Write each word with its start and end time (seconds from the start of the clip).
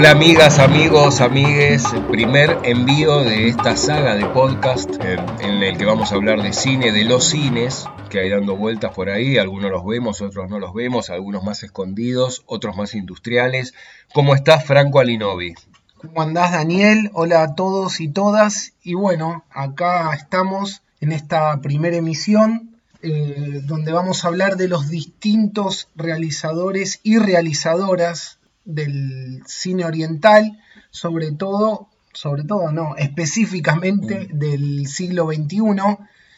Hola 0.00 0.12
amigas, 0.12 0.58
amigos, 0.60 1.20
amigues, 1.20 1.84
primer 2.10 2.56
envío 2.62 3.22
de 3.22 3.48
esta 3.48 3.76
saga 3.76 4.14
de 4.14 4.24
podcast 4.24 4.88
en, 5.04 5.62
el 5.62 5.76
que 5.76 5.84
vamos 5.84 6.10
a 6.10 6.14
hablar 6.14 6.42
de 6.42 6.54
cine, 6.54 6.90
de 6.90 7.04
los 7.04 7.24
cines 7.24 7.84
que 8.08 8.20
hay 8.20 8.30
dando 8.30 8.56
vueltas 8.56 8.94
por 8.94 9.10
ahí, 9.10 9.36
algunos 9.36 9.70
los 9.70 9.84
vemos, 9.84 10.22
otros 10.22 10.48
no 10.48 10.58
los 10.58 10.72
vemos, 10.72 11.10
algunos 11.10 11.44
más 11.44 11.62
escondidos, 11.64 12.44
otros 12.46 12.78
más 12.78 12.94
industriales. 12.94 13.74
¿Cómo 14.14 14.34
estás 14.34 14.64
Franco 14.64 15.00
Alinovi? 15.00 15.52
¿Cómo 15.98 16.22
andás 16.22 16.52
Daniel? 16.52 17.10
Hola 17.12 17.42
a 17.42 17.54
todos 17.54 18.00
y 18.00 18.08
todas. 18.08 18.72
Y 18.82 18.94
bueno, 18.94 19.44
acá 19.50 20.14
estamos 20.14 20.80
en 21.02 21.12
esta 21.12 21.60
primera 21.60 21.98
emisión 21.98 22.70
eh, 23.02 23.60
donde 23.64 23.92
vamos 23.92 24.24
a 24.24 24.28
hablar 24.28 24.56
de 24.56 24.66
los 24.66 24.88
distintos 24.88 25.88
realizadores 25.94 27.00
y 27.02 27.18
realizadoras 27.18 28.39
del 28.74 29.42
cine 29.46 29.84
oriental, 29.84 30.58
sobre 30.90 31.32
todo, 31.32 31.88
sobre 32.12 32.44
todo 32.44 32.72
no, 32.72 32.96
específicamente 32.96 34.28
mm. 34.32 34.38
del 34.38 34.86
siglo 34.86 35.26
XXI. 35.26 35.60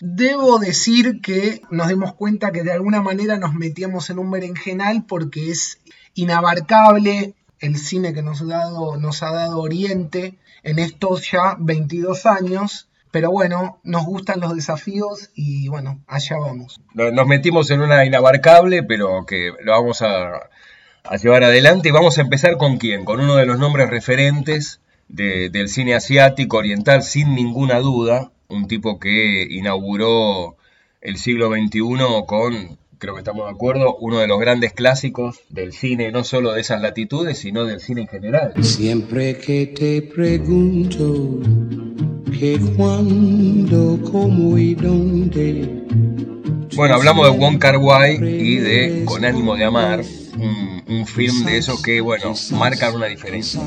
Debo 0.00 0.58
decir 0.58 1.20
que 1.20 1.62
nos 1.70 1.88
dimos 1.88 2.14
cuenta 2.14 2.50
que 2.50 2.64
de 2.64 2.72
alguna 2.72 3.02
manera 3.02 3.38
nos 3.38 3.54
metíamos 3.54 4.10
en 4.10 4.18
un 4.18 4.30
berenjenal 4.30 5.04
porque 5.06 5.50
es 5.50 5.78
inabarcable 6.14 7.34
el 7.60 7.78
cine 7.78 8.12
que 8.12 8.22
nos 8.22 8.42
ha 8.42 8.46
dado, 8.46 8.96
nos 8.96 9.22
ha 9.22 9.32
dado 9.32 9.60
Oriente 9.60 10.38
en 10.64 10.78
estos 10.78 11.30
ya 11.30 11.56
22 11.58 12.26
años. 12.26 12.88
Pero 13.12 13.30
bueno, 13.30 13.78
nos 13.84 14.06
gustan 14.06 14.40
los 14.40 14.56
desafíos 14.56 15.30
y 15.34 15.68
bueno, 15.68 16.02
allá 16.06 16.38
vamos. 16.38 16.80
Nos 16.94 17.26
metimos 17.26 17.70
en 17.70 17.82
una 17.82 18.06
inabarcable, 18.06 18.82
pero 18.82 19.26
que 19.26 19.52
lo 19.62 19.72
vamos 19.72 20.00
a 20.00 20.48
a 21.04 21.16
llevar 21.16 21.44
adelante. 21.44 21.88
Y 21.88 21.92
vamos 21.92 22.18
a 22.18 22.22
empezar 22.22 22.56
con 22.56 22.78
quién? 22.78 23.04
Con 23.04 23.20
uno 23.20 23.36
de 23.36 23.46
los 23.46 23.58
nombres 23.58 23.90
referentes 23.90 24.80
del 25.08 25.68
cine 25.68 25.94
asiático 25.94 26.56
oriental, 26.56 27.02
sin 27.02 27.34
ninguna 27.34 27.80
duda, 27.80 28.30
un 28.48 28.66
tipo 28.66 28.98
que 28.98 29.46
inauguró 29.50 30.56
el 31.02 31.18
siglo 31.18 31.50
XXI 31.50 31.80
con, 32.26 32.78
creo 32.98 33.14
que 33.14 33.20
estamos 33.20 33.44
de 33.44 33.50
acuerdo, 33.50 33.96
uno 33.96 34.20
de 34.20 34.26
los 34.26 34.40
grandes 34.40 34.72
clásicos 34.72 35.40
del 35.50 35.72
cine, 35.72 36.12
no 36.12 36.24
solo 36.24 36.52
de 36.52 36.62
esas 36.62 36.80
latitudes, 36.80 37.38
sino 37.38 37.64
del 37.64 37.80
cine 37.80 38.02
en 38.02 38.08
general. 38.08 38.54
Siempre 38.62 39.36
que 39.36 39.66
te 39.66 40.00
pregunto 40.00 41.40
que 42.38 42.58
cuándo, 42.76 43.98
cómo 44.10 44.56
y 44.56 44.74
dónde. 44.74 45.84
Bueno, 46.74 46.94
hablamos 46.94 47.30
de 47.30 47.38
Wong 47.38 47.58
Kar 47.58 47.76
Wai 47.76 48.16
y 48.16 48.56
de 48.56 49.04
Con 49.04 49.26
ánimo 49.26 49.56
de 49.56 49.64
amar, 49.64 50.02
un, 51.02 51.06
film 51.06 51.44
de 51.44 51.58
esos 51.58 51.82
que, 51.82 52.00
bueno, 52.00 52.34
marcan 52.52 52.94
una 52.94 53.06
diferencia. 53.06 53.60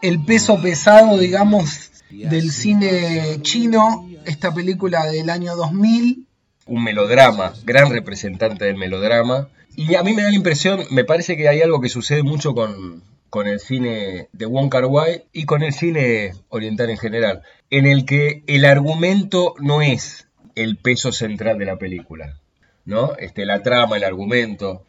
El 0.00 0.24
peso 0.24 0.60
pesado, 0.60 1.18
digamos, 1.18 1.90
del 2.10 2.50
cine 2.50 3.38
chino, 3.42 4.08
esta 4.24 4.52
película 4.52 5.06
del 5.06 5.30
año 5.30 5.54
2000. 5.56 6.26
Un 6.66 6.84
melodrama, 6.84 7.52
gran 7.64 7.90
representante 7.90 8.64
del 8.64 8.76
melodrama. 8.76 9.48
Y 9.76 9.94
a 9.94 10.02
mí 10.02 10.12
me 10.12 10.22
da 10.22 10.30
la 10.30 10.36
impresión, 10.36 10.80
me 10.90 11.04
parece 11.04 11.36
que 11.36 11.48
hay 11.48 11.62
algo 11.62 11.80
que 11.80 11.88
sucede 11.88 12.22
mucho 12.22 12.54
con, 12.54 13.02
con 13.30 13.46
el 13.46 13.60
cine 13.60 14.28
de 14.32 14.44
Wong 14.46 14.68
Kar 14.68 14.84
Wai 14.84 15.24
y 15.32 15.46
con 15.46 15.62
el 15.62 15.72
cine 15.72 16.32
oriental 16.50 16.90
en 16.90 16.98
general, 16.98 17.42
en 17.70 17.86
el 17.86 18.04
que 18.04 18.42
el 18.46 18.66
argumento 18.66 19.54
no 19.58 19.80
es 19.80 20.28
el 20.54 20.76
peso 20.76 21.12
central 21.12 21.58
de 21.58 21.64
la 21.64 21.78
película, 21.78 22.38
¿no? 22.84 23.16
Este, 23.16 23.46
la 23.46 23.62
trama, 23.62 23.96
el 23.96 24.04
argumento, 24.04 24.84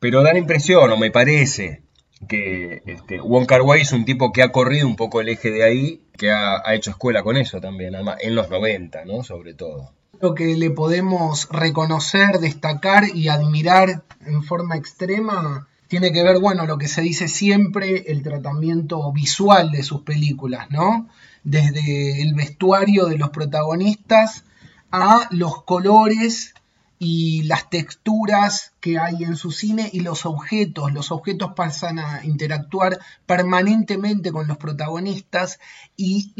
pero 0.00 0.22
da 0.22 0.32
la 0.32 0.38
impresión, 0.38 0.90
o 0.90 0.96
me 0.96 1.10
parece, 1.10 1.82
que 2.28 2.82
este, 2.86 3.20
Wong 3.20 3.46
es 3.78 3.92
un 3.92 4.04
tipo 4.04 4.32
que 4.32 4.42
ha 4.42 4.50
corrido 4.50 4.86
un 4.86 4.96
poco 4.96 5.20
el 5.20 5.28
eje 5.28 5.50
de 5.50 5.62
ahí, 5.62 6.02
que 6.16 6.30
ha, 6.32 6.62
hecho 6.74 6.90
escuela 6.90 7.22
con 7.22 7.36
eso 7.36 7.60
también, 7.60 7.94
además, 7.94 8.16
en 8.20 8.34
los 8.34 8.50
90, 8.50 9.04
¿no? 9.04 9.22
Sobre 9.22 9.54
todo. 9.54 9.92
Lo 10.20 10.34
que 10.34 10.56
le 10.56 10.70
podemos 10.70 11.48
reconocer, 11.50 12.40
destacar 12.40 13.04
y 13.14 13.28
admirar 13.28 14.02
en 14.26 14.42
forma 14.42 14.76
extrema 14.76 15.66
tiene 15.88 16.12
que 16.12 16.22
ver, 16.22 16.38
bueno, 16.38 16.66
lo 16.66 16.78
que 16.78 16.88
se 16.88 17.02
dice 17.02 17.26
siempre, 17.26 18.04
el 18.12 18.22
tratamiento 18.22 19.10
visual 19.12 19.72
de 19.72 19.82
sus 19.82 20.02
películas, 20.02 20.70
¿no? 20.70 21.08
Desde 21.42 22.22
el 22.22 22.34
vestuario 22.34 23.06
de 23.06 23.18
los 23.18 23.30
protagonistas 23.30 24.44
a 24.92 25.26
los 25.30 25.62
colores 25.64 26.54
y 27.02 27.44
las 27.44 27.70
texturas 27.70 28.74
que 28.78 28.98
hay 28.98 29.24
en 29.24 29.34
su 29.34 29.52
cine 29.52 29.88
y 29.90 30.00
los 30.00 30.26
objetos. 30.26 30.92
Los 30.92 31.10
objetos 31.10 31.52
pasan 31.56 31.98
a 31.98 32.22
interactuar 32.26 32.98
permanentemente 33.24 34.30
con 34.30 34.46
los 34.46 34.58
protagonistas 34.58 35.60
y, 35.96 36.34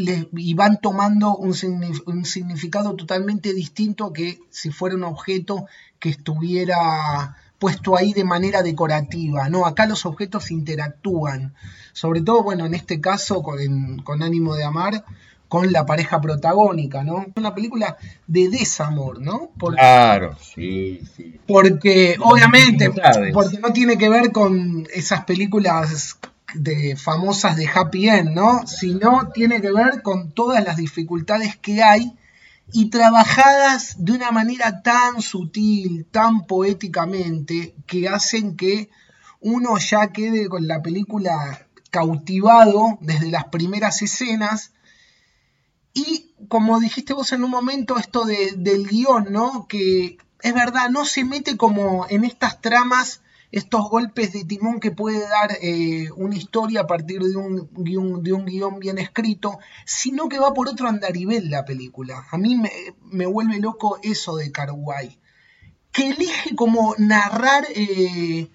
van 0.54 0.78
tomando 0.78 1.34
un, 1.34 1.56
un, 2.04 2.24
significado 2.26 2.94
totalmente 2.94 3.54
distinto 3.54 4.12
que 4.12 4.38
si 4.50 4.70
fuera 4.70 4.96
un 4.96 5.04
objeto 5.04 5.64
que 5.98 6.10
estuviera 6.10 7.38
puesto 7.58 7.96
ahí 7.96 8.12
de 8.12 8.24
manera 8.24 8.62
decorativa. 8.62 9.48
No, 9.48 9.64
acá 9.64 9.86
los 9.86 10.04
objetos 10.04 10.50
interactúan. 10.50 11.54
Sobre 11.94 12.20
todo, 12.20 12.42
bueno, 12.42 12.66
en 12.66 12.74
este 12.74 13.00
caso, 13.00 13.42
con, 13.42 14.02
con 14.02 14.22
ánimo 14.22 14.54
de 14.56 14.64
amar, 14.64 15.06
con 15.50 15.72
la 15.72 15.84
pareja 15.84 16.20
protagónica, 16.20 17.02
¿no? 17.02 17.26
Una 17.34 17.52
película 17.56 17.96
de 18.28 18.48
desamor, 18.48 19.20
¿no? 19.20 19.50
claro, 19.58 20.36
sí, 20.40 21.00
sí. 21.16 21.40
Porque, 21.44 22.16
obviamente, 22.20 22.92
porque 23.32 23.58
no 23.58 23.72
tiene 23.72 23.98
que 23.98 24.08
ver 24.08 24.30
con 24.30 24.86
esas 24.94 25.24
películas 25.24 26.18
de 26.54 26.94
famosas 26.94 27.56
de 27.56 27.66
happy 27.66 28.08
end, 28.08 28.30
¿no? 28.30 28.64
Sino 28.64 29.32
tiene 29.34 29.60
que 29.60 29.72
ver 29.72 30.02
con 30.02 30.30
todas 30.30 30.62
las 30.62 30.76
dificultades 30.76 31.56
que 31.56 31.82
hay 31.82 32.16
y 32.72 32.88
trabajadas 32.90 33.96
de 33.98 34.12
una 34.12 34.30
manera 34.30 34.82
tan 34.82 35.20
sutil, 35.20 36.06
tan 36.12 36.46
poéticamente, 36.46 37.74
que 37.88 38.08
hacen 38.08 38.54
que 38.56 38.88
uno 39.40 39.78
ya 39.78 40.12
quede 40.12 40.48
con 40.48 40.68
la 40.68 40.80
película 40.80 41.66
cautivado 41.90 42.98
desde 43.00 43.32
las 43.32 43.46
primeras 43.46 44.00
escenas 44.00 44.70
y 45.92 46.34
como 46.48 46.80
dijiste 46.80 47.12
vos 47.12 47.32
en 47.32 47.44
un 47.44 47.50
momento, 47.50 47.98
esto 47.98 48.24
del 48.24 48.86
guion, 48.86 49.32
¿no? 49.32 49.66
Que 49.68 50.18
es 50.42 50.54
verdad, 50.54 50.90
no 50.90 51.04
se 51.04 51.24
mete 51.24 51.56
como 51.56 52.06
en 52.08 52.24
estas 52.24 52.60
tramas, 52.60 53.22
estos 53.52 53.90
golpes 53.90 54.32
de 54.32 54.44
timón 54.44 54.78
que 54.78 54.92
puede 54.92 55.20
dar 55.20 55.50
eh, 55.60 56.08
una 56.16 56.36
historia 56.36 56.82
a 56.82 56.86
partir 56.86 57.20
de 57.20 57.36
un, 57.36 57.68
de 58.22 58.32
guion 58.44 58.78
bien 58.78 58.98
escrito, 58.98 59.58
sino 59.84 60.28
que 60.28 60.38
va 60.38 60.54
por 60.54 60.68
otro 60.68 60.88
andarivel 60.88 61.50
la 61.50 61.64
película. 61.64 62.26
A 62.30 62.38
mí 62.38 62.60
me, 63.10 63.26
vuelve 63.26 63.58
loco 63.58 63.98
eso 64.02 64.36
de 64.36 64.52
Karuai, 64.52 65.18
que 65.92 66.10
elige 66.10 66.54
como 66.54 66.94
narrar... 66.98 67.66
Eh, 67.74 68.50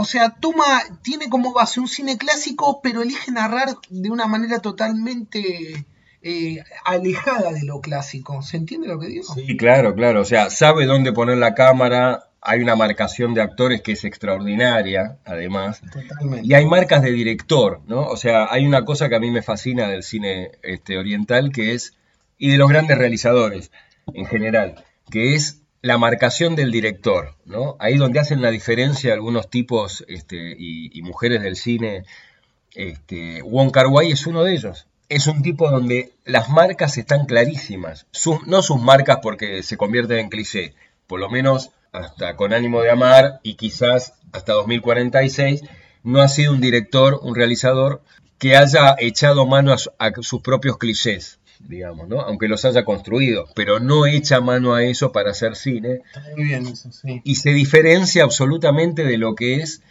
o 0.00 0.04
sea, 0.04 0.30
toma, 0.30 0.80
tiene 1.02 1.28
como 1.28 1.52
base 1.52 1.80
un 1.80 1.88
cine 1.88 2.18
clásico, 2.18 2.80
pero 2.80 3.02
elige 3.02 3.32
narrar 3.32 3.76
de 3.90 4.10
una 4.10 4.26
manera 4.28 4.60
totalmente 4.60 5.86
eh, 6.22 6.64
alejada 6.84 7.52
de 7.52 7.64
lo 7.64 7.80
clásico. 7.80 8.42
¿Se 8.42 8.56
entiende 8.56 8.88
lo 8.88 8.98
que 8.98 9.06
digo? 9.06 9.34
Sí, 9.34 9.56
claro, 9.56 9.94
claro. 9.94 10.20
O 10.20 10.24
sea, 10.24 10.50
sabe 10.50 10.86
dónde 10.86 11.12
poner 11.12 11.38
la 11.38 11.54
cámara. 11.54 12.24
Hay 12.40 12.60
una 12.60 12.76
marcación 12.76 13.34
de 13.34 13.42
actores 13.42 13.82
que 13.82 13.92
es 13.92 14.04
extraordinaria, 14.04 15.18
además. 15.24 15.80
Totalmente. 15.92 16.46
Y 16.46 16.54
hay 16.54 16.66
marcas 16.66 17.02
de 17.02 17.12
director, 17.12 17.82
¿no? 17.86 18.06
O 18.06 18.16
sea, 18.16 18.48
hay 18.50 18.66
una 18.66 18.84
cosa 18.84 19.08
que 19.08 19.16
a 19.16 19.20
mí 19.20 19.30
me 19.30 19.42
fascina 19.42 19.88
del 19.88 20.02
cine 20.02 20.52
este, 20.62 20.98
oriental, 20.98 21.52
que 21.52 21.74
es, 21.74 21.94
y 22.36 22.50
de 22.50 22.58
los 22.58 22.68
grandes 22.68 22.98
realizadores 22.98 23.70
en 24.14 24.26
general, 24.26 24.84
que 25.10 25.34
es 25.34 25.62
la 25.82 25.98
marcación 25.98 26.56
del 26.56 26.72
director, 26.72 27.36
¿no? 27.44 27.76
Ahí 27.78 27.96
donde 27.96 28.18
hacen 28.18 28.42
la 28.42 28.50
diferencia 28.50 29.12
algunos 29.12 29.50
tipos 29.50 30.04
este, 30.08 30.56
y, 30.58 31.00
mujeres 31.02 31.42
del 31.42 31.56
cine. 31.56 32.04
Este, 32.74 33.42
Wong 33.42 33.70
Kar 33.70 33.86
Wai 33.86 34.12
es 34.12 34.26
uno 34.26 34.44
de 34.44 34.54
ellos 34.54 34.87
es 35.08 35.26
un 35.26 35.42
tipo 35.42 35.70
donde 35.70 36.12
las 36.24 36.48
marcas 36.50 36.98
están 36.98 37.26
clarísimas. 37.26 38.06
no 38.46 38.62
sus 38.62 38.80
marcas 38.80 39.18
porque 39.22 39.62
se 39.62 39.76
convierten 39.76 40.18
en 40.18 40.28
cliché, 40.28 40.74
por 41.06 41.20
lo 41.20 41.30
menos 41.30 41.70
hasta 41.92 42.36
con 42.36 42.52
ánimo 42.52 42.82
de 42.82 42.90
amar 42.90 43.40
y 43.42 43.54
quizás 43.54 44.14
hasta 44.32 44.52
2046, 44.52 45.62
no 46.02 46.20
ha 46.20 46.28
sido 46.28 46.52
un 46.52 46.60
director, 46.60 47.18
un 47.22 47.34
realizador 47.34 48.02
que 48.38 48.56
haya 48.56 48.94
echado 48.98 49.46
mano 49.46 49.74
a, 49.98 50.12
sus 50.20 50.42
propios 50.42 50.76
clichés, 50.76 51.40
digamos, 51.60 52.08
¿no? 52.08 52.20
Aunque 52.20 52.46
los 52.46 52.64
haya 52.64 52.84
construido, 52.84 53.46
pero 53.54 53.80
no 53.80 54.06
echa 54.06 54.40
mano 54.40 54.74
a 54.74 54.84
eso 54.84 55.10
para 55.10 55.30
hacer 55.30 55.56
cine. 55.56 56.02
muy 56.36 56.44
bien 56.44 56.66
eso, 56.66 56.92
sí. 56.92 57.20
Y 57.24 57.36
se 57.36 57.50
diferencia 57.50 58.22
absolutamente 58.22 59.04
de 59.04 59.18
lo 59.18 59.34
que 59.34 59.56
es 59.56 59.82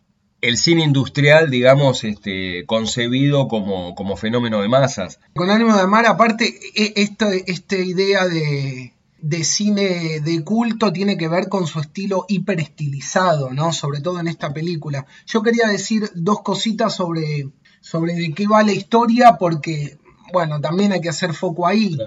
el 0.42 0.58
cine 0.58 0.84
industrial, 0.84 1.50
digamos, 1.50 2.04
este, 2.04 2.66
concebido 2.66 3.48
como, 3.48 3.96
como 3.96 4.18
fenómeno 4.18 4.62
de 4.62 4.70
masas. 4.70 5.20
Con 5.36 5.50
ánimo 5.50 5.76
de 5.76 5.82
amar, 5.82 6.06
aparte, 6.06 6.60
e, 6.76 6.94
esta, 6.96 7.34
esta 7.34 7.78
idea 7.78 8.28
de, 8.28 8.94
de 9.20 9.44
cine 9.44 10.20
de 10.20 10.44
culto 10.44 10.94
tiene 10.94 11.18
que 11.18 11.28
ver 11.28 11.50
con 11.50 11.66
su 11.66 11.80
estilo 11.80 12.26
hiperestilizado, 12.28 13.52
¿no? 13.52 13.74
Sobre 13.74 14.02
todo 14.02 14.20
en 14.20 14.28
esta 14.28 14.54
película. 14.54 15.06
Yo 15.26 15.42
quería 15.42 15.68
decir 15.68 16.12
dos 16.14 16.42
cositas 16.42 16.96
sobre, 16.96 17.50
sobre 17.82 18.14
de 18.14 18.34
qué 18.34 18.48
va 18.48 18.64
la 18.64 18.74
historia, 18.74 19.38
porque, 19.40 19.98
bueno, 20.32 20.62
también 20.62 20.92
hay 20.92 21.02
que 21.02 21.10
hacer 21.10 21.34
foco 21.34 21.66
ahí. 21.66 21.98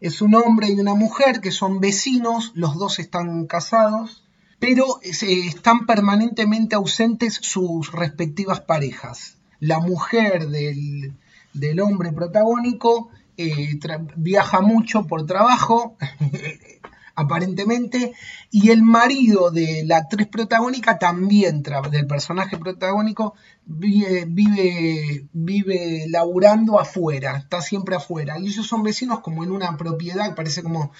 Es 0.00 0.20
un 0.20 0.34
hombre 0.34 0.68
y 0.68 0.80
una 0.80 0.94
mujer 0.94 1.40
que 1.40 1.52
son 1.52 1.80
vecinos, 1.80 2.50
los 2.54 2.76
dos 2.76 2.98
están 2.98 3.46
casados, 3.46 4.25
pero 4.58 4.84
están 5.02 5.86
permanentemente 5.86 6.76
ausentes 6.76 7.38
sus 7.42 7.92
respectivas 7.92 8.60
parejas. 8.60 9.36
La 9.60 9.80
mujer 9.80 10.48
del, 10.48 11.12
del 11.52 11.80
hombre 11.80 12.12
protagónico 12.12 13.10
eh, 13.36 13.78
viaja 14.16 14.60
mucho 14.60 15.06
por 15.06 15.26
trabajo, 15.26 15.96
aparentemente, 17.16 18.12
y 18.50 18.70
el 18.70 18.82
marido 18.82 19.50
de 19.50 19.82
la 19.86 19.96
actriz 19.96 20.28
protagónica 20.28 20.98
también, 20.98 21.62
del 21.90 22.06
personaje 22.06 22.58
protagónico, 22.58 23.34
vive, 23.64 24.26
vive, 24.28 25.26
vive 25.32 26.04
laburando 26.08 26.78
afuera, 26.78 27.38
está 27.38 27.62
siempre 27.62 27.96
afuera. 27.96 28.38
Y 28.38 28.48
ellos 28.48 28.66
son 28.66 28.82
vecinos 28.82 29.20
como 29.20 29.42
en 29.42 29.50
una 29.50 29.76
propiedad, 29.78 30.34
parece 30.34 30.62
como 30.62 30.92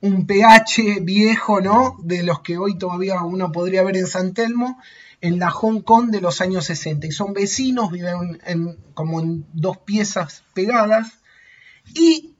un 0.00 0.26
PH 0.26 1.00
viejo, 1.02 1.60
¿no? 1.60 1.96
De 2.02 2.22
los 2.22 2.40
que 2.40 2.56
hoy 2.56 2.78
todavía 2.78 3.22
uno 3.22 3.50
podría 3.50 3.82
ver 3.82 3.96
en 3.96 4.06
San 4.06 4.32
Telmo, 4.32 4.78
en 5.20 5.40
la 5.40 5.50
Hong 5.50 5.80
Kong 5.80 6.10
de 6.10 6.20
los 6.20 6.40
años 6.40 6.66
60. 6.66 7.08
Y 7.08 7.12
son 7.12 7.32
vecinos, 7.32 7.90
viven 7.90 8.38
como 8.94 9.20
en 9.20 9.44
dos 9.52 9.78
piezas 9.78 10.44
pegadas. 10.54 11.18
Y 11.94 12.33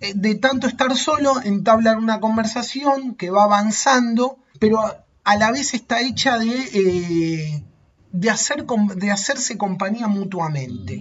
de 0.00 0.34
tanto 0.36 0.66
estar 0.66 0.96
solo, 0.96 1.40
entablan 1.42 1.98
una 1.98 2.20
conversación 2.20 3.14
que 3.14 3.30
va 3.30 3.44
avanzando, 3.44 4.38
pero 4.60 4.80
a 5.24 5.36
la 5.36 5.50
vez 5.50 5.74
está 5.74 6.00
hecha 6.00 6.38
de, 6.38 6.54
eh, 6.72 7.64
de, 8.12 8.30
hacer, 8.30 8.64
de 8.64 9.10
hacerse 9.10 9.58
compañía 9.58 10.08
mutuamente. 10.08 11.00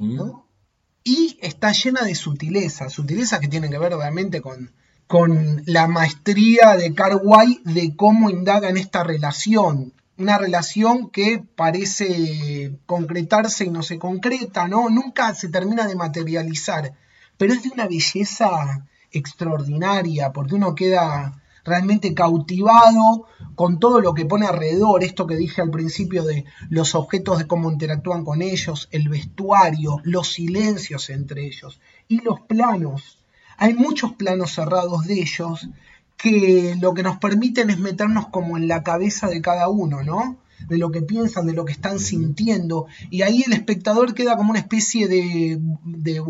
Y 1.04 1.38
está 1.42 1.72
llena 1.72 2.02
de 2.02 2.16
sutilezas, 2.16 2.92
sutilezas 2.92 3.40
que 3.40 3.48
tienen 3.48 3.72
que 3.72 3.78
ver 3.78 3.94
obviamente 3.94 4.42
con, 4.42 4.74
con 5.08 5.64
la 5.66 5.88
maestría 5.88 6.76
de 6.76 6.94
Carguay 6.94 7.62
de 7.64 7.96
cómo 7.96 8.30
indaga 8.30 8.70
en 8.70 8.78
esta 8.78 9.04
relación. 9.04 9.94
Una 10.18 10.38
relación 10.40 11.12
que 11.12 11.44
parece 11.56 12.80
concretarse 12.88 13.66
y 13.66 13.70
no 13.70 13.84
se 13.84 14.00
concreta, 14.00 14.68
¿no? 14.68 14.90
Nunca 14.90 15.34
se 15.36 15.48
termina 15.48 15.88
de 15.88 15.96
materializar 15.96 16.94
pero 17.38 17.54
es 17.54 17.64
de 17.64 17.70
una 17.70 17.88
belleza 17.88 18.86
extraordinaria, 19.12 20.32
porque 20.34 20.56
uno 20.56 20.76
queda 20.76 21.42
realmente 21.64 22.14
cautivado 22.14 23.28
con 23.56 23.80
todo 23.80 24.00
lo 24.00 24.14
que 24.14 24.26
pone 24.26 24.48
alrededor, 24.48 25.04
esto 25.04 25.28
que 25.28 25.36
dije 25.36 25.62
al 25.62 25.70
principio 25.70 26.24
de 26.24 26.46
los 26.70 26.96
objetos 26.96 27.40
de 27.40 27.48
cómo 27.48 27.70
interactúan 27.70 28.24
con 28.24 28.42
ellos, 28.42 28.88
el 28.92 29.10
vestuario, 29.10 30.00
los 30.04 30.32
silencios 30.34 31.10
entre 31.10 31.46
ellos 31.46 31.80
y 32.08 32.22
los 32.22 32.40
planos. 32.42 33.20
Hay 33.58 33.74
muchos 33.74 34.14
planos 34.14 34.54
cerrados 34.54 35.06
de 35.06 35.16
ellos 35.16 35.68
que 36.16 36.76
lo 36.80 36.94
que 36.94 37.04
nos 37.04 37.18
permiten 37.18 37.70
es 37.70 37.80
meternos 37.80 38.28
como 38.30 38.58
en 38.58 38.68
la 38.68 38.84
cabeza 38.84 39.28
de 39.28 39.42
cada 39.42 39.68
uno, 39.68 40.04
¿no? 40.04 40.38
De 40.68 40.78
lo 40.78 40.92
que 40.92 41.02
piensan, 41.02 41.48
de 41.48 41.54
lo 41.54 41.66
que 41.66 41.74
están 41.74 42.00
sintiendo. 42.00 42.88
Y 43.10 43.22
ahí 43.22 43.44
el 43.46 43.54
espectador 43.54 44.14
queda 44.14 44.36
como 44.38 44.52
una 44.52 44.60
especie 44.60 45.08
de, 45.08 45.60
de 45.84 46.22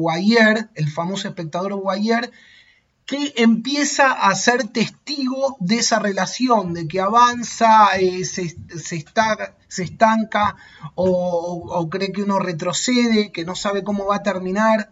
el 0.76 0.90
famoso 0.90 1.28
espectador 1.28 1.76
Guayer, 1.76 2.32
que 3.08 3.34
empieza 3.38 4.12
a 4.12 4.36
ser 4.36 4.68
testigo 4.68 5.56
de 5.62 5.78
esa 5.78 5.98
relación, 5.98 6.74
de 6.74 6.90
que 6.90 7.00
avanza, 7.00 7.96
eh, 7.98 8.26
se, 8.26 8.54
está, 8.98 9.56
se, 9.70 9.84
estanca 9.84 10.58
o, 10.94 11.88
cree 11.90 12.12
que 12.12 12.24
uno 12.24 12.38
retrocede, 12.38 13.32
que 13.32 13.46
no 13.46 13.56
sabe 13.56 13.86
cómo 13.86 14.06
va 14.06 14.18
a 14.18 14.24
terminar. 14.24 14.92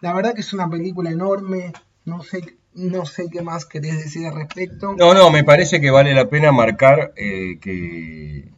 La 0.00 0.14
verdad 0.14 0.34
que 0.34 0.40
es 0.40 0.54
una 0.54 0.68
película 0.70 1.10
enorme, 1.10 1.74
no 2.06 2.22
sé, 2.22 2.56
no 2.72 3.04
sé 3.04 3.28
qué 3.30 3.42
más 3.42 3.66
querés 3.66 3.98
decir 3.98 4.26
al 4.26 4.34
respecto. 4.34 4.94
No, 4.96 5.12
no, 5.12 5.30
me 5.30 5.44
parece 5.44 5.78
que 5.78 5.90
vale 5.90 6.14
la 6.14 6.30
pena 6.30 6.52
marcar 6.52 7.12
eh, 7.16 7.58
que 7.60 8.50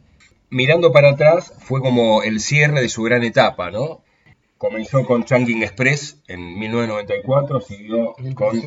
mirando 0.49 0.91
para 0.91 1.11
atrás, 1.11 1.53
fue 1.59 1.81
como 1.81 2.23
el 2.23 2.39
cierre 2.39 2.81
de 2.81 2.89
su 2.89 3.03
gran 3.03 3.23
etapa, 3.23 3.71
¿no? 3.71 4.03
Comenzó 4.57 5.05
con 5.05 5.25
Changing 5.25 5.63
Express 5.63 6.21
en 6.27 6.57
1994, 6.57 7.61
siguió 7.61 8.15
con 8.35 8.61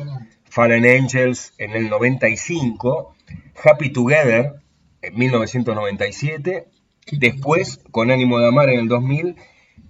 Fallen 0.45 0.85
Angels 0.85 1.53
en 1.57 1.71
el 1.71 1.89
95, 1.89 3.15
Happy 3.63 3.89
Together 3.91 4.55
en 5.01 5.17
1997, 5.17 6.67
después 7.11 7.81
con 7.91 8.11
Ánimo 8.11 8.39
de 8.39 8.47
Amar 8.47 8.69
en 8.69 8.79
el 8.79 8.87
2000 8.87 9.35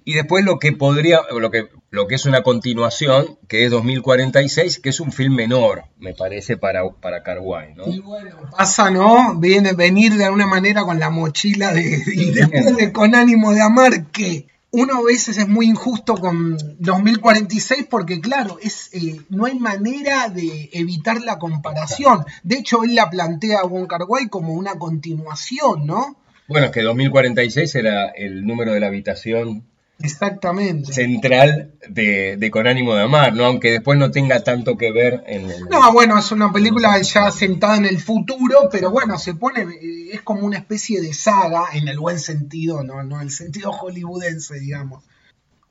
y 0.05 0.13
después 0.13 0.43
lo 0.43 0.59
que 0.59 0.71
podría, 0.71 1.19
lo 1.31 1.51
que, 1.51 1.69
lo 1.89 2.07
que 2.07 2.15
es 2.15 2.25
una 2.25 2.43
continuación, 2.43 3.37
que 3.47 3.65
es 3.65 3.71
2046, 3.71 4.79
que 4.79 4.89
es 4.89 4.99
un 4.99 5.11
film 5.11 5.35
menor, 5.35 5.85
me 5.97 6.13
parece, 6.13 6.57
para, 6.57 6.87
para 6.89 7.23
Carguay, 7.23 7.75
¿no? 7.75 7.87
Y 7.87 7.99
bueno, 7.99 8.35
pasa, 8.57 8.89
¿no? 8.89 9.35
Viene 9.35 9.73
venir 9.73 10.15
de 10.15 10.25
alguna 10.25 10.47
manera 10.47 10.83
con 10.83 10.99
la 10.99 11.09
mochila 11.09 11.73
de, 11.73 12.03
y 12.07 12.31
después 12.31 12.75
de 12.75 12.91
con 12.91 13.15
ánimo 13.15 13.53
de 13.53 13.61
amar, 13.61 14.07
que 14.11 14.47
uno 14.71 14.97
a 14.97 15.03
veces 15.03 15.37
es 15.37 15.47
muy 15.47 15.65
injusto 15.65 16.15
con 16.15 16.57
2046 16.79 17.87
porque 17.89 18.21
claro, 18.21 18.59
es, 18.61 18.89
eh, 18.93 19.19
no 19.29 19.45
hay 19.45 19.57
manera 19.59 20.29
de 20.29 20.69
evitar 20.73 21.21
la 21.21 21.39
comparación. 21.39 22.23
De 22.43 22.57
hecho, 22.57 22.83
él 22.83 22.95
la 22.95 23.09
plantea 23.09 23.61
a 23.61 23.65
Wong 23.65 23.87
Carguay 23.87 24.27
como 24.29 24.53
una 24.53 24.77
continuación, 24.77 25.87
¿no? 25.87 26.17
Bueno, 26.47 26.67
es 26.67 26.71
que 26.71 26.81
2046 26.81 27.75
era 27.75 28.07
el 28.09 28.45
número 28.45 28.73
de 28.73 28.79
la 28.79 28.87
habitación 28.87 29.68
Exactamente. 30.01 30.93
central 30.93 31.73
de, 31.89 32.49
Con 32.51 32.67
ánimo 32.67 32.95
de 32.95 33.03
amar, 33.03 33.33
¿no? 33.33 33.45
Aunque 33.45 33.71
después 33.71 33.99
no 33.99 34.11
tenga 34.11 34.43
tanto 34.43 34.77
que 34.77 34.91
ver 34.91 35.23
en 35.27 35.49
el... 35.49 35.65
No, 35.65 35.91
bueno, 35.91 36.17
es 36.17 36.31
una 36.31 36.51
película 36.51 37.01
ya 37.01 37.29
sentada 37.31 37.75
en 37.77 37.85
el 37.85 37.99
futuro, 37.99 38.69
pero 38.71 38.91
bueno, 38.91 39.17
se 39.17 39.33
pone, 39.33 39.61
eh, 39.61 40.09
es 40.13 40.21
como 40.21 40.45
una 40.45 40.57
especie 40.57 41.01
de 41.01 41.13
saga, 41.13 41.65
en 41.73 41.87
el 41.87 41.99
buen 41.99 42.19
sentido, 42.19 42.83
no, 42.83 43.03
no 43.03 43.17
en 43.17 43.23
el 43.23 43.31
sentido 43.31 43.71
hollywoodense, 43.71 44.59
digamos. 44.59 45.03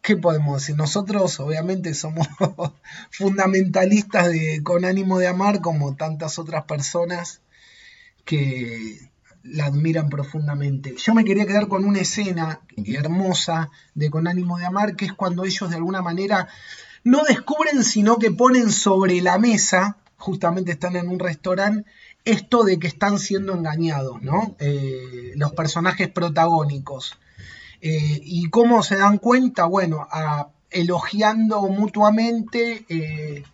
¿Qué 0.03 0.17
podemos 0.17 0.61
decir? 0.61 0.77
Nosotros 0.77 1.41
obviamente 1.41 1.95
somos 1.95 2.29
fundamentalistas 3.11 4.29
de 4.31 4.63
Con 4.63 4.85
ánimo 4.85 5.19
de 5.19 5.27
amar, 5.27 5.61
como 5.61 5.97
tantas 5.97 6.39
otras 6.39 6.65
personas 6.65 7.41
que 8.25 9.11
la 9.51 9.67
admiran 9.67 10.09
profundamente. 10.09 10.95
Yo 10.97 11.15
me 11.15 11.25
quería 11.25 11.47
quedar 11.47 11.69
con 11.69 11.85
una 11.85 12.01
escena 12.01 12.61
hermosa 12.77 13.71
de 13.95 14.11
Con 14.11 14.27
ánimo 14.27 14.59
de 14.59 14.67
amar, 14.67 14.97
que 14.97 15.07
es 15.07 15.13
cuando 15.13 15.45
ellos 15.45 15.71
de 15.71 15.77
alguna 15.77 16.03
manera 16.03 16.49
no 17.05 17.23
descubren, 17.25 17.85
sino 17.85 18.19
que 18.19 18.31
ponen 18.31 18.71
sobre 18.71 19.21
la 19.21 19.39
mesa, 19.39 19.97
justamente 20.17 20.73
están 20.73 20.97
en 20.97 21.09
un 21.09 21.19
restaurante, 21.19 21.89
esto 22.25 22.65
de 22.65 22.79
que 22.79 22.87
están 22.87 23.19
siendo 23.19 23.55
engañados, 23.55 24.21
¿no? 24.23 24.57
Eh, 24.59 25.33
los 25.37 25.53
personajes 25.53 26.09
protagónicos. 26.09 27.19
Eh, 27.81 28.21
y 28.23 28.51
cómo 28.51 28.83
se 28.83 28.97
dan 28.97 29.19
cuenta, 29.19 29.65
bueno, 29.65 30.09
elogiando 30.71 31.63
mutuamente 31.63 32.85
eh, 32.89 33.45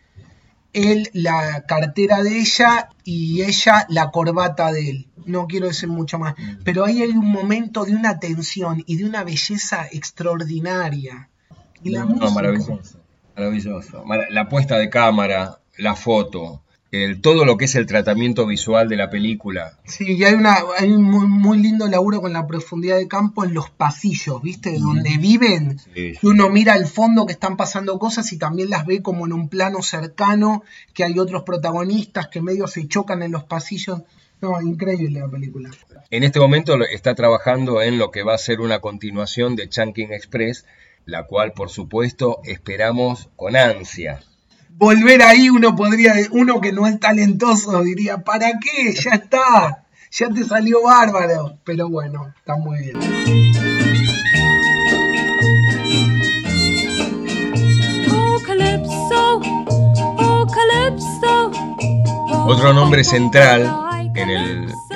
él 0.73 1.09
la 1.13 1.65
cartera 1.67 2.23
de 2.23 2.41
ella 2.41 2.89
y 3.05 3.43
ella 3.43 3.87
la 3.89 4.11
corbata 4.11 4.73
de 4.73 4.91
él. 4.91 5.09
No 5.27 5.47
quiero 5.47 5.67
decir 5.67 5.89
mucho 5.89 6.19
más, 6.19 6.35
mm. 6.39 6.63
pero 6.65 6.85
ahí 6.85 7.03
hay 7.03 7.11
un 7.11 7.31
momento 7.31 7.85
de 7.85 7.95
una 7.95 8.19
tensión 8.19 8.83
y 8.87 8.97
de 8.97 9.05
una 9.05 9.25
belleza 9.25 9.87
extraordinaria. 9.91 11.29
Y 11.83 11.91
la 11.91 12.05
maravilloso, 12.05 12.99
maravilloso. 13.37 14.05
La 14.31 14.49
puesta 14.49 14.79
de 14.79 14.89
cámara, 14.89 15.61
la 15.77 15.95
foto, 15.95 16.63
todo 17.21 17.45
lo 17.45 17.57
que 17.57 17.65
es 17.65 17.75
el 17.75 17.87
tratamiento 17.87 18.47
visual 18.47 18.89
de 18.89 18.97
la 18.97 19.11
película. 19.11 19.79
Sí, 19.85 20.17
y 20.17 20.25
hay, 20.25 20.35
una, 20.35 20.57
hay 20.79 20.93
un 20.93 21.03
muy, 21.03 21.59
lindo 21.59 21.89
laburo 21.89 22.21
con 22.21 22.33
la 22.33 22.47
profundidad 22.47 22.97
de 22.97 23.09
campo 23.09 23.45
en 23.45 23.55
los 23.55 23.71
pasillos, 23.71 24.41
¿viste? 24.43 24.79
Donde 24.79 25.19
viven. 25.19 25.81
Uno 26.23 26.51
mira 26.51 26.75
al 26.75 26.87
fondo 26.87 27.27
que 27.27 27.33
están 27.33 27.57
pasando 27.57 27.99
cosas 27.99 28.33
y 28.33 28.39
también 28.39 28.71
las 28.71 28.87
ve 28.87 29.03
como 29.03 29.27
en 29.27 29.33
un 29.33 29.49
plano 29.49 29.83
cercano, 29.83 30.63
que 30.93 31.05
hay 31.05 31.19
otros 31.19 31.43
protagonistas 31.43 32.29
que 32.29 32.41
medio 32.41 32.67
se 32.67 32.87
chocan 32.87 33.23
en 33.23 33.33
los 33.33 33.45
pasillos. 33.45 34.03
No, 34.45 34.61
increíble 34.61 35.21
la 35.21 35.29
película. 35.29 35.71
En 36.11 36.23
este 36.23 36.39
momento 36.39 36.77
está 36.85 37.15
trabajando 37.15 37.81
en 37.81 37.99
lo 37.99 38.11
que 38.11 38.23
va 38.23 38.35
a 38.35 38.39
ser 38.39 38.61
una 38.61 38.81
continuación 38.81 39.57
de 39.57 39.69
Chunking 39.69 40.13
Express, 40.13 40.67
la 41.07 41.27
cual 41.27 41.53
por 41.53 41.71
supuesto 41.71 42.41
esperamos 42.45 43.31
con 43.37 43.57
ansia 43.57 44.21
volver 44.77 45.23
ahí 45.23 45.49
uno 45.49 45.77
podría, 45.77 46.15
uno 46.33 46.61
que 46.61 46.73
no 46.73 46.87
es 46.87 46.99
talentoso 46.99 47.83
diría, 47.83 48.19
¿para 48.19 48.53
qué? 48.59 48.93
Ya 48.93 49.13
está, 49.13 49.87
ya 50.11 50.29
te 50.29 50.45
salió 50.45 50.83
bárbaro. 50.83 51.59
Pero 51.65 51.89
bueno, 51.89 52.33
está 52.37 52.57
muy 52.57 52.79
bien. 52.81 52.99
Otro 62.47 62.75
nombre 62.75 63.03
central 63.05 63.94
en 64.15 64.31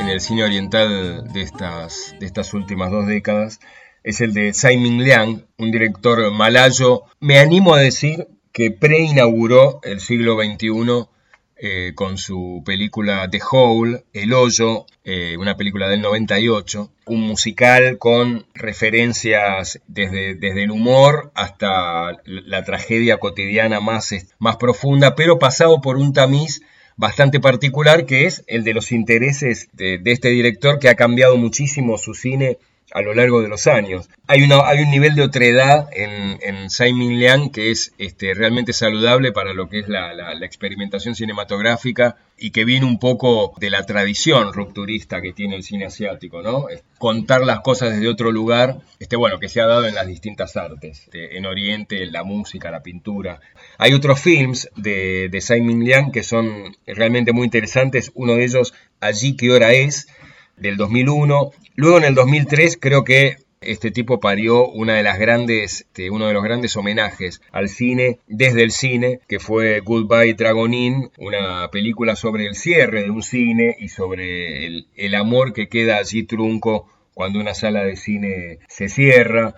el, 0.08 0.20
cine 0.20 0.44
oriental 0.44 1.32
de 1.32 1.42
estas, 1.42 2.14
de 2.18 2.26
estas 2.26 2.54
últimas 2.54 2.90
dos 2.90 3.06
décadas 3.06 3.60
es 4.02 4.20
el 4.20 4.32
de 4.32 4.52
Tsai 4.52 4.76
Ming 4.76 5.02
Liang, 5.02 5.44
un 5.58 5.70
director 5.70 6.30
malayo. 6.32 7.02
Me 7.20 7.38
animo 7.38 7.74
a 7.74 7.80
decir 7.80 8.28
que 8.52 8.70
preinauguró 8.70 9.80
el 9.82 10.00
siglo 10.00 10.36
XXI 10.36 11.08
eh, 11.56 11.92
con 11.94 12.16
su 12.16 12.62
película 12.64 13.28
The 13.28 13.40
Hole, 13.50 14.04
El 14.12 14.32
Hoyo, 14.32 14.86
eh, 15.04 15.36
una 15.36 15.56
película 15.56 15.88
del 15.88 16.00
98, 16.00 16.90
un 17.06 17.20
musical 17.22 17.98
con 17.98 18.46
referencias 18.54 19.80
desde, 19.88 20.36
desde 20.36 20.62
el 20.62 20.70
humor 20.70 21.32
hasta 21.34 22.18
la 22.24 22.62
tragedia 22.64 23.18
cotidiana 23.18 23.80
más, 23.80 24.14
más 24.38 24.56
profunda, 24.56 25.16
pero 25.16 25.38
pasado 25.38 25.80
por 25.80 25.96
un 25.96 26.12
tamiz 26.12 26.62
bastante 26.98 27.40
particular 27.40 28.04
que 28.04 28.26
es 28.26 28.44
el 28.48 28.64
de 28.64 28.74
los 28.74 28.92
intereses 28.92 29.68
de, 29.72 29.98
de 29.98 30.12
este 30.12 30.28
director 30.28 30.78
que 30.78 30.90
ha 30.90 30.96
cambiado 30.96 31.36
muchísimo 31.38 31.96
su 31.96 32.12
cine 32.12 32.58
a 32.92 33.02
lo 33.02 33.14
largo 33.14 33.42
de 33.42 33.48
los 33.48 33.66
años. 33.66 34.08
Hay, 34.26 34.42
una, 34.42 34.66
hay 34.66 34.80
un 34.80 34.90
nivel 34.90 35.14
de 35.14 35.22
otredad 35.22 35.88
en, 35.92 36.38
en 36.42 36.70
Simon 36.70 37.18
Liang 37.18 37.50
que 37.50 37.70
es 37.70 37.92
este, 37.98 38.34
realmente 38.34 38.72
saludable 38.72 39.32
para 39.32 39.52
lo 39.52 39.68
que 39.68 39.80
es 39.80 39.88
la, 39.88 40.08
experimentación 40.40 41.14
cinematográfica 41.14 42.16
y 42.38 42.50
que 42.50 42.64
viene 42.64 42.86
un 42.86 42.98
poco 42.98 43.52
de 43.58 43.68
la 43.70 43.84
tradición 43.84 44.52
rupturista 44.52 45.20
que 45.20 45.32
tiene 45.32 45.56
el 45.56 45.62
cine 45.62 45.86
asiático, 45.86 46.40
¿no? 46.40 46.66
Contar 46.98 47.44
las 47.44 47.60
cosas 47.60 47.90
desde 47.90 48.08
otro 48.08 48.30
lugar, 48.30 48.78
este, 48.98 49.16
bueno, 49.16 49.38
que 49.38 49.48
se 49.48 49.60
ha 49.60 49.66
dado 49.66 49.86
en 49.86 49.94
las 49.94 50.06
distintas 50.06 50.56
artes, 50.56 51.00
este, 51.00 51.36
en 51.36 51.46
Oriente, 51.46 52.06
la 52.06 52.22
música, 52.22 52.70
la 52.70 52.82
pintura. 52.82 53.40
Hay 53.76 53.92
otros 53.92 54.20
films 54.20 54.70
de, 54.76 55.28
de 55.28 55.40
Simon 55.40 55.80
Liang 55.80 56.12
que 56.12 56.22
son 56.22 56.76
realmente 56.86 57.32
muy 57.32 57.44
interesantes, 57.44 58.12
uno 58.14 58.34
de 58.34 58.44
ellos, 58.44 58.72
Allí 59.00 59.36
qué 59.36 59.50
hora 59.50 59.72
es, 59.72 60.08
del 60.56 60.76
2001. 60.76 61.52
Luego 61.78 61.98
en 61.98 62.04
el 62.06 62.16
2003 62.16 62.76
creo 62.80 63.04
que 63.04 63.36
este 63.60 63.92
tipo 63.92 64.18
parió 64.18 64.66
una 64.66 64.94
de 64.94 65.04
las 65.04 65.16
grandes, 65.16 65.82
este, 65.82 66.10
uno 66.10 66.26
de 66.26 66.34
los 66.34 66.42
grandes 66.42 66.74
homenajes 66.76 67.40
al 67.52 67.68
cine 67.68 68.18
desde 68.26 68.64
el 68.64 68.72
cine, 68.72 69.20
que 69.28 69.38
fue 69.38 69.78
Goodbye 69.78 70.34
Dragonin, 70.34 71.12
una 71.18 71.70
película 71.70 72.16
sobre 72.16 72.46
el 72.46 72.56
cierre 72.56 73.04
de 73.04 73.10
un 73.10 73.22
cine 73.22 73.76
y 73.78 73.90
sobre 73.90 74.66
el, 74.66 74.88
el 74.96 75.14
amor 75.14 75.52
que 75.52 75.68
queda 75.68 75.98
allí 75.98 76.24
trunco 76.24 76.88
cuando 77.14 77.38
una 77.38 77.54
sala 77.54 77.84
de 77.84 77.94
cine 77.94 78.58
se 78.66 78.88
cierra. 78.88 79.54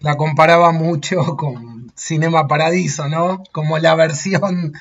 La 0.00 0.14
comparaba 0.16 0.70
mucho 0.70 1.24
con 1.36 1.92
Cinema 1.96 2.46
Paradiso, 2.46 3.08
¿no? 3.08 3.42
Como 3.50 3.78
la 3.80 3.96
versión 3.96 4.74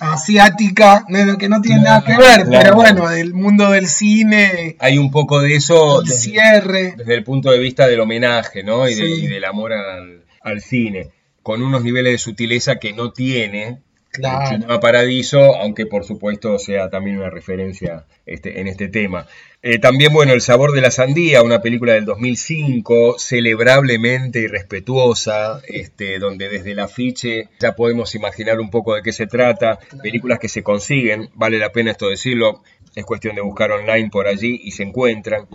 asiática, 0.00 1.04
que 1.38 1.48
no 1.48 1.60
tiene 1.60 1.82
nada 1.82 2.04
que 2.04 2.16
ver, 2.16 2.46
pero 2.50 2.74
bueno, 2.74 3.08
del 3.08 3.34
mundo 3.34 3.70
del 3.70 3.86
cine. 3.86 4.76
Hay 4.78 4.98
un 4.98 5.10
poco 5.10 5.40
de 5.40 5.54
eso. 5.54 6.02
Desde, 6.02 6.16
cierre. 6.16 6.94
Desde 6.96 7.14
el 7.14 7.24
punto 7.24 7.50
de 7.50 7.58
vista 7.58 7.86
del 7.86 8.00
homenaje, 8.00 8.62
¿no? 8.62 8.88
Y, 8.88 9.26
del 9.26 9.44
amor 9.44 9.72
al, 9.72 10.60
cine. 10.60 11.10
Con 11.42 11.62
unos 11.62 11.82
niveles 11.82 12.12
de 12.12 12.18
sutileza 12.18 12.76
que 12.76 12.92
no 12.92 13.12
tiene. 13.12 13.80
Claro. 14.16 14.80
Paradiso, 14.80 15.56
aunque 15.56 15.86
por 15.86 16.04
supuesto 16.04 16.58
sea 16.58 16.90
también 16.90 17.18
una 17.18 17.30
referencia 17.30 18.06
este, 18.24 18.60
en 18.60 18.66
este 18.66 18.88
tema. 18.88 19.26
Eh, 19.62 19.78
también, 19.78 20.12
bueno, 20.12 20.32
El 20.32 20.42
sabor 20.42 20.72
de 20.72 20.80
la 20.80 20.90
sandía, 20.90 21.42
una 21.42 21.60
película 21.60 21.94
del 21.94 22.04
2005, 22.04 23.18
celebrablemente 23.18 24.40
irrespetuosa, 24.40 25.60
este, 25.66 26.18
donde 26.18 26.48
desde 26.48 26.72
el 26.72 26.78
afiche 26.78 27.48
ya 27.58 27.74
podemos 27.74 28.14
imaginar 28.14 28.60
un 28.60 28.70
poco 28.70 28.94
de 28.94 29.02
qué 29.02 29.12
se 29.12 29.26
trata, 29.26 29.78
películas 30.02 30.38
que 30.38 30.48
se 30.48 30.62
consiguen, 30.62 31.30
vale 31.34 31.58
la 31.58 31.72
pena 31.72 31.90
esto 31.90 32.08
decirlo, 32.08 32.62
es 32.94 33.04
cuestión 33.04 33.34
de 33.34 33.42
buscar 33.42 33.72
online 33.72 34.08
por 34.10 34.28
allí 34.28 34.60
y 34.62 34.70
se 34.70 34.84
encuentran. 34.84 35.46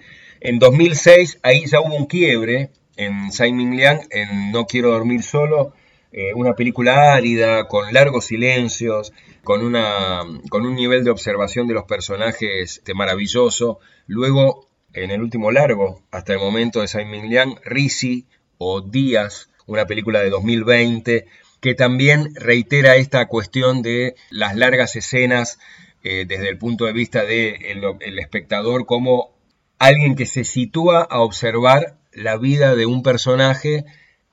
En 0.41 0.59
2006, 0.59 1.39
ahí 1.43 1.65
ya 1.65 1.79
hubo 1.79 1.95
un 1.95 2.07
quiebre 2.07 2.71
en 2.97 3.31
Simon 3.31 3.71
Liang, 3.75 4.01
en 4.09 4.51
No 4.51 4.65
quiero 4.65 4.91
dormir 4.91 5.23
solo, 5.23 5.73
eh, 6.11 6.33
una 6.35 6.55
película 6.55 7.13
árida, 7.13 7.67
con 7.67 7.93
largos 7.93 8.25
silencios, 8.25 9.13
con, 9.43 9.63
una, 9.63 10.21
con 10.49 10.65
un 10.65 10.75
nivel 10.75 11.03
de 11.03 11.11
observación 11.11 11.67
de 11.67 11.73
los 11.73 11.85
personajes 11.85 12.77
este, 12.77 12.93
maravilloso. 12.93 13.79
Luego, 14.07 14.67
en 14.93 15.11
el 15.11 15.21
último 15.21 15.51
largo, 15.51 16.01
hasta 16.11 16.33
el 16.33 16.39
momento 16.39 16.81
de 16.81 16.87
Simon 16.87 17.29
Liang, 17.29 17.55
Risi 17.63 18.25
o 18.57 18.81
Díaz, 18.81 19.49
una 19.67 19.85
película 19.85 20.19
de 20.19 20.29
2020, 20.29 21.27
que 21.61 21.75
también 21.75 22.33
reitera 22.35 22.95
esta 22.95 23.27
cuestión 23.27 23.81
de 23.81 24.15
las 24.29 24.55
largas 24.55 24.95
escenas 24.95 25.59
eh, 26.03 26.25
desde 26.27 26.49
el 26.49 26.57
punto 26.57 26.85
de 26.85 26.93
vista 26.93 27.23
del 27.23 27.59
de 27.59 27.97
el 28.01 28.19
espectador 28.19 28.87
como 28.87 29.31
alguien 29.77 30.15
que 30.15 30.25
se 30.25 30.43
sitúa 30.43 31.03
a 31.03 31.21
observar 31.21 31.97
la 32.11 32.37
vida 32.37 32.75
de 32.75 32.85
un 32.85 33.03
personaje 33.03 33.85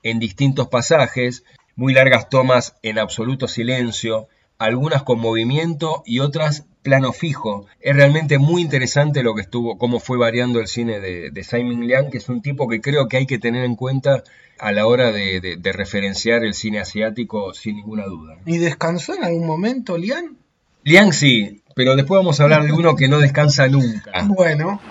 en 0.03 0.19
distintos 0.19 0.67
pasajes, 0.67 1.43
muy 1.79 1.93
largas 1.93 2.27
tomas 2.27 2.75
en 2.83 2.99
absoluto 2.99 3.47
silencio, 3.47 4.27
algunas 4.57 5.01
con 5.03 5.17
movimiento 5.17 6.03
y 6.05 6.19
otras 6.19 6.65
plano 6.81 7.13
fijo. 7.13 7.67
Es 7.79 7.95
realmente 7.95 8.37
muy 8.37 8.61
interesante 8.61 9.23
lo 9.23 9.33
que 9.33 9.43
estuvo, 9.43 9.77
cómo 9.77 10.01
fue 10.01 10.17
variando 10.17 10.59
el 10.59 10.67
cine 10.67 10.99
de, 10.99 11.43
Simon 11.45 11.87
Liang, 11.87 12.09
que 12.09 12.17
es 12.17 12.27
un 12.27 12.41
tipo 12.41 12.67
que 12.67 12.81
creo 12.81 13.07
que 13.07 13.15
hay 13.15 13.25
que 13.25 13.39
tener 13.39 13.63
en 13.63 13.77
cuenta 13.77 14.25
a 14.59 14.73
la 14.73 14.87
hora 14.87 15.13
de, 15.13 15.57
referenciar 15.73 16.43
el 16.43 16.53
cine 16.53 16.79
asiático 16.79 17.53
sin 17.53 17.77
ninguna 17.77 18.03
duda. 18.07 18.35
¿Y 18.45 18.57
descansó 18.57 19.13
en 19.15 19.23
algún 19.23 19.47
momento 19.47 19.97
Liang? 19.97 20.35
Liang 20.83 21.13
sí, 21.13 21.61
pero 21.75 21.95
después 21.95 22.19
vamos 22.19 22.41
a 22.41 22.43
hablar 22.43 22.63
de 22.63 22.73
uno 22.73 22.97
que 22.97 23.07
no 23.07 23.19
descansa 23.19 23.69
nunca. 23.69 24.11
Bueno. 24.25 24.81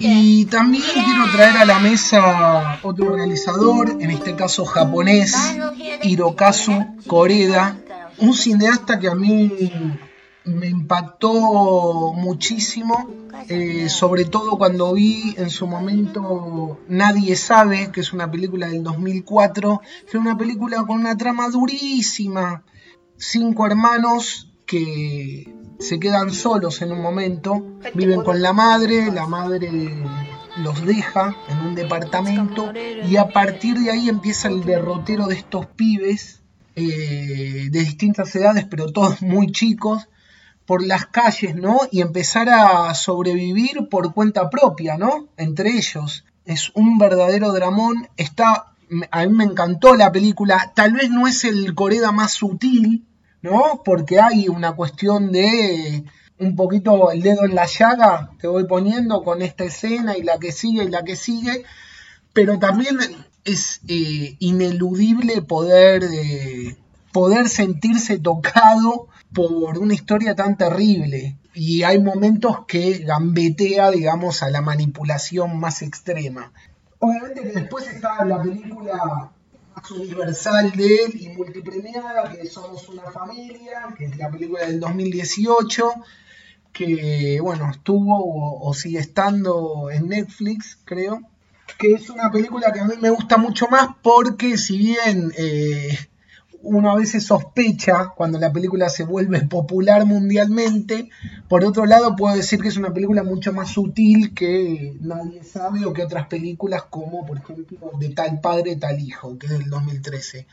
Y 0.00 0.44
también 0.46 0.82
quiero 0.92 1.30
traer 1.32 1.56
a 1.56 1.64
la 1.64 1.78
mesa 1.78 2.78
otro 2.82 3.14
realizador, 3.14 3.96
en 4.00 4.10
este 4.10 4.34
caso 4.34 4.64
japonés, 4.64 5.34
Hirokazu 6.02 6.72
Koreda, 7.06 7.76
un 8.18 8.34
cineasta 8.34 8.98
que 8.98 9.08
a 9.08 9.14
mí 9.14 9.70
me 10.44 10.68
impactó 10.68 12.12
muchísimo, 12.12 13.10
eh, 13.48 13.88
sobre 13.88 14.24
todo 14.24 14.56
cuando 14.56 14.92
vi 14.92 15.34
en 15.36 15.50
su 15.50 15.66
momento 15.66 16.78
Nadie 16.88 17.36
sabe, 17.36 17.90
que 17.92 18.00
es 18.00 18.12
una 18.12 18.30
película 18.30 18.68
del 18.68 18.82
2004, 18.82 19.80
que 20.02 20.08
es 20.08 20.14
una 20.14 20.36
película 20.36 20.84
con 20.86 21.00
una 21.00 21.16
trama 21.16 21.48
durísima, 21.48 22.62
cinco 23.16 23.66
hermanos 23.66 24.52
que 24.66 25.54
se 25.78 26.00
quedan 26.00 26.30
solos 26.32 26.82
en 26.82 26.92
un 26.92 27.00
momento, 27.00 27.78
viven 27.94 28.22
con 28.22 28.42
la 28.42 28.52
madre, 28.52 29.10
la 29.12 29.26
madre 29.26 29.70
los 30.58 30.84
deja 30.84 31.36
en 31.48 31.58
un 31.58 31.74
departamento 31.74 32.72
y 32.74 33.16
a 33.16 33.28
partir 33.28 33.78
de 33.78 33.90
ahí 33.90 34.08
empieza 34.08 34.48
el 34.48 34.64
derrotero 34.64 35.26
de 35.26 35.34
estos 35.36 35.66
pibes 35.66 36.40
eh, 36.74 37.68
de 37.70 37.78
distintas 37.80 38.34
edades, 38.36 38.66
pero 38.68 38.92
todos 38.92 39.22
muy 39.22 39.52
chicos, 39.52 40.08
por 40.66 40.84
las 40.84 41.06
calles, 41.06 41.54
¿no? 41.54 41.80
Y 41.90 42.00
empezar 42.00 42.48
a 42.48 42.92
sobrevivir 42.94 43.88
por 43.88 44.12
cuenta 44.12 44.50
propia, 44.50 44.98
¿no? 44.98 45.28
Entre 45.36 45.70
ellos. 45.70 46.24
Es 46.44 46.72
un 46.74 46.98
verdadero 46.98 47.52
dramón. 47.52 48.08
Está, 48.16 48.72
a 49.10 49.26
mí 49.26 49.32
me 49.32 49.44
encantó 49.44 49.94
la 49.94 50.12
película. 50.12 50.72
Tal 50.74 50.92
vez 50.92 51.08
no 51.08 51.26
es 51.26 51.44
el 51.44 51.74
Coreda 51.74 52.12
más 52.12 52.32
sutil, 52.32 53.04
¿no? 53.46 53.82
Porque 53.84 54.20
hay 54.20 54.48
una 54.48 54.72
cuestión 54.72 55.32
de 55.32 56.04
un 56.38 56.54
poquito 56.54 57.10
el 57.10 57.22
dedo 57.22 57.44
en 57.44 57.54
la 57.54 57.66
llaga, 57.66 58.30
te 58.38 58.46
voy 58.46 58.64
poniendo 58.64 59.22
con 59.22 59.40
esta 59.40 59.64
escena 59.64 60.16
y 60.16 60.22
la 60.22 60.38
que 60.38 60.52
sigue 60.52 60.84
y 60.84 60.90
la 60.90 61.02
que 61.02 61.16
sigue, 61.16 61.64
pero 62.32 62.58
también 62.58 62.98
es 63.44 63.80
eh, 63.88 64.36
ineludible 64.38 65.40
poder, 65.42 66.04
eh, 66.04 66.76
poder 67.12 67.48
sentirse 67.48 68.18
tocado 68.18 69.08
por 69.32 69.78
una 69.78 69.94
historia 69.94 70.34
tan 70.34 70.58
terrible. 70.58 71.36
Y 71.54 71.84
hay 71.84 71.98
momentos 71.98 72.66
que 72.66 72.98
gambetea, 72.98 73.90
digamos, 73.90 74.42
a 74.42 74.50
la 74.50 74.60
manipulación 74.60 75.58
más 75.58 75.80
extrema. 75.80 76.52
Obviamente 76.98 77.42
que 77.42 77.60
después 77.60 77.88
está 77.88 78.22
la 78.24 78.42
película 78.42 79.30
universal 79.90 80.72
de 80.72 81.04
él 81.04 81.20
y 81.20 81.28
multipremiada, 81.30 82.30
que 82.30 82.46
Somos 82.48 82.88
una 82.88 83.10
familia, 83.10 83.94
que 83.96 84.06
es 84.06 84.16
la 84.16 84.30
película 84.30 84.66
del 84.66 84.80
2018, 84.80 85.92
que 86.72 87.38
bueno, 87.40 87.70
estuvo 87.70 88.60
o, 88.60 88.74
sigue 88.74 88.98
estando 88.98 89.90
en 89.90 90.08
Netflix, 90.08 90.78
creo, 90.84 91.22
que 91.78 91.94
es 91.94 92.10
una 92.10 92.30
película 92.30 92.72
que 92.72 92.80
a 92.80 92.84
mí 92.84 92.94
me 93.00 93.10
gusta 93.10 93.36
mucho 93.36 93.68
más 93.68 93.88
porque 94.02 94.58
si 94.58 94.78
bien 94.78 95.32
eh, 95.36 95.96
uno 96.66 96.90
a 96.90 96.96
veces 96.96 97.24
sospecha 97.24 98.12
cuando 98.16 98.38
la 98.38 98.52
película 98.52 98.88
se 98.88 99.04
vuelve 99.04 99.40
popular 99.48 100.04
mundialmente. 100.04 101.08
Por 101.48 101.64
otro 101.64 101.86
lado, 101.86 102.16
puedo 102.16 102.34
decir 102.34 102.60
que 102.60 102.68
es 102.68 102.76
una 102.76 102.92
película 102.92 103.22
mucho 103.22 103.52
más 103.52 103.70
sutil 103.70 104.34
que 104.34 104.96
nadie 105.00 105.44
sabe 105.44 105.84
o 105.86 105.92
que 105.92 106.02
otras 106.02 106.26
películas 106.26 106.84
como, 106.90 107.24
por 107.24 107.38
ejemplo, 107.38 107.92
de 107.98 108.08
tal 108.10 108.40
padre, 108.40 108.76
tal 108.76 109.00
hijo, 109.00 109.38
que 109.38 109.46
es 109.46 109.52
del 109.52 109.70
2013. 109.70 110.46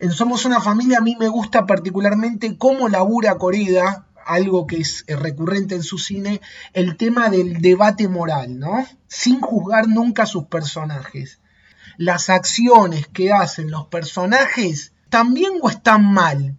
En 0.00 0.10
Somos 0.10 0.44
una 0.44 0.60
familia 0.60 0.98
a 0.98 1.02
mí 1.02 1.16
me 1.18 1.28
gusta 1.28 1.64
particularmente 1.64 2.58
cómo 2.58 2.88
labura 2.88 3.38
Corida. 3.38 4.06
algo 4.24 4.68
que 4.68 4.80
es 4.80 5.04
recurrente 5.08 5.74
en 5.74 5.82
su 5.82 5.98
cine, 5.98 6.40
el 6.72 6.96
tema 6.96 7.28
del 7.28 7.60
debate 7.60 8.06
moral, 8.08 8.58
¿no? 8.58 8.86
Sin 9.08 9.40
juzgar 9.40 9.88
nunca 9.88 10.24
a 10.24 10.26
sus 10.26 10.44
personajes. 10.44 11.40
Las 11.98 12.30
acciones 12.30 13.08
que 13.08 13.32
hacen 13.32 13.70
los 13.70 13.86
personajes, 13.86 14.91
¿están 15.12 15.34
bien 15.34 15.52
o 15.60 15.68
están 15.68 16.10
mal? 16.10 16.56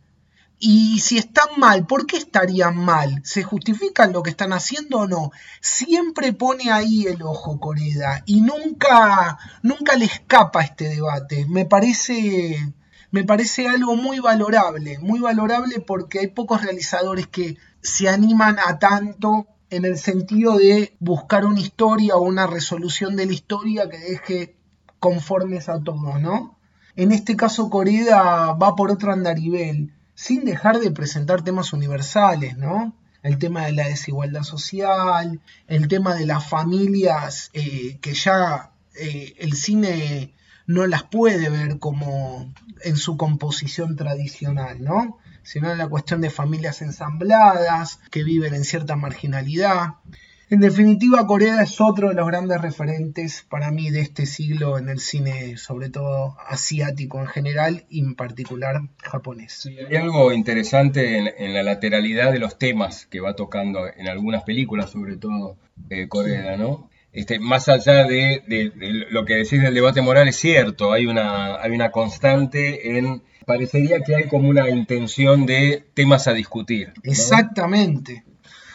Y 0.59 0.99
si 0.99 1.17
están 1.17 1.47
mal, 1.57 1.87
¿por 1.87 2.05
qué 2.05 2.17
estarían 2.17 2.77
mal? 2.77 3.19
¿Se 3.23 3.41
justifican 3.41 4.13
lo 4.13 4.21
que 4.21 4.29
están 4.29 4.53
haciendo 4.53 4.99
o 4.99 5.07
no? 5.07 5.31
Siempre 5.59 6.33
pone 6.33 6.71
ahí 6.71 7.07
el 7.07 7.23
ojo 7.23 7.59
Coreda 7.59 8.21
y 8.27 8.41
nunca, 8.41 9.39
nunca 9.63 9.95
le 9.95 10.05
escapa 10.05 10.61
este 10.61 10.87
debate. 10.87 11.47
Me 11.49 11.65
parece, 11.65 12.75
me 13.09 13.23
parece 13.23 13.67
algo 13.67 13.95
muy 13.95 14.19
valorable, 14.19 14.99
muy 14.99 15.19
valorable 15.19 15.79
porque 15.79 16.19
hay 16.19 16.27
pocos 16.27 16.61
realizadores 16.61 17.25
que 17.25 17.57
se 17.81 18.07
animan 18.07 18.59
a 18.63 18.77
tanto 18.77 19.47
en 19.71 19.83
el 19.83 19.97
sentido 19.97 20.59
de 20.59 20.95
buscar 20.99 21.47
una 21.47 21.59
historia 21.59 22.17
o 22.17 22.21
una 22.21 22.45
resolución 22.45 23.15
de 23.15 23.25
la 23.25 23.33
historia 23.33 23.89
que 23.89 23.97
deje 23.97 24.55
conformes 24.99 25.69
a 25.69 25.81
todos, 25.81 26.21
¿no? 26.21 26.59
En 26.95 27.11
este 27.11 27.35
caso 27.35 27.69
Coreda 27.69 28.53
va 28.53 28.75
por 28.75 28.91
otro 28.91 29.11
andarivel 29.11 29.93
sin 30.13 30.45
dejar 30.45 30.79
de 30.79 30.91
presentar 30.91 31.43
temas 31.43 31.73
universales, 31.73 32.57
¿no? 32.57 32.95
El 33.23 33.39
tema 33.39 33.65
de 33.65 33.71
la 33.71 33.87
desigualdad 33.87 34.43
social, 34.43 35.41
el 35.67 35.87
tema 35.87 36.13
de 36.13 36.25
las 36.25 36.47
familias 36.47 37.49
eh, 37.53 37.97
que 37.99 38.13
ya 38.13 38.71
eh, 38.95 39.33
el 39.39 39.53
cine 39.53 40.33
no 40.67 40.85
las 40.85 41.03
puede 41.03 41.49
ver 41.49 41.79
como 41.79 42.53
en 42.81 42.97
su 42.97 43.17
composición 43.17 43.95
tradicional, 43.95 44.83
¿no? 44.83 45.17
Sino 45.41 45.71
en 45.71 45.77
la 45.77 45.87
cuestión 45.87 46.21
de 46.21 46.29
familias 46.29 46.81
ensambladas 46.81 47.99
que 48.11 48.23
viven 48.23 48.53
en 48.53 48.65
cierta 48.65 48.95
marginalidad. 48.95 49.95
En 50.53 50.59
definitiva, 50.59 51.25
Corea 51.25 51.63
es 51.63 51.81
otro 51.81 52.09
de 52.09 52.13
los 52.13 52.27
grandes 52.27 52.61
referentes 52.61 53.43
para 53.49 53.71
mí 53.71 53.89
de 53.89 54.01
este 54.01 54.27
siglo 54.27 54.77
en 54.77 54.87
el 54.87 54.99
cine, 54.99 55.57
sobre 55.57 55.89
todo 55.89 56.37
asiático 56.47 57.19
en 57.19 57.25
general 57.25 57.85
y 57.89 58.01
en 58.01 58.13
particular 58.13 58.81
japonés. 59.01 59.67
hay 59.89 59.95
algo 59.95 60.31
interesante 60.31 61.17
en, 61.43 61.55
la 61.55 61.63
lateralidad 61.63 62.31
de 62.31 62.37
los 62.37 62.59
temas 62.59 63.07
que 63.07 63.19
va 63.19 63.35
tocando 63.35 63.79
en 63.97 64.07
algunas 64.07 64.43
películas, 64.43 64.91
sobre 64.91 65.17
todo 65.17 65.57
eh, 65.89 66.07
Corea, 66.07 66.55
¿no? 66.55 66.87
Este, 67.11 67.39
más 67.39 67.67
allá 67.67 68.03
de, 68.03 68.43
lo 69.09 69.25
que 69.25 69.37
decís 69.37 69.59
del 69.59 69.73
debate 69.73 70.03
moral, 70.03 70.27
es 70.27 70.35
cierto, 70.35 70.93
hay 70.93 71.07
una, 71.07 71.55
hay 71.63 71.71
una 71.71 71.89
constante 71.89 72.95
en... 72.95 73.23
Parecería 73.47 74.01
que 74.01 74.15
hay 74.15 74.27
como 74.29 74.49
una 74.49 74.69
intención 74.69 75.47
de 75.47 75.83
temas 75.95 76.27
a 76.27 76.33
discutir. 76.33 76.93
Exactamente. 77.01 78.23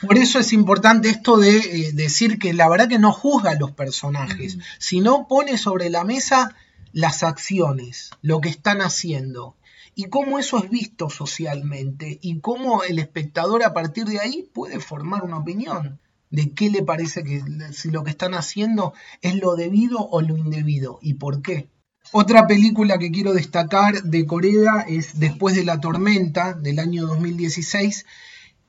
Por 0.01 0.17
eso 0.17 0.39
es 0.39 0.53
importante 0.53 1.09
esto 1.09 1.37
de 1.37 1.57
eh, 1.57 1.93
decir 1.93 2.39
que 2.39 2.53
la 2.53 2.69
verdad 2.69 2.89
que 2.89 2.99
no 2.99 3.13
juzga 3.13 3.53
a 3.53 3.59
los 3.59 3.73
personajes, 3.73 4.59
sino 4.79 5.27
pone 5.27 5.59
sobre 5.59 5.91
la 5.91 6.05
mesa 6.05 6.55
las 6.93 7.23
acciones, 7.23 8.11
lo 8.23 8.41
que 8.41 8.49
están 8.49 8.81
haciendo, 8.81 9.57
y 9.95 10.05
cómo 10.05 10.39
eso 10.39 10.63
es 10.63 10.71
visto 10.71 11.11
socialmente, 11.11 12.19
y 12.23 12.41
cómo 12.41 12.83
el 12.85 12.99
espectador 12.99 13.65
a 13.65 13.75
partir 13.75 14.05
de 14.05 14.21
ahí 14.21 14.49
puede 14.53 14.81
formar 14.81 15.25
una 15.25 15.39
opinión 15.39 15.99
de 16.31 16.53
qué 16.53 16.71
le 16.71 16.83
parece 16.83 17.25
que 17.25 17.43
si 17.73 17.91
lo 17.91 18.05
que 18.05 18.11
están 18.11 18.35
haciendo 18.35 18.93
es 19.23 19.37
lo 19.37 19.57
debido 19.57 19.99
o 19.99 20.23
lo 20.23 20.37
indebido, 20.37 20.99
y 21.03 21.15
por 21.15 21.43
qué. 21.43 21.69
Otra 22.13 22.47
película 22.47 22.99
que 22.99 23.11
quiero 23.11 23.35
destacar 23.35 24.03
de 24.03 24.25
Corea 24.25 24.87
es 24.89 25.19
Después 25.19 25.55
de 25.55 25.65
la 25.65 25.81
tormenta 25.81 26.55
del 26.55 26.79
año 26.79 27.07
2016, 27.07 28.07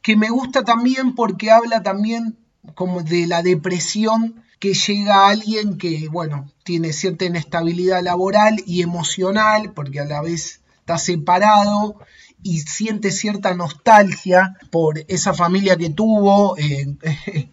que 0.10 0.16
me 0.16 0.32
gusta 0.32 0.64
también 0.64 1.14
porque 1.14 1.52
habla 1.52 1.84
también 1.84 2.36
como 2.74 3.04
de 3.04 3.28
la 3.28 3.44
depresión 3.44 4.44
que 4.58 4.74
llega 4.74 5.14
a 5.14 5.30
alguien 5.30 5.78
que, 5.78 6.08
bueno, 6.10 6.52
tiene 6.64 6.94
cierta 6.94 7.26
inestabilidad 7.26 8.02
laboral 8.02 8.56
y 8.66 8.82
emocional, 8.82 9.72
porque 9.76 10.00
a 10.00 10.06
la 10.06 10.24
vez 10.24 10.62
está 10.80 10.98
separado 10.98 12.00
y 12.42 12.62
siente 12.62 13.12
cierta 13.12 13.54
nostalgia 13.54 14.58
por 14.72 15.06
esa 15.10 15.36
familia 15.36 15.78
que 15.78 15.92
tuvo 15.92 16.58
eh, 16.58 16.88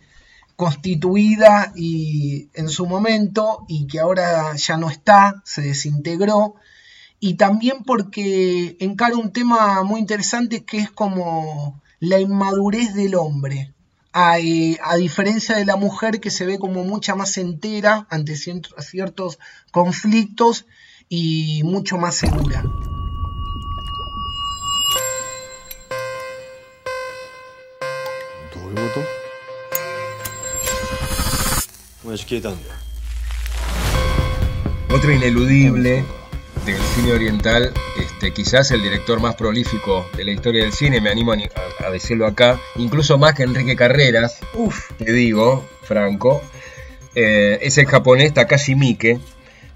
constituida 0.56 1.74
y 1.76 2.48
en 2.54 2.70
su 2.70 2.86
momento 2.86 3.66
y 3.68 3.86
que 3.86 4.00
ahora 4.00 4.56
ya 4.56 4.78
no 4.78 4.88
está, 4.88 5.42
se 5.44 5.60
desintegró. 5.60 6.54
Y 7.20 7.34
también 7.34 7.84
porque 7.84 8.78
encara 8.80 9.14
un 9.16 9.30
tema 9.30 9.82
muy 9.82 10.00
interesante 10.00 10.64
que 10.64 10.78
es 10.78 10.90
como 10.90 11.82
la 12.08 12.20
inmadurez 12.20 12.94
del 12.94 13.16
hombre, 13.16 13.74
a, 14.12 14.38
eh, 14.38 14.78
a, 14.82 14.96
diferencia 14.96 15.56
de 15.56 15.64
la 15.64 15.76
mujer 15.76 16.20
que 16.20 16.30
se 16.30 16.46
ve 16.46 16.58
como 16.58 16.84
mucha 16.84 17.14
más 17.14 17.36
entera 17.36 18.06
ante 18.10 18.36
ciertos 18.36 19.38
conflictos 19.72 20.66
y 21.08 21.62
mucho 21.64 21.98
más 21.98 22.14
segura. 22.14 22.64
Otro 34.94 35.12
ineludible 35.12 36.04
del 36.64 36.80
cine 36.94 37.12
oriental, 37.12 37.72
este, 38.16 38.32
quizás 38.32 38.70
el 38.70 38.82
director 38.82 39.20
más 39.20 39.34
prolífico 39.34 40.08
de 40.16 40.24
la 40.24 40.30
historia 40.30 40.62
del 40.62 40.72
cine, 40.72 41.02
me 41.02 41.10
animo 41.10 41.34
a, 41.34 41.90
decirlo 41.90 42.26
acá, 42.26 42.58
incluso 42.76 43.18
más 43.18 43.34
que 43.34 43.42
Enrique 43.42 43.76
Carreras, 43.76 44.38
Uf. 44.54 44.90
te 44.96 45.12
digo, 45.12 45.68
Franco, 45.82 46.40
eh, 47.14 47.58
es 47.60 47.76
el 47.76 47.84
japonés 47.84 48.32
Takashi 48.32 48.74
Miike, 48.74 49.18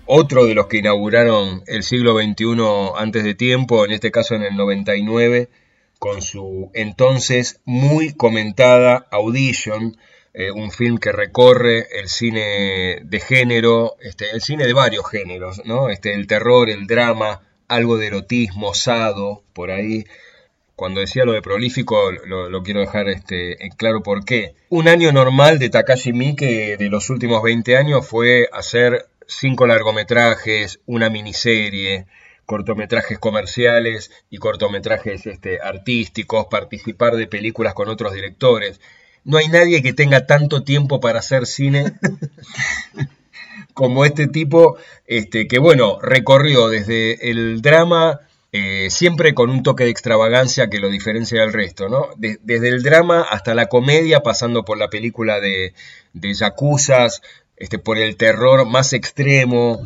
otro 0.07 0.47
de 0.47 0.55
los 0.55 0.69
que 0.69 0.79
inauguraron 0.79 1.63
el 1.67 1.83
siglo 1.83 2.17
XXI 2.17 2.57
antes 2.97 3.25
de 3.25 3.35
tiempo, 3.35 3.85
en 3.85 3.93
este 3.93 4.11
caso 4.11 4.35
en 4.35 4.43
el 4.43 4.57
99, 4.57 5.51
con 5.99 6.23
su 6.23 6.71
entonces 6.73 7.61
muy 7.67 8.15
comentada 8.15 9.07
Audition, 9.11 9.99
eh, 10.33 10.51
un 10.51 10.71
film 10.71 10.97
que 10.97 11.13
recorre 11.13 11.89
el 12.01 12.09
cine 12.09 13.01
de 13.05 13.21
género, 13.21 13.97
este, 14.01 14.31
el 14.31 14.41
cine 14.41 14.67
de 14.67 14.73
varios 14.73 15.07
géneros, 15.11 15.61
¿no? 15.67 15.91
Este, 15.91 16.15
el 16.15 16.27
terror, 16.27 16.71
el 16.71 16.87
drama, 16.87 17.43
algo 17.71 17.97
de 17.97 18.09
erotismo, 18.09 18.75
sado, 18.75 19.43
por 19.53 19.71
ahí. 19.71 20.05
Cuando 20.77 21.01
decía 21.01 21.25
lo 21.25 21.33
de 21.33 21.43
prolífico, 21.43 22.11
lo, 22.11 22.63
quiero 22.63 22.81
dejar 22.81 23.09
este, 23.09 23.65
en 23.65 23.71
claro 23.73 24.03
por 24.03 24.25
qué. 24.25 24.55
Un 24.69 24.89
año 24.89 25.13
normal 25.13 25.59
de 25.59 25.71
Takashi 25.71 26.13
Miike 26.13 26.77
de 26.77 26.89
los 26.89 27.11
últimos 27.11 27.43
20 27.43 27.77
años 27.77 28.07
fue 28.07 28.49
hacer 28.53 29.07
cinco 29.27 29.67
largometrajes, 29.67 30.81
una 30.87 31.11
miniserie, 31.11 32.07
cortometrajes 32.47 33.19
comerciales 33.19 34.11
y 34.31 34.39
cortometrajes 34.39 35.27
este, 35.27 35.61
artísticos, 35.61 36.47
participar 36.51 37.17
de 37.17 37.27
películas 37.27 37.75
con 37.75 37.89
otros 37.89 38.13
directores 38.13 38.81
no 39.25 39.37
hay 39.39 39.49
nadie 39.49 39.83
que 39.83 39.93
tenga 39.93 40.27
tanto 40.27 40.63
tiempo 40.63 41.01
para 41.01 41.19
hacer 41.19 41.47
cine 41.47 41.93
como 43.81 44.05
este 44.05 44.27
tipo, 44.27 44.77
este, 45.07 45.49
que 45.49 45.59
bueno, 45.59 45.99
recorrió 46.03 46.69
desde 46.69 47.31
el 47.31 47.63
drama, 47.63 48.21
eh, 48.53 48.89
siempre 48.91 49.33
con 49.33 49.49
un 49.49 49.63
toque 49.63 49.85
de 49.85 49.91
extravagancia 49.91 50.69
que 50.69 50.81
lo 50.81 50.91
diferencia 50.91 51.41
del 51.41 51.55
resto, 51.55 51.89
¿no? 51.89 52.09
desde 52.19 52.69
el 52.69 52.83
drama 52.83 53.23
hasta 53.23 53.55
la 53.55 53.71
comedia, 53.71 54.21
pasando 54.21 54.67
por 54.67 54.77
la 54.77 54.91
película 54.91 55.41
de, 55.41 55.73
de 56.13 56.35
Yakuzas, 56.35 57.23
este, 57.57 57.79
por 57.79 57.97
el 57.97 58.19
terror 58.19 58.67
más 58.67 58.93
extremo, 58.93 59.81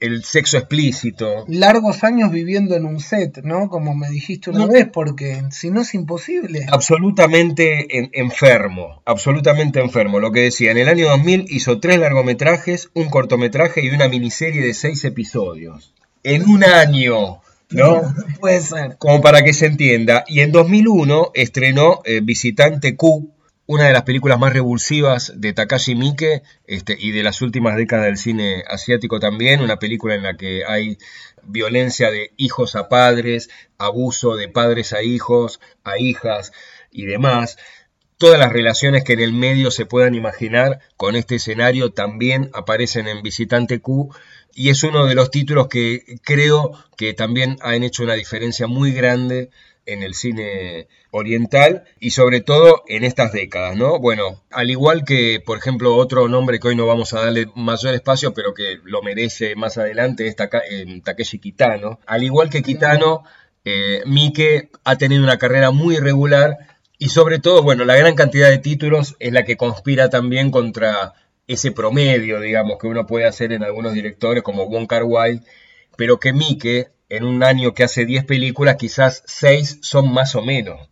el 0.00 0.24
sexo 0.24 0.58
explícito. 0.58 1.44
Largos 1.48 2.04
años 2.04 2.30
viviendo 2.30 2.76
en 2.76 2.84
un 2.84 3.00
set, 3.00 3.40
¿no? 3.42 3.68
Como 3.68 3.94
me 3.94 4.08
dijiste 4.08 4.50
una 4.50 4.66
vez, 4.66 4.88
porque 4.92 5.42
si 5.50 5.70
no 5.70 5.82
es 5.82 5.94
imposible. 5.94 6.66
Absolutamente 6.70 7.86
enfermo, 8.18 9.02
absolutamente 9.04 9.80
enfermo. 9.80 10.20
Lo 10.20 10.32
que 10.32 10.40
decía, 10.40 10.70
en 10.70 10.78
el 10.78 10.88
año 10.88 11.08
2000 11.08 11.46
hizo 11.48 11.80
tres 11.80 11.98
largometrajes, 11.98 12.90
un 12.94 13.08
cortometraje 13.08 13.84
y 13.84 13.90
una 13.90 14.08
miniserie 14.08 14.62
de 14.62 14.74
seis 14.74 15.04
episodios. 15.04 15.94
En 16.22 16.48
un 16.48 16.64
año. 16.64 17.40
¿no? 17.70 18.14
Puede 18.40 18.60
ser. 18.60 18.96
Como 18.98 19.20
para 19.20 19.42
que 19.42 19.52
se 19.52 19.66
entienda. 19.66 20.24
Y 20.26 20.40
en 20.40 20.52
2001 20.52 21.32
estrenó 21.34 22.00
eh, 22.04 22.20
Visitante 22.22 22.96
Q, 22.96 23.30
una 23.68 23.84
de 23.84 23.92
las 23.92 24.04
películas 24.04 24.38
más 24.38 24.54
revulsivas 24.54 25.30
de 25.36 25.52
Takashi 25.52 25.94
Miike 25.94 26.42
este, 26.66 26.96
y 26.98 27.10
de 27.10 27.22
las 27.22 27.42
últimas 27.42 27.76
décadas 27.76 28.06
del 28.06 28.16
cine 28.16 28.64
asiático 28.66 29.20
también, 29.20 29.60
una 29.60 29.78
película 29.78 30.14
en 30.14 30.22
la 30.22 30.38
que 30.38 30.62
hay 30.66 30.96
violencia 31.42 32.10
de 32.10 32.32
hijos 32.38 32.76
a 32.76 32.88
padres, 32.88 33.50
abuso 33.76 34.36
de 34.36 34.48
padres 34.48 34.94
a 34.94 35.02
hijos, 35.02 35.60
a 35.84 35.98
hijas 35.98 36.50
y 36.90 37.04
demás. 37.04 37.58
todas 38.16 38.38
las 38.38 38.54
relaciones 38.54 39.04
que 39.04 39.12
en 39.12 39.20
el 39.20 39.34
medio 39.34 39.70
se 39.70 39.84
puedan 39.84 40.14
imaginar 40.14 40.80
con 40.96 41.14
este 41.14 41.34
escenario 41.34 41.92
también 41.92 42.50
aparecen 42.54 43.06
en 43.06 43.22
Visitante 43.22 43.80
Q 43.80 44.08
y 44.54 44.70
es 44.70 44.82
uno 44.82 45.04
de 45.04 45.14
los 45.14 45.30
títulos 45.30 45.68
que 45.68 46.18
creo 46.24 46.72
que 46.96 47.12
también 47.12 47.58
han 47.60 47.82
hecho 47.82 48.02
una 48.02 48.14
diferencia 48.14 48.66
muy 48.66 48.92
grande 48.92 49.50
en 49.88 50.02
el 50.02 50.14
cine 50.14 50.86
oriental 51.10 51.84
y 51.98 52.10
sobre 52.10 52.40
todo 52.40 52.84
en 52.86 53.04
estas 53.04 53.32
décadas, 53.32 53.76
¿no? 53.76 53.98
Bueno, 53.98 54.42
al 54.50 54.70
igual 54.70 55.04
que, 55.04 55.40
por 55.44 55.58
ejemplo, 55.58 55.96
otro 55.96 56.28
nombre 56.28 56.60
que 56.60 56.68
hoy 56.68 56.76
no 56.76 56.86
vamos 56.86 57.14
a 57.14 57.20
darle 57.20 57.46
mayor 57.54 57.94
espacio, 57.94 58.34
pero 58.34 58.54
que 58.54 58.78
lo 58.84 59.02
merece 59.02 59.56
más 59.56 59.78
adelante, 59.78 60.26
es 60.26 60.36
eh, 60.70 61.00
Takeshi 61.02 61.38
Kitano. 61.38 62.00
Al 62.06 62.22
igual 62.22 62.50
que 62.50 62.62
Kitano, 62.62 63.24
eh, 63.64 64.02
Mike 64.06 64.70
ha 64.84 64.96
tenido 64.96 65.22
una 65.22 65.38
carrera 65.38 65.70
muy 65.70 65.96
irregular 65.96 66.58
y 66.98 67.08
sobre 67.08 67.38
todo, 67.38 67.62
bueno, 67.62 67.84
la 67.84 67.96
gran 67.96 68.14
cantidad 68.14 68.50
de 68.50 68.58
títulos 68.58 69.16
es 69.20 69.32
la 69.32 69.44
que 69.44 69.56
conspira 69.56 70.10
también 70.10 70.50
contra 70.50 71.14
ese 71.46 71.72
promedio, 71.72 72.40
digamos, 72.40 72.78
que 72.78 72.88
uno 72.88 73.06
puede 73.06 73.26
hacer 73.26 73.52
en 73.52 73.62
algunos 73.62 73.94
directores 73.94 74.42
como 74.42 74.68
Wong 74.68 74.86
Kar 74.86 75.04
Wai, 75.04 75.40
pero 75.96 76.20
que 76.20 76.32
Mike, 76.32 76.90
en 77.08 77.24
un 77.24 77.42
año 77.42 77.74
que 77.74 77.84
hace 77.84 78.06
10 78.06 78.24
películas, 78.24 78.76
quizás 78.76 79.22
6 79.26 79.78
son 79.82 80.12
más 80.12 80.34
o 80.34 80.42
menos. 80.42 80.88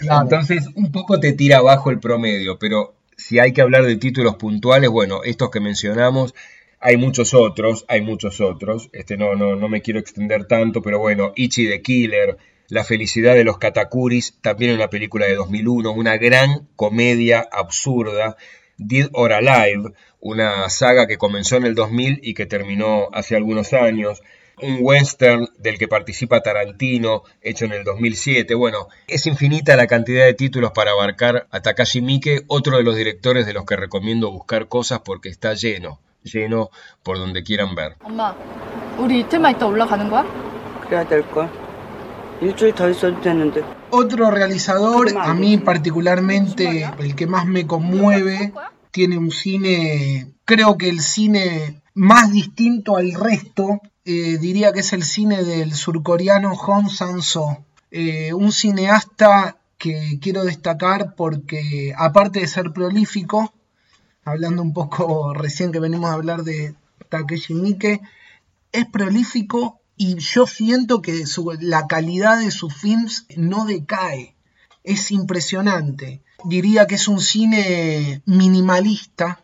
Entonces, 0.00 0.68
un 0.74 0.92
poco 0.92 1.20
te 1.20 1.32
tira 1.32 1.58
abajo 1.58 1.90
el 1.90 2.00
promedio, 2.00 2.58
pero 2.58 2.94
si 3.16 3.38
hay 3.38 3.52
que 3.52 3.62
hablar 3.62 3.84
de 3.84 3.96
títulos 3.96 4.36
puntuales, 4.36 4.90
bueno, 4.90 5.22
estos 5.24 5.50
que 5.50 5.60
mencionamos, 5.60 6.34
hay 6.80 6.96
muchos 6.96 7.34
otros, 7.34 7.84
hay 7.88 8.00
muchos 8.00 8.40
otros. 8.40 8.90
Este 8.92 9.16
no, 9.16 9.34
no, 9.34 9.56
no 9.56 9.68
me 9.68 9.82
quiero 9.82 9.98
extender 9.98 10.46
tanto, 10.46 10.82
pero 10.82 10.98
bueno, 10.98 11.32
Ichi 11.34 11.68
the 11.68 11.82
Killer, 11.82 12.36
La 12.68 12.84
felicidad 12.84 13.34
de 13.34 13.44
los 13.44 13.58
Katakuris, 13.58 14.38
también 14.40 14.74
una 14.74 14.88
película 14.88 15.26
de 15.26 15.36
2001, 15.36 15.92
una 15.92 16.16
gran 16.16 16.68
comedia 16.76 17.46
absurda 17.50 18.36
Dead 18.78 19.08
or 19.12 19.32
Alive, 19.32 19.92
una 20.20 20.68
saga 20.68 21.06
que 21.06 21.16
comenzó 21.16 21.56
en 21.56 21.64
el 21.64 21.74
2000 21.74 22.20
y 22.22 22.34
que 22.34 22.46
terminó 22.46 23.08
hace 23.12 23.36
algunos 23.36 23.72
años. 23.72 24.22
Un 24.62 24.78
western 24.80 25.48
del 25.58 25.78
que 25.78 25.86
participa 25.86 26.40
Tarantino, 26.40 27.22
hecho 27.42 27.66
en 27.66 27.72
el 27.72 27.84
2007. 27.84 28.54
Bueno, 28.54 28.88
es 29.06 29.26
infinita 29.26 29.76
la 29.76 29.86
cantidad 29.86 30.24
de 30.24 30.32
títulos 30.34 30.72
para 30.72 30.92
abarcar 30.92 31.46
a 31.50 31.60
Takashi 31.60 32.00
Miike, 32.00 32.44
otro 32.46 32.78
de 32.78 32.82
los 32.82 32.96
directores 32.96 33.44
de 33.44 33.52
los 33.52 33.66
que 33.66 33.76
recomiendo 33.76 34.30
buscar 34.30 34.68
cosas 34.68 35.00
porque 35.04 35.28
está 35.28 35.52
lleno, 35.54 36.00
lleno 36.22 36.70
por 37.02 37.18
donde 37.18 37.42
quieran 37.42 37.74
ver. 37.74 37.96
Otro 43.90 44.30
realizador, 44.30 45.08
a 45.18 45.34
mí 45.34 45.58
particularmente 45.58 46.90
el 46.98 47.14
que 47.14 47.26
más 47.26 47.46
me 47.46 47.66
conmueve, 47.66 48.52
tiene 48.90 49.18
un 49.18 49.30
cine, 49.30 50.32
creo 50.44 50.76
que 50.78 50.88
el 50.88 51.00
cine 51.00 51.82
más 51.94 52.32
distinto 52.32 52.96
al 52.96 53.12
resto, 53.12 53.80
eh, 54.08 54.38
diría 54.38 54.72
que 54.72 54.80
es 54.80 54.92
el 54.92 55.02
cine 55.02 55.42
del 55.42 55.74
surcoreano 55.74 56.54
Hong 56.54 56.88
Sang-soo, 56.88 57.64
eh, 57.90 58.32
un 58.32 58.52
cineasta 58.52 59.58
que 59.78 60.20
quiero 60.22 60.44
destacar 60.44 61.16
porque 61.16 61.92
aparte 61.96 62.38
de 62.38 62.46
ser 62.46 62.72
prolífico, 62.72 63.52
hablando 64.24 64.62
un 64.62 64.72
poco 64.72 65.34
recién 65.34 65.72
que 65.72 65.80
venimos 65.80 66.08
a 66.08 66.12
hablar 66.12 66.44
de 66.44 66.76
Takeshi 67.08 67.54
Miike, 67.54 68.00
es 68.70 68.86
prolífico 68.86 69.80
y 69.96 70.14
yo 70.18 70.46
siento 70.46 71.02
que 71.02 71.24
la 71.58 71.88
calidad 71.88 72.38
de 72.38 72.52
sus 72.52 72.72
films 72.74 73.26
no 73.36 73.64
decae. 73.64 74.36
Es 74.84 75.10
impresionante. 75.10 76.22
Diría 76.44 76.86
que 76.86 76.94
es 76.94 77.08
un 77.08 77.20
cine 77.20 78.22
minimalista 78.24 79.40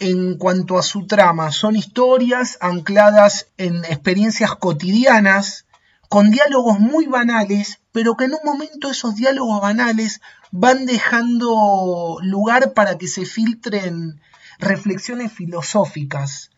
en 0.00 0.36
cuanto 0.36 0.78
a 0.78 0.82
su 0.82 1.06
trama. 1.06 1.50
Son 1.52 1.76
historias 1.76 2.58
ancladas 2.60 3.48
en 3.56 3.84
experiencias 3.84 4.54
cotidianas, 4.56 5.66
con 6.08 6.30
diálogos 6.30 6.80
muy 6.80 7.06
banales, 7.06 7.80
pero 7.92 8.16
que 8.16 8.24
en 8.24 8.32
un 8.32 8.40
momento 8.44 8.90
esos 8.90 9.14
diálogos 9.14 9.60
banales 9.60 10.20
van 10.50 10.86
dejando 10.86 12.18
lugar 12.22 12.72
para 12.72 12.96
que 12.96 13.08
se 13.08 13.26
filtren 13.26 14.20
reflexiones 14.58 15.32
filosóficas 15.32 16.50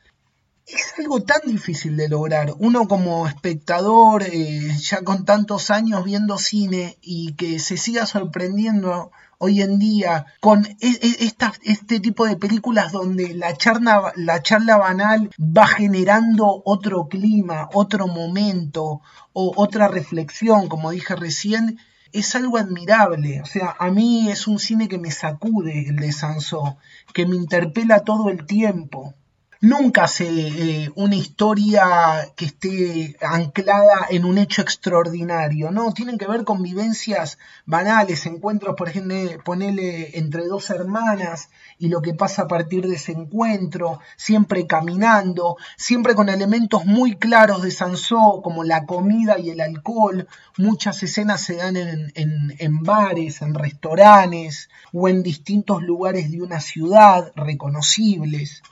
es 0.72 0.94
algo 0.98 1.22
tan 1.22 1.40
difícil 1.46 1.96
de 1.96 2.08
lograr. 2.08 2.54
Uno 2.58 2.86
como 2.86 3.26
espectador, 3.26 4.22
eh, 4.22 4.76
ya 4.78 5.02
con 5.02 5.24
tantos 5.24 5.70
años 5.70 6.04
viendo 6.04 6.38
cine 6.38 6.98
y 7.00 7.34
que 7.34 7.58
se 7.58 7.76
siga 7.76 8.06
sorprendiendo 8.06 9.10
hoy 9.42 9.62
en 9.62 9.78
día 9.78 10.26
con 10.40 10.66
e, 10.66 10.76
e, 10.80 11.32
este 11.62 11.98
tipo 11.98 12.26
de 12.26 12.36
películas 12.36 12.92
donde 12.92 13.34
la 13.34 13.56
charla, 13.56 14.12
la 14.14 14.42
charla 14.42 14.76
banal 14.76 15.30
va 15.38 15.66
generando 15.66 16.62
otro 16.64 17.08
clima, 17.08 17.68
otro 17.72 18.06
momento 18.06 19.00
o 19.32 19.52
otra 19.56 19.88
reflexión, 19.88 20.68
como 20.68 20.90
dije 20.90 21.16
recién, 21.16 21.78
es 22.12 22.34
algo 22.34 22.58
admirable. 22.58 23.40
O 23.40 23.46
sea, 23.46 23.74
a 23.78 23.90
mí 23.90 24.28
es 24.30 24.46
un 24.46 24.58
cine 24.58 24.88
que 24.88 24.98
me 24.98 25.10
sacude 25.10 25.88
el 25.88 25.96
de 25.96 26.12
Sansó, 26.12 26.76
que 27.14 27.24
me 27.24 27.36
interpela 27.36 28.00
todo 28.00 28.28
el 28.28 28.44
tiempo 28.44 29.14
nunca 29.60 30.04
hace 30.04 30.26
eh, 30.26 30.90
una 30.94 31.16
historia 31.16 32.32
que 32.34 32.46
esté 32.46 33.16
anclada 33.20 34.06
en 34.08 34.24
un 34.24 34.38
hecho 34.38 34.62
extraordinario, 34.62 35.70
¿no? 35.70 35.92
Tienen 35.92 36.16
que 36.16 36.26
ver 36.26 36.44
con 36.44 36.62
vivencias 36.62 37.38
banales, 37.66 38.24
encuentros, 38.24 38.74
por 38.74 38.88
ejemplo, 38.88 39.16
ponerle 39.44 40.18
entre 40.18 40.46
dos 40.46 40.70
hermanas 40.70 41.50
y 41.78 41.88
lo 41.88 42.00
que 42.00 42.14
pasa 42.14 42.42
a 42.42 42.48
partir 42.48 42.86
de 42.88 42.96
ese 42.96 43.12
encuentro, 43.12 44.00
siempre 44.16 44.66
caminando, 44.66 45.56
siempre 45.76 46.14
con 46.14 46.30
elementos 46.30 46.86
muy 46.86 47.16
claros 47.16 47.62
de 47.62 47.70
Sansó, 47.70 48.40
como 48.42 48.64
la 48.64 48.86
comida 48.86 49.38
y 49.38 49.50
el 49.50 49.60
alcohol. 49.60 50.26
Muchas 50.56 51.02
escenas 51.02 51.42
se 51.42 51.56
dan 51.56 51.76
en, 51.76 52.12
en 52.14 52.82
bares, 52.82 53.42
en 53.42 53.54
restaurantes 53.54 54.70
o 54.92 55.08
en 55.08 55.22
distintos 55.22 55.82
lugares 55.82 56.30
de 56.30 56.42
una 56.42 56.60
ciudad 56.60 57.30
reconocibles. 57.36 58.62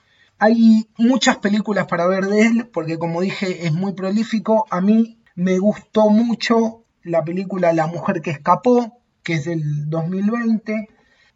Hay 0.40 0.88
muchas 0.96 1.38
películas 1.38 1.86
para 1.86 2.06
ver 2.06 2.26
de 2.26 2.42
él, 2.42 2.68
porque 2.72 2.96
como 2.96 3.20
dije 3.20 3.66
es 3.66 3.72
muy 3.72 3.92
prolífico. 3.92 4.66
A 4.70 4.80
mí 4.80 5.18
me 5.34 5.58
gustó 5.58 6.10
mucho 6.10 6.84
la 7.02 7.24
película 7.24 7.72
La 7.72 7.86
mujer 7.86 8.22
que 8.22 8.30
escapó, 8.30 9.00
que 9.24 9.34
es 9.34 9.44
del 9.44 9.90
2020, 9.90 10.88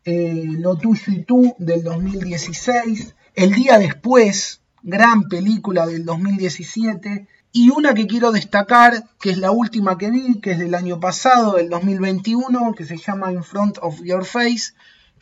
eh, 0.05 0.45
Lo 0.47 0.77
tuyo 0.77 1.13
y 1.13 1.25
tú 1.25 1.55
del 1.59 1.83
2016, 1.83 3.17
El 3.35 3.55
día 3.55 3.79
después, 3.79 4.61
gran 4.83 5.29
película 5.29 5.87
del 5.87 6.05
2017, 6.05 7.27
y 7.53 7.71
una 7.71 7.95
que 7.95 8.07
quiero 8.07 8.33
destacar, 8.33 9.05
que 9.21 9.31
es 9.31 9.39
la 9.39 9.51
última 9.51 9.99
que 9.99 10.11
vi, 10.11 10.41
que 10.41 10.53
es 10.53 10.59
del 10.59 10.75
año 10.75 11.01
pasado, 11.01 11.57
del 11.57 11.69
2021, 11.69 12.73
que 12.75 12.85
se 12.85 12.97
llama 12.97 13.33
In 13.33 13.43
Front 13.43 13.79
of 13.83 14.01
Your 14.03 14.25
Face, 14.25 14.73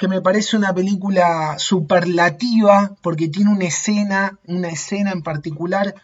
que 0.00 0.08
me 0.08 0.22
parece 0.22 0.56
una 0.56 0.72
película 0.72 1.58
superlativa 1.58 2.96
porque 3.02 3.28
tiene 3.28 3.50
una 3.50 3.66
escena, 3.66 4.38
una 4.46 4.70
escena 4.70 5.10
en 5.10 5.22
particular 5.22 5.94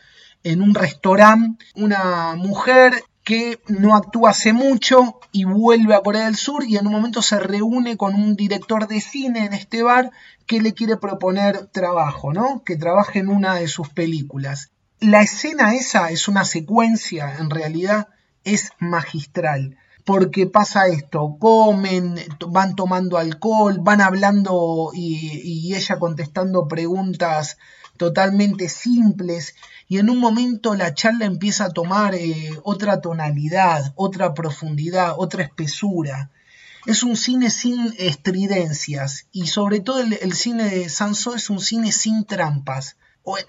en 0.44 0.61
un 0.61 0.74
restaurante, 0.74 1.64
una 1.76 2.35
mujer 2.37 2.92
que 3.24 3.59
no 3.68 3.96
actúa 3.96 4.30
hace 4.30 4.52
mucho 4.52 5.18
y 5.32 5.44
vuelve 5.44 5.94
a 5.94 6.02
Corea 6.02 6.26
del 6.26 6.37
Sur 6.37 6.64
y 6.68 6.76
en 6.76 6.87
un 6.87 6.92
momento 6.92 7.22
se 7.22 7.40
reúne 7.40 7.96
con 7.96 8.14
un 8.14 8.37
director 8.37 8.87
de 8.87 9.00
cine 9.00 9.46
en 9.46 9.54
este 9.54 9.82
bar 9.82 10.11
que 10.44 10.61
le 10.61 10.74
quiere 10.74 10.98
proponer 10.98 11.68
trabajo, 11.68 12.35
¿no? 12.35 12.62
Que 12.64 12.76
trabaje 12.76 13.20
en 13.20 13.30
una 13.30 13.54
de 13.54 13.66
sus 13.66 13.88
películas. 13.88 14.72
La 15.00 15.22
escena 15.22 15.74
esa 15.74 16.11
es 16.11 16.28
una 16.28 16.44
secuencia, 16.44 17.35
en 17.38 17.48
realidad 17.48 18.09
es 18.44 18.72
magistral 18.78 19.78
porque 20.06 20.46
pasa 20.46 20.86
esto, 20.86 21.36
comen, 21.40 22.14
van 22.46 22.76
tomando 22.76 23.18
alcohol, 23.18 23.80
van 23.80 24.00
hablando 24.00 24.92
y, 24.94 25.74
ella 25.74 25.98
contestando 25.98 26.68
preguntas 26.68 27.58
totalmente 27.96 28.68
simples 28.68 29.56
y 29.88 29.98
en 29.98 30.08
un 30.08 30.18
momento 30.18 30.76
la 30.76 30.94
charla 30.94 31.24
empieza 31.24 31.64
a 31.64 31.70
tomar 31.70 32.14
eh, 32.14 32.52
otra 32.62 33.00
tonalidad, 33.00 33.92
otra 33.96 34.32
profundidad, 34.32 35.14
otra 35.18 35.42
espesura. 35.42 36.30
Es 36.86 37.02
un 37.02 37.16
cine 37.16 37.50
sin 37.50 37.92
estridencias 37.98 39.26
y 39.32 39.48
sobre 39.48 39.80
todo 39.80 39.98
el, 40.02 40.32
cine 40.34 40.70
de 40.70 40.88
Sanso 40.88 41.34
es 41.34 41.50
un 41.50 41.58
cine 41.58 41.90
sin 41.90 42.24
trampas. 42.24 42.96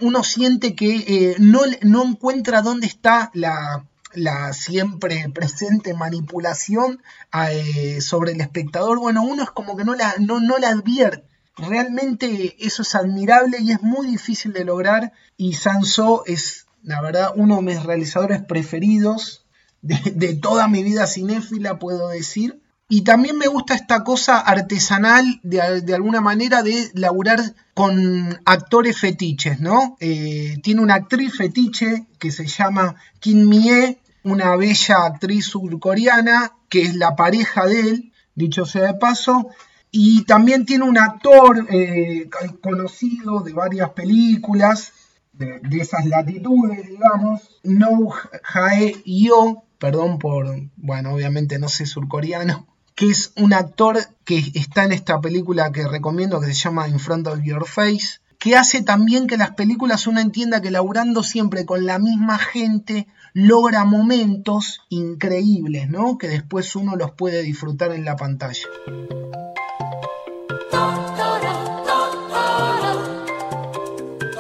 Uno 0.02 0.24
siente 0.24 0.74
que 0.74 0.96
eh, 0.96 1.36
no, 1.38 1.62
no 1.84 2.04
encuentra 2.04 2.64
dónde 2.64 2.88
está 2.88 3.30
la, 3.36 3.86
la 4.18 4.52
siempre 4.54 5.30
presente 5.34 5.94
manipulación 5.94 7.02
eh, 7.52 8.02
sobre 8.02 8.32
el 8.32 8.42
espectador, 8.42 9.00
bueno, 9.00 9.24
uno 9.24 9.44
es 9.44 9.52
como 9.52 9.78
que 9.78 9.86
no 9.86 9.96
la, 9.96 10.16
no, 10.20 10.40
no 10.40 10.58
la 10.58 10.70
advierte. 10.70 11.24
Realmente 11.58 12.56
eso 12.60 12.84
es 12.84 12.94
admirable 12.96 13.58
y 13.60 13.72
es 13.72 13.82
muy 13.82 14.08
difícil 14.08 14.54
de 14.54 14.66
lograr 14.66 15.14
y 15.38 15.54
Sanso 15.54 16.24
es, 16.26 16.68
la 16.84 17.02
verdad, 17.02 17.32
uno 17.36 17.58
de 17.58 17.62
mis 17.64 17.84
realizadores 17.84 18.44
preferidos 18.44 19.46
de, 19.82 20.34
toda 20.36 20.68
mi 20.68 20.84
vida 20.84 21.08
cinéfila, 21.08 21.80
puedo 21.80 22.10
decir. 22.10 22.62
Y 22.90 23.02
también 23.02 23.38
me 23.38 23.48
gusta 23.48 23.76
esta 23.76 24.04
cosa 24.04 24.40
artesanal, 24.40 25.40
de, 25.44 25.94
alguna 25.94 26.22
manera, 26.22 26.64
de 26.64 26.90
laburar 26.94 27.40
con 27.74 28.40
actores 28.46 28.98
fetiches, 28.98 29.60
¿no? 29.60 29.98
Eh, 30.00 30.58
tiene 30.64 30.82
una 30.82 30.96
actriz 30.96 31.36
fetiche 31.36 32.08
que 32.18 32.32
se 32.32 32.48
llama 32.48 32.96
Kim 33.20 33.48
Mie, 33.48 34.00
una 34.28 34.56
bella 34.56 35.06
actriz 35.06 35.46
surcoreana, 35.46 36.54
que 36.70 36.82
es 36.82 36.96
la 36.96 37.16
pareja 37.16 37.66
de 37.66 37.80
él, 37.80 38.14
dicho 38.36 38.66
sea 38.66 38.94
de 38.94 38.94
paso, 38.96 39.50
y 39.90 40.26
también 40.26 40.66
tiene 40.66 40.84
un 40.84 40.98
actor 40.98 41.66
eh, 41.70 42.30
conocido 42.62 43.40
de 43.40 43.54
varias 43.54 43.92
películas, 43.92 44.92
de, 45.34 45.62
esas 45.80 46.06
latitudes, 46.06 46.88
digamos, 46.88 47.60
No 47.64 48.10
Jae 48.44 49.02
Yo, 49.06 49.64
perdón 49.78 50.18
por, 50.20 50.48
bueno, 50.76 51.14
obviamente 51.14 51.60
no 51.60 51.70
sé 51.70 51.86
surcoreano, 51.86 52.68
que 52.96 53.10
es 53.10 53.32
un 53.38 53.54
actor 53.54 53.98
que 54.26 54.44
está 54.56 54.84
en 54.84 54.92
esta 54.92 55.22
película 55.22 55.72
que 55.72 55.88
recomiendo 55.88 56.42
que 56.42 56.48
se 56.48 56.54
llama 56.54 56.88
In 56.88 57.00
Front 57.00 57.28
of 57.28 57.40
Your 57.44 57.68
Face, 57.68 58.20
que 58.40 58.56
hace 58.56 58.84
también 58.84 59.28
que 59.28 59.38
las 59.38 59.52
películas 59.52 60.08
uno 60.08 60.20
entienda 60.20 60.62
que 60.62 60.72
laburando 60.72 61.24
siempre 61.24 61.66
con 61.66 61.86
la 61.86 62.00
misma 62.00 62.38
gente 62.38 63.08
logra 63.34 63.86
momentos 63.86 64.82
increíbles, 64.90 65.90
¿no? 65.90 66.18
Que 66.18 66.28
después 66.28 66.76
uno 66.76 66.96
los 66.96 67.12
puede 67.12 67.44
disfrutar 67.44 67.92
en 67.92 68.06
la 68.06 68.16
pantalla. 68.16 68.68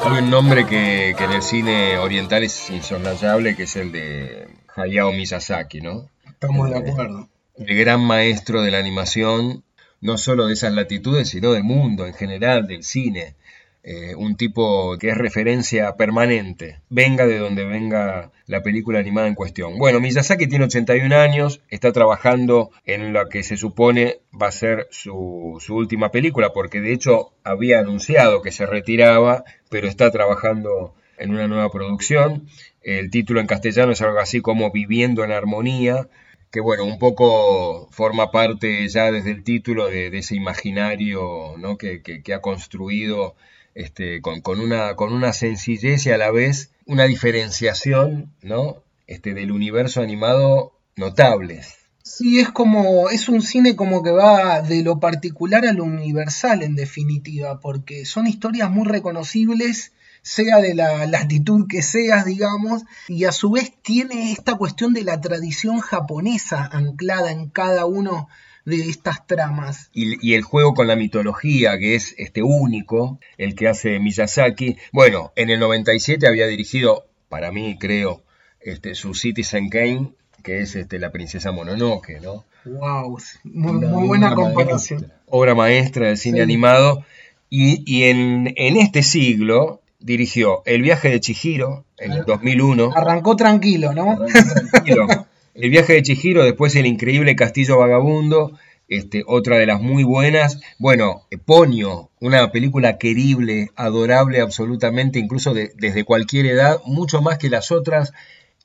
Hay 0.03 0.23
un 0.23 0.29
nombre 0.29 0.65
que, 0.65 1.15
que 1.17 1.23
en 1.23 1.31
el 1.31 1.41
cine 1.41 1.97
oriental 1.97 2.43
es 2.43 2.69
insoslayable, 2.69 3.55
que 3.55 3.63
es 3.63 3.75
el 3.75 3.91
de 3.91 4.47
Hayao 4.75 5.11
Miyazaki, 5.11 5.81
¿no? 5.81 6.09
Estamos 6.25 6.69
de 6.69 6.77
acuerdo 6.77 7.27
el 7.57 7.77
gran 7.77 8.01
maestro 8.01 8.61
de 8.61 8.71
la 8.71 8.77
animación, 8.77 9.63
no 9.99 10.17
solo 10.17 10.47
de 10.47 10.53
esas 10.53 10.73
latitudes, 10.73 11.29
sino 11.29 11.53
del 11.53 11.63
mundo 11.63 12.05
en 12.05 12.13
general, 12.13 12.67
del 12.67 12.83
cine. 12.83 13.35
Eh, 13.83 14.15
un 14.15 14.35
tipo 14.35 14.97
que 14.97 15.09
es 15.09 15.17
referencia 15.17 15.95
permanente, 15.95 16.81
venga 16.89 17.25
de 17.25 17.37
donde 17.37 17.63
venga 17.63 18.31
la 18.45 18.61
película 18.61 18.99
animada 18.99 19.27
en 19.27 19.35
cuestión. 19.35 19.77
Bueno, 19.77 20.01
Miyazaki 20.01 20.47
tiene 20.47 20.65
81 20.65 21.15
años, 21.15 21.61
está 21.69 21.93
trabajando 21.93 22.71
en 22.85 23.13
lo 23.13 23.29
que 23.29 23.43
se 23.43 23.55
supone 23.55 24.19
va 24.33 24.47
a 24.47 24.51
ser 24.51 24.87
su, 24.91 25.57
su 25.61 25.75
última 25.75 26.11
película, 26.11 26.51
porque 26.53 26.81
de 26.81 26.91
hecho 26.91 27.31
había 27.45 27.79
anunciado 27.79 28.41
que 28.41 28.51
se 28.51 28.65
retiraba, 28.65 29.45
pero 29.69 29.87
está 29.87 30.11
trabajando 30.11 30.93
en 31.17 31.31
una 31.31 31.47
nueva 31.47 31.69
producción. 31.71 32.47
El 32.81 33.09
título 33.09 33.39
en 33.39 33.47
castellano 33.47 33.91
es 33.91 34.01
algo 34.01 34.19
así 34.19 34.41
como 34.41 34.71
Viviendo 34.71 35.23
en 35.23 35.31
Armonía, 35.31 36.07
que 36.51 36.61
bueno, 36.61 36.85
un 36.85 36.99
poco 36.99 37.89
forma 37.91 38.31
parte 38.31 38.87
ya 38.87 39.11
desde 39.11 39.31
el 39.31 39.43
título 39.43 39.87
de, 39.87 40.07
ese 40.17 40.35
imaginario 40.35 41.55
¿no? 41.57 41.77
que, 41.77 42.01
ha 42.33 42.41
construido 42.41 43.35
este, 43.77 44.21
con, 44.21 44.59
una, 44.59 44.95
con 44.95 45.13
una 45.13 45.33
sencillez 45.33 46.07
y 46.07 46.11
a 46.11 46.17
la 46.17 46.31
vez 46.31 46.71
una 46.87 47.03
diferenciación 47.03 48.33
¿no? 48.41 48.77
este, 49.05 49.35
del 49.35 49.51
universo 49.51 50.01
animado 50.01 50.73
notables. 50.95 51.75
Sí, 52.01 52.39
es 52.39 52.49
como, 52.49 53.09
es 53.09 53.29
un 53.29 53.43
cine 53.43 53.75
como 53.75 54.01
que 54.01 54.11
va 54.11 54.61
de 54.61 54.81
lo 54.81 54.99
particular 54.99 55.65
a 55.65 55.73
lo 55.73 55.83
universal 55.83 56.63
en 56.63 56.75
definitiva, 56.75 57.59
porque 57.59 58.05
son 58.05 58.25
historias 58.25 58.71
muy 58.71 58.87
reconocibles 58.87 59.91
sea 60.21 60.57
de 60.57 60.75
la 60.75 61.05
latitud 61.05 61.67
que 61.67 61.81
seas, 61.81 62.25
digamos, 62.25 62.83
y 63.07 63.25
a 63.25 63.31
su 63.31 63.51
vez 63.51 63.73
tiene 63.81 64.31
esta 64.31 64.55
cuestión 64.55 64.93
de 64.93 65.03
la 65.03 65.21
tradición 65.21 65.79
japonesa 65.79 66.69
anclada 66.71 67.31
en 67.31 67.49
cada 67.49 67.85
uno 67.85 68.27
de 68.67 68.81
estas 68.89 69.25
tramas. 69.25 69.89
Y, 69.93 70.33
el 70.33 70.41
juego 70.41 70.73
con 70.73 70.87
la 70.87 70.97
mitología, 70.97 71.77
que 71.79 71.95
es 71.95 72.13
este 72.17 72.43
único, 72.43 73.17
el 73.37 73.55
que 73.55 73.69
hace 73.69 73.97
Miyazaki. 73.99 74.77
Bueno, 74.91 75.31
en 75.37 75.49
el 75.49 75.59
97 75.59 76.27
había 76.27 76.47
dirigido, 76.47 77.07
para 77.29 77.53
mí 77.53 77.77
creo, 77.79 78.23
este, 78.59 78.93
su 78.93 79.13
Citizen 79.13 79.69
Kane, 79.69 80.11
que 80.43 80.59
es 80.59 80.75
este, 80.75 80.99
la 80.99 81.11
princesa 81.11 81.53
Mononoke, 81.53 82.19
¿no? 82.21 82.43
Wow, 82.65 83.17
muy, 83.45 84.07
buena 84.07 84.35
comparación. 84.35 85.13
obra 85.27 85.55
maestra 85.55 86.07
del 86.07 86.17
cine 86.17 86.41
animado. 86.41 87.05
Y, 87.49 88.03
en, 88.03 88.53
en, 88.57 88.75
este 88.75 89.01
siglo, 89.01 89.81
dirigió 89.99 90.61
El 90.65 90.81
viaje 90.81 91.09
de 91.09 91.19
Chihiro 91.19 91.85
en 91.97 92.13
el 92.13 92.25
2001. 92.25 92.91
Arrancó 92.95 93.35
tranquilo, 93.35 93.93
¿no? 93.93 94.17
El 95.53 95.69
viaje 95.71 95.93
de 95.93 96.03
Chihiro, 96.03 96.43
después 96.43 96.75
El 96.75 96.85
increíble 96.85 97.35
castillo 97.35 97.79
vagabundo, 97.79 98.51
este, 98.87 99.23
otra 99.25 99.57
de 99.57 99.65
las 99.65 99.81
muy 99.81 100.03
buenas. 100.03 100.59
Bueno, 100.77 101.23
Ponio, 101.45 102.11
una 102.19 102.51
película 102.51 102.97
querible, 102.97 103.71
adorable 103.75 104.39
absolutamente, 104.39 105.19
incluso 105.19 105.53
desde 105.53 106.03
cualquier 106.03 106.45
edad, 106.45 106.79
mucho 106.85 107.21
más 107.21 107.37
que 107.37 107.49
las 107.49 107.71
otras 107.71 108.13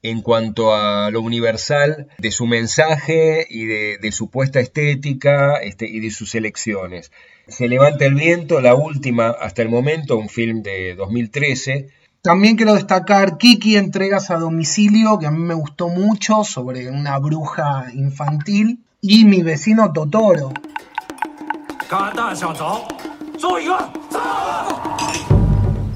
en 0.03 0.21
cuanto 0.21 0.75
a 0.75 1.11
lo 1.11 1.21
universal 1.21 2.09
de 2.18 2.33
su 2.33 2.47
mensaje 2.47 3.47
y 3.49 3.66
de, 3.66 4.12
su 4.12 4.31
puesta 4.31 4.61
estética 4.61 5.57
este, 5.62 5.87
y 5.88 6.01
de 6.01 6.11
sus 6.11 6.35
elecciones. 6.35 7.12
Se 7.48 7.68
levanta 7.68 8.07
el 8.07 8.14
viento, 8.14 8.61
la 8.61 8.74
última 8.74 9.31
hasta 9.31 9.62
el 9.62 9.68
momento, 9.68 10.16
un 10.16 10.28
film 10.28 10.62
de 10.62 10.94
2013. 10.94 11.88
También 12.22 12.57
quiero 12.57 12.74
destacar 12.74 13.37
Kiki 13.37 13.76
Entregas 13.76 14.31
a 14.31 14.37
Domicilio, 14.37 15.18
que 15.18 15.26
a 15.26 15.33
mí 15.33 15.40
me 15.40 15.55
gustó 15.55 15.88
mucho, 15.88 16.44
sobre 16.44 16.88
una 16.88 17.18
bruja 17.18 17.87
infantil, 17.94 18.78
y 19.00 19.24
mi 19.24 19.42
vecino 19.42 19.92
Totoro. 19.92 20.52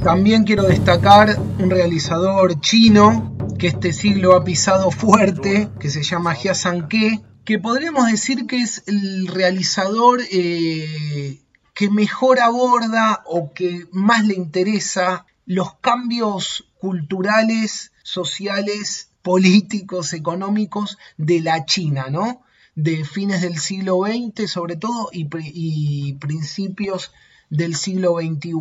También 0.02 0.44
quiero 0.44 0.64
destacar 0.64 1.36
un 1.58 1.70
realizador 1.70 2.60
chino 2.60 3.36
que 3.56 3.68
este 3.68 3.92
siglo 3.92 4.34
ha 4.34 4.44
pisado 4.44 4.90
fuerte, 4.90 5.68
que 5.78 5.90
se 5.90 6.02
llama 6.02 6.34
Jia 6.34 6.54
Ke, 6.88 7.20
que 7.46 7.60
podríamos 7.60 8.10
decir 8.10 8.46
que 8.46 8.60
es 8.60 8.82
el 8.86 9.28
realizador 9.28 10.20
eh, 10.32 11.40
que 11.74 11.88
mejor 11.88 12.40
aborda 12.40 13.22
o 13.24 13.52
que 13.54 13.86
más 13.92 14.26
le 14.26 14.34
interesa 14.34 15.26
los 15.46 15.76
cambios 15.76 16.66
culturales, 16.80 17.92
sociales, 18.02 19.10
políticos, 19.22 20.12
económicos 20.12 20.98
de 21.18 21.40
la 21.40 21.64
China, 21.64 22.06
¿no? 22.10 22.42
De 22.74 23.04
fines 23.04 23.42
del 23.42 23.58
siglo 23.58 24.00
XX 24.04 24.50
sobre 24.50 24.74
todo 24.74 25.08
y, 25.12 26.14
principios 26.14 27.12
del 27.48 27.76
siglo 27.76 28.16
XXI. 28.16 28.54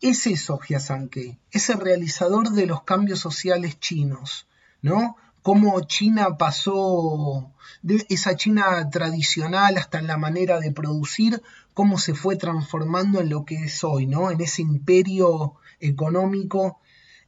Es 0.00 0.28
eso 0.28 0.58
Jiasanke, 0.58 1.36
es 1.50 1.68
el 1.68 1.80
realizador 1.80 2.50
de 2.50 2.66
los 2.66 2.84
cambios 2.84 3.18
sociales 3.18 3.80
chinos, 3.80 4.46
¿no? 4.82 5.16
Cómo 5.48 5.80
China 5.80 6.36
pasó 6.36 7.54
de 7.80 8.04
esa 8.10 8.36
China 8.36 8.86
tradicional 8.90 9.78
hasta 9.78 9.98
en 9.98 10.06
la 10.06 10.18
manera 10.18 10.60
de 10.60 10.72
producir, 10.72 11.42
cómo 11.72 11.96
se 11.96 12.12
fue 12.12 12.36
transformando 12.36 13.18
en 13.18 13.30
lo 13.30 13.46
que 13.46 13.54
es 13.54 13.82
hoy, 13.82 14.04
¿no? 14.04 14.30
En 14.30 14.42
ese 14.42 14.60
imperio 14.60 15.54
económico 15.80 16.80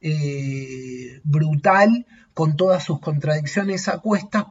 eh, 0.03 1.23
brutal, 1.25 2.07
con 2.35 2.59
todas 2.59 2.85
sus 2.85 3.01
contradicciones 3.01 3.89
a 3.89 4.03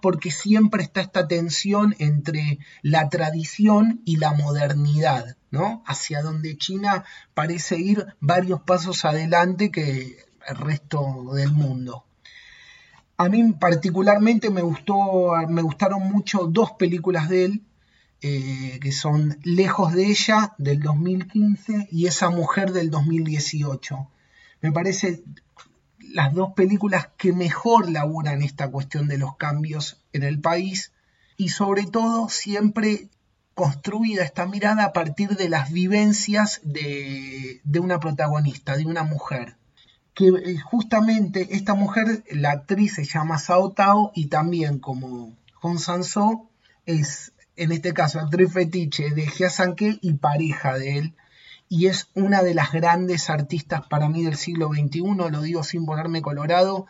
porque 0.02 0.32
siempre 0.32 0.82
está 0.82 1.02
esta 1.02 1.28
tensión 1.28 1.96
entre 2.00 2.58
la 2.82 3.08
tradición 3.10 4.02
y 4.04 4.16
la 4.16 4.34
modernidad, 4.34 5.38
¿no? 5.52 5.84
Hacia 5.86 6.24
donde 6.24 6.58
China 6.58 7.04
parece 7.36 7.78
ir 7.78 8.08
varios 8.20 8.62
pasos 8.64 9.06
adelante 9.06 9.70
que 9.70 10.26
el 10.48 10.56
resto 10.56 11.36
del 11.36 11.52
mundo. 11.52 12.09
A 13.20 13.28
mí 13.28 13.52
particularmente 13.52 14.50
me, 14.50 14.62
gustó, 14.62 15.34
me 15.50 15.62
gustaron 15.62 16.10
mucho 16.10 16.48
dos 16.48 16.72
películas 16.72 17.28
de 17.28 17.44
él, 17.44 17.64
eh, 18.22 18.80
que 18.82 18.94
son 18.94 19.38
Lejos 19.44 19.92
de 19.92 20.06
ella 20.06 20.54
del 20.58 20.80
2015 20.80 21.90
y 21.92 22.06
Esa 22.08 22.30
mujer 22.30 22.72
del 22.72 22.90
2018. 22.90 24.08
Me 24.62 24.72
parece 24.72 25.22
las 26.00 26.34
dos 26.34 26.54
películas 26.54 27.10
que 27.18 27.34
mejor 27.34 27.92
laburan 27.92 28.42
esta 28.42 28.72
cuestión 28.72 29.10
de 29.10 29.18
los 29.18 29.36
cambios 29.36 30.02
en 30.14 30.24
el 30.24 30.40
país 30.40 30.94
y 31.36 31.50
sobre 31.50 31.88
todo 31.88 32.30
siempre 32.30 33.10
construida 33.54 34.24
esta 34.24 34.46
mirada 34.46 34.86
a 34.86 34.94
partir 34.94 35.36
de 35.36 35.50
las 35.50 35.74
vivencias 35.74 36.62
de, 36.64 37.60
de 37.66 37.80
una 37.82 38.00
protagonista, 38.00 38.78
de 38.78 38.86
una 38.86 39.04
mujer 39.04 39.59
que 40.20 40.28
eh, 40.28 40.60
justamente 40.60 41.48
esta 41.52 41.76
mujer, 41.76 42.26
la 42.30 42.52
actriz 42.52 42.96
se 42.96 43.06
llama 43.06 43.38
Sao 43.38 43.72
Tao 43.72 44.12
y 44.14 44.28
también 44.28 44.80
como 44.80 45.34
Hong 45.62 45.80
Sanso 45.80 46.50
es 46.86 47.32
en 47.56 47.72
este 47.72 47.94
caso 47.94 48.20
actriz 48.20 48.52
fetiche 48.52 49.12
de 49.12 49.26
Jia 49.28 49.50
Sanke 49.50 49.98
y 50.02 50.14
pareja 50.16 50.78
de 50.78 50.98
él. 50.98 51.14
Y 51.70 51.86
es 51.86 52.10
una 52.16 52.44
de 52.44 52.54
las 52.54 52.74
grandes 52.74 53.30
artistas 53.30 53.88
para 53.88 54.10
mí 54.10 54.26
del 54.26 54.36
siglo 54.36 54.72
XXI, 54.74 55.04
lo 55.32 55.42
digo 55.42 55.64
sin 55.64 55.86
ponerme 55.86 56.22
colorado, 56.22 56.86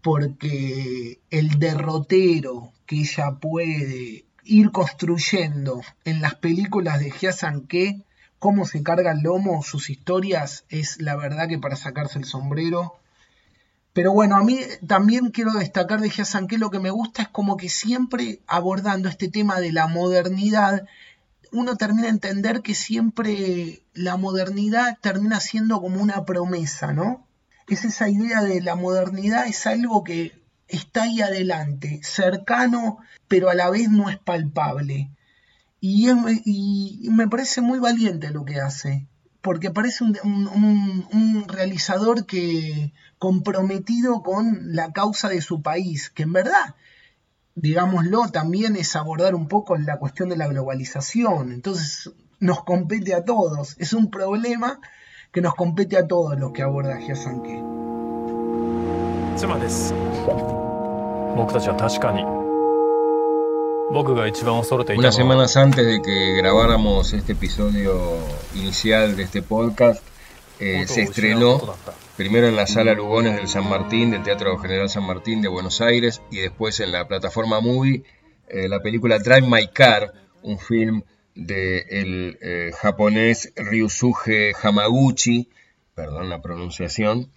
porque 0.00 1.20
el 1.28 1.58
derrotero 1.58 2.72
que 2.86 3.00
ella 3.00 3.32
puede 3.32 4.24
ir 4.42 4.70
construyendo 4.70 5.82
en 6.06 6.22
las 6.22 6.34
películas 6.36 6.98
de 7.00 7.10
que 7.68 8.00
cómo 8.40 8.64
se 8.64 8.82
carga 8.82 9.12
el 9.12 9.20
lomo, 9.20 9.62
sus 9.62 9.90
historias, 9.90 10.64
es 10.70 11.00
la 11.00 11.14
verdad 11.14 11.46
que 11.46 11.58
para 11.58 11.76
sacarse 11.76 12.18
el 12.18 12.24
sombrero. 12.24 12.96
Pero 13.92 14.12
bueno, 14.12 14.36
a 14.36 14.42
mí 14.42 14.58
también 14.86 15.30
quiero 15.30 15.52
destacar 15.52 16.00
de 16.00 16.10
que 16.10 16.58
lo 16.58 16.70
que 16.70 16.78
me 16.78 16.90
gusta 16.90 17.22
es 17.22 17.28
como 17.28 17.56
que 17.56 17.68
siempre 17.68 18.40
abordando 18.46 19.08
este 19.08 19.28
tema 19.28 19.60
de 19.60 19.72
la 19.72 19.88
modernidad, 19.88 20.86
uno 21.52 21.76
termina 21.76 22.06
a 22.06 22.10
entender 22.10 22.62
que 22.62 22.74
siempre 22.74 23.82
la 23.92 24.16
modernidad 24.16 24.96
termina 25.02 25.38
siendo 25.38 25.80
como 25.80 26.00
una 26.00 26.24
promesa, 26.24 26.92
¿no? 26.94 27.26
Es 27.68 27.84
esa 27.84 28.08
idea 28.08 28.42
de 28.42 28.62
la 28.62 28.74
modernidad, 28.74 29.46
es 29.48 29.66
algo 29.66 30.02
que 30.02 30.32
está 30.66 31.02
ahí 31.02 31.20
adelante, 31.20 32.00
cercano, 32.02 32.98
pero 33.28 33.50
a 33.50 33.54
la 33.54 33.68
vez 33.68 33.90
no 33.90 34.08
es 34.08 34.18
palpable. 34.18 35.10
Y, 35.80 37.08
me 37.10 37.28
parece 37.28 37.62
muy 37.62 37.78
valiente 37.78 38.30
lo 38.30 38.44
que 38.44 38.60
hace, 38.60 39.06
porque 39.40 39.70
parece 39.70 40.04
un, 40.04 41.44
realizador 41.48 42.26
que 42.26 42.92
comprometido 43.18 44.22
con 44.22 44.74
la 44.74 44.92
causa 44.92 45.28
de 45.28 45.40
su 45.40 45.62
país, 45.62 46.10
que 46.10 46.24
en 46.24 46.32
verdad, 46.32 46.74
digámoslo, 47.54 48.28
también 48.28 48.76
es 48.76 48.94
abordar 48.96 49.34
un 49.34 49.48
poco 49.48 49.76
la 49.76 49.98
cuestión 49.98 50.28
de 50.28 50.36
la 50.36 50.48
globalización. 50.48 51.52
Entonces 51.52 52.10
nos 52.38 52.62
compete 52.64 53.14
a 53.14 53.24
todos, 53.24 53.76
es 53.78 53.92
un 53.92 54.10
problema 54.10 54.80
que 55.32 55.40
nos 55.40 55.54
compete 55.54 55.96
a 55.96 56.06
todos 56.06 56.38
los 56.38 56.52
que 56.52 56.62
aborda 56.62 56.98
Hyasanke. 56.98 57.62
Unas 63.92 65.16
semanas 65.16 65.56
antes 65.56 65.84
de 65.84 66.00
que 66.00 66.36
grabáramos 66.36 67.12
este 67.12 67.32
episodio 67.32 68.18
inicial 68.54 69.16
de 69.16 69.24
este 69.24 69.42
podcast, 69.42 70.00
eh, 70.60 70.86
se 70.86 71.02
estrenó 71.02 71.60
primero 72.16 72.46
en 72.46 72.54
la 72.54 72.68
sala 72.68 72.94
Lugones 72.94 73.34
del 73.34 73.48
San 73.48 73.68
Martín, 73.68 74.12
del 74.12 74.22
Teatro 74.22 74.56
General 74.58 74.88
San 74.88 75.04
Martín 75.04 75.42
de 75.42 75.48
Buenos 75.48 75.80
Aires, 75.80 76.22
y 76.30 76.36
después 76.36 76.78
en 76.78 76.92
la 76.92 77.08
plataforma 77.08 77.60
Movie, 77.60 78.04
eh, 78.48 78.68
la 78.68 78.78
película 78.78 79.18
Drive 79.18 79.48
My 79.48 79.66
Car, 79.72 80.12
un 80.42 80.60
film 80.60 81.02
del 81.34 82.38
de 82.40 82.68
eh, 82.68 82.72
japonés 82.80 83.52
Ryusuke 83.56 84.52
Hamaguchi, 84.62 85.48
perdón 85.96 86.30
la 86.30 86.40
pronunciación, 86.40 87.32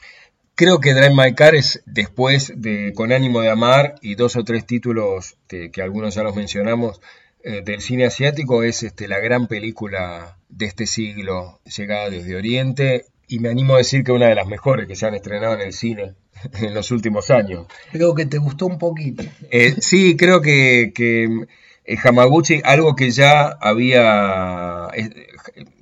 Creo 0.55 0.79
que 0.79 0.93
Drive 0.93 1.15
My 1.15 1.33
Car 1.33 1.55
es 1.55 1.81
después 1.87 2.53
de 2.55 2.93
Con 2.93 3.11
ánimo 3.11 3.41
de 3.41 3.49
amar 3.49 3.95
y 4.01 4.13
dos 4.13 4.35
o 4.35 4.43
tres 4.43 4.67
títulos 4.67 5.35
que, 5.47 5.71
algunos 5.81 6.13
ya 6.13 6.21
los 6.21 6.35
mencionamos 6.35 7.01
eh, 7.43 7.61
del 7.65 7.81
cine 7.81 8.05
asiático 8.05 8.63
es 8.63 8.83
este, 8.83 9.07
la 9.07 9.19
gran 9.19 9.47
película 9.47 10.37
de 10.49 10.67
este 10.67 10.85
siglo, 10.85 11.59
llegada 11.65 12.09
desde 12.09 12.35
Oriente 12.35 13.05
y 13.27 13.39
me 13.39 13.49
animo 13.49 13.73
a 13.73 13.79
decir 13.79 14.03
que 14.03 14.11
una 14.11 14.27
de 14.27 14.35
las 14.35 14.47
mejores 14.47 14.87
que 14.87 14.95
se 14.95 15.07
han 15.07 15.15
estrenado 15.15 15.55
en 15.55 15.61
el 15.61 15.73
cine 15.73 16.13
en 16.61 16.73
los 16.75 16.91
últimos 16.91 17.31
años. 17.31 17.65
Creo 17.91 18.13
que 18.13 18.27
te 18.27 18.37
gustó 18.37 18.67
un 18.67 18.77
poquito. 18.77 19.23
Eh, 19.49 19.75
sí, 19.79 20.15
creo 20.15 20.41
que, 20.41 20.91
que 20.93 21.47
eh, 21.85 21.97
Hamaguchi, 22.03 22.61
algo 22.63 22.95
que 22.95 23.09
ya 23.09 23.47
había 23.59 24.89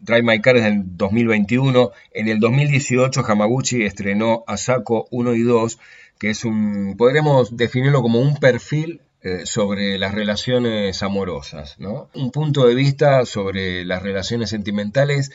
Drive 0.02 0.24
My 0.24 0.42
Car 0.42 0.58
es 0.58 0.64
del 0.64 0.98
2021. 0.98 1.92
En 2.12 2.28
el 2.28 2.40
2018 2.40 3.24
Hamaguchi 3.26 3.84
estrenó 3.84 4.44
Asako 4.48 5.08
1 5.12 5.36
y 5.36 5.44
2, 5.44 5.80
que 6.20 6.32
es 6.32 6.44
un, 6.44 6.96
podríamos 6.98 7.56
definirlo 7.56 8.02
como 8.02 8.20
un 8.20 8.36
perfil 8.38 9.02
eh, 9.22 9.46
sobre 9.46 10.00
las 10.00 10.16
relaciones 10.16 11.04
amorosas, 11.04 11.80
¿no? 11.80 12.10
Un 12.16 12.32
punto 12.32 12.66
de 12.66 12.74
vista 12.74 13.26
sobre 13.26 13.86
las 13.86 14.02
relaciones 14.02 14.50
sentimentales 14.50 15.32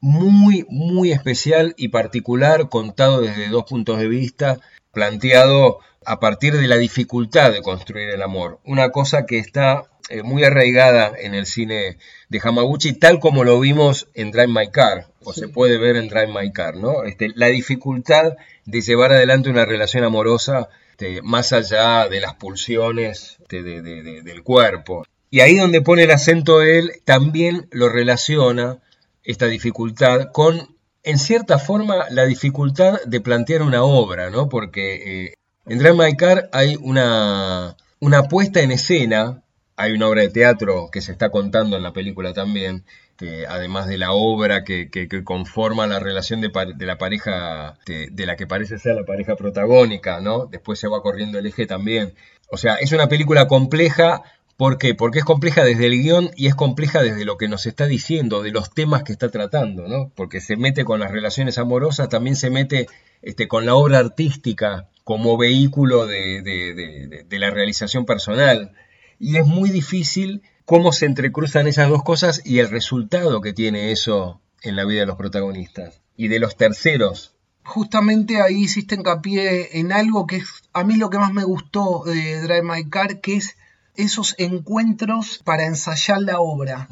muy, 0.00 0.66
muy 0.68 1.12
especial 1.12 1.74
y 1.76 1.88
particular, 1.88 2.68
contado 2.68 3.20
desde 3.20 3.48
dos 3.48 3.64
puntos 3.64 3.98
de 3.98 4.08
vista, 4.08 4.58
planteado 4.92 5.78
a 6.04 6.18
partir 6.18 6.54
de 6.54 6.66
la 6.66 6.76
dificultad 6.76 7.52
de 7.52 7.62
construir 7.62 8.08
el 8.10 8.22
amor. 8.22 8.58
Una 8.64 8.90
cosa 8.90 9.26
que 9.26 9.38
está 9.38 9.84
eh, 10.10 10.22
muy 10.22 10.44
arraigada 10.44 11.12
en 11.18 11.34
el 11.34 11.46
cine 11.46 11.96
de 12.28 12.40
Hamaguchi, 12.42 12.92
tal 12.92 13.20
como 13.20 13.44
lo 13.44 13.58
vimos 13.60 14.08
en 14.14 14.30
Drive 14.30 14.48
My 14.48 14.70
Car, 14.70 15.06
o 15.22 15.32
se 15.32 15.48
puede 15.48 15.78
ver 15.78 15.96
en 15.96 16.08
Drive 16.08 16.28
My 16.28 16.52
Car, 16.52 16.76
¿no? 16.76 17.04
Este, 17.04 17.28
la 17.34 17.46
dificultad 17.46 18.36
de 18.64 18.80
llevar 18.80 19.12
adelante 19.12 19.50
una 19.50 19.64
relación 19.64 20.04
amorosa 20.04 20.68
este, 21.00 21.22
más 21.22 21.54
allá 21.54 22.08
de 22.08 22.20
las 22.20 22.34
pulsiones 22.34 23.38
este, 23.40 23.62
del 23.62 24.42
cuerpo. 24.42 25.06
Y 25.30 25.40
ahí 25.40 25.56
donde 25.56 25.80
pone 25.80 26.02
el 26.02 26.10
acento 26.10 26.60
él, 26.60 26.92
también 27.06 27.68
lo 27.70 27.88
relaciona 27.88 28.80
esta 29.24 29.46
dificultad 29.46 30.30
con, 30.32 30.76
en 31.02 31.18
cierta 31.18 31.58
forma, 31.58 32.10
la 32.10 32.26
dificultad 32.26 33.00
de 33.06 33.20
plantear 33.22 33.62
una 33.62 33.82
obra, 33.82 34.28
¿no? 34.28 34.50
Porque 34.50 35.24
eh, 35.24 35.34
en 35.66 35.78
Drive 35.78 35.94
My 35.94 36.16
Car 36.16 36.50
hay 36.52 36.76
una, 36.76 37.76
una 38.00 38.24
puesta 38.24 38.60
en 38.60 38.72
escena 38.72 39.42
hay 39.80 39.92
una 39.92 40.08
obra 40.08 40.20
de 40.20 40.28
teatro 40.28 40.90
que 40.92 41.00
se 41.00 41.12
está 41.12 41.30
contando 41.30 41.76
en 41.76 41.82
la 41.82 41.94
película 41.94 42.34
también, 42.34 42.84
que 43.16 43.46
además 43.46 43.86
de 43.86 43.96
la 43.96 44.12
obra 44.12 44.62
que, 44.62 44.90
conforma 45.24 45.86
la 45.86 46.00
relación 46.00 46.42
de, 46.42 46.50
la 46.80 46.98
pareja, 46.98 47.78
de, 47.86 48.26
la 48.26 48.36
que 48.36 48.46
parece 48.46 48.78
ser 48.78 48.96
la 48.96 49.04
pareja 49.04 49.36
protagónica, 49.36 50.20
¿no? 50.20 50.44
Después 50.46 50.78
se 50.78 50.88
va 50.88 51.02
corriendo 51.02 51.38
el 51.38 51.46
eje 51.46 51.66
también. 51.66 52.12
O 52.50 52.58
sea, 52.58 52.74
es 52.74 52.92
una 52.92 53.08
película 53.08 53.48
compleja. 53.48 54.22
¿Por 54.58 54.76
qué? 54.76 54.94
Porque 54.94 55.20
es 55.20 55.24
compleja 55.24 55.64
desde 55.64 55.86
el 55.86 56.02
guion 56.02 56.30
y 56.36 56.46
es 56.46 56.54
compleja 56.54 57.02
desde 57.02 57.24
lo 57.24 57.38
que 57.38 57.48
nos 57.48 57.64
está 57.64 57.86
diciendo, 57.86 58.42
de 58.42 58.50
los 58.50 58.74
temas 58.74 59.02
que 59.02 59.12
está 59.12 59.30
tratando, 59.30 59.88
¿no? 59.88 60.12
Porque 60.14 60.42
se 60.42 60.56
mete 60.56 60.84
con 60.84 61.00
las 61.00 61.10
relaciones 61.10 61.56
amorosas, 61.56 62.10
también 62.10 62.36
se 62.36 62.50
mete 62.50 62.86
este, 63.22 63.48
con 63.48 63.64
la 63.64 63.74
obra 63.74 63.98
artística 63.98 64.88
como 65.04 65.38
vehículo 65.38 66.06
de 66.06 67.26
la 67.30 67.50
realización 67.50 68.04
personal 68.04 68.72
y 69.20 69.36
es 69.36 69.46
muy 69.46 69.70
difícil 69.70 70.42
cómo 70.64 70.92
se 70.92 71.06
entrecruzan 71.06 71.68
esas 71.68 71.88
dos 71.90 72.02
cosas 72.02 72.40
y 72.44 72.58
el 72.58 72.70
resultado 72.70 73.40
que 73.40 73.52
tiene 73.52 73.92
eso 73.92 74.40
en 74.62 74.74
la 74.74 74.84
vida 74.84 75.00
de 75.00 75.06
los 75.06 75.16
protagonistas 75.16 76.00
y 76.16 76.28
de 76.28 76.40
los 76.40 76.56
terceros. 76.56 77.36
Justamente 77.62 78.40
ahí 78.40 78.64
hiciste 78.64 78.94
hincapié 78.94 79.78
en 79.78 79.92
algo 79.92 80.26
que 80.26 80.36
es 80.36 80.48
a 80.72 80.82
mí 80.82 80.96
lo 80.96 81.10
que 81.10 81.18
más 81.18 81.32
me 81.32 81.44
gustó 81.44 82.02
de 82.04 82.40
Drive 82.40 82.62
My 82.62 82.88
Car, 82.88 83.20
que 83.20 83.36
es 83.36 83.56
esos 83.96 84.34
encuentros 84.38 85.40
para 85.44 85.66
ensayar 85.66 86.22
la 86.22 86.40
obra. 86.40 86.88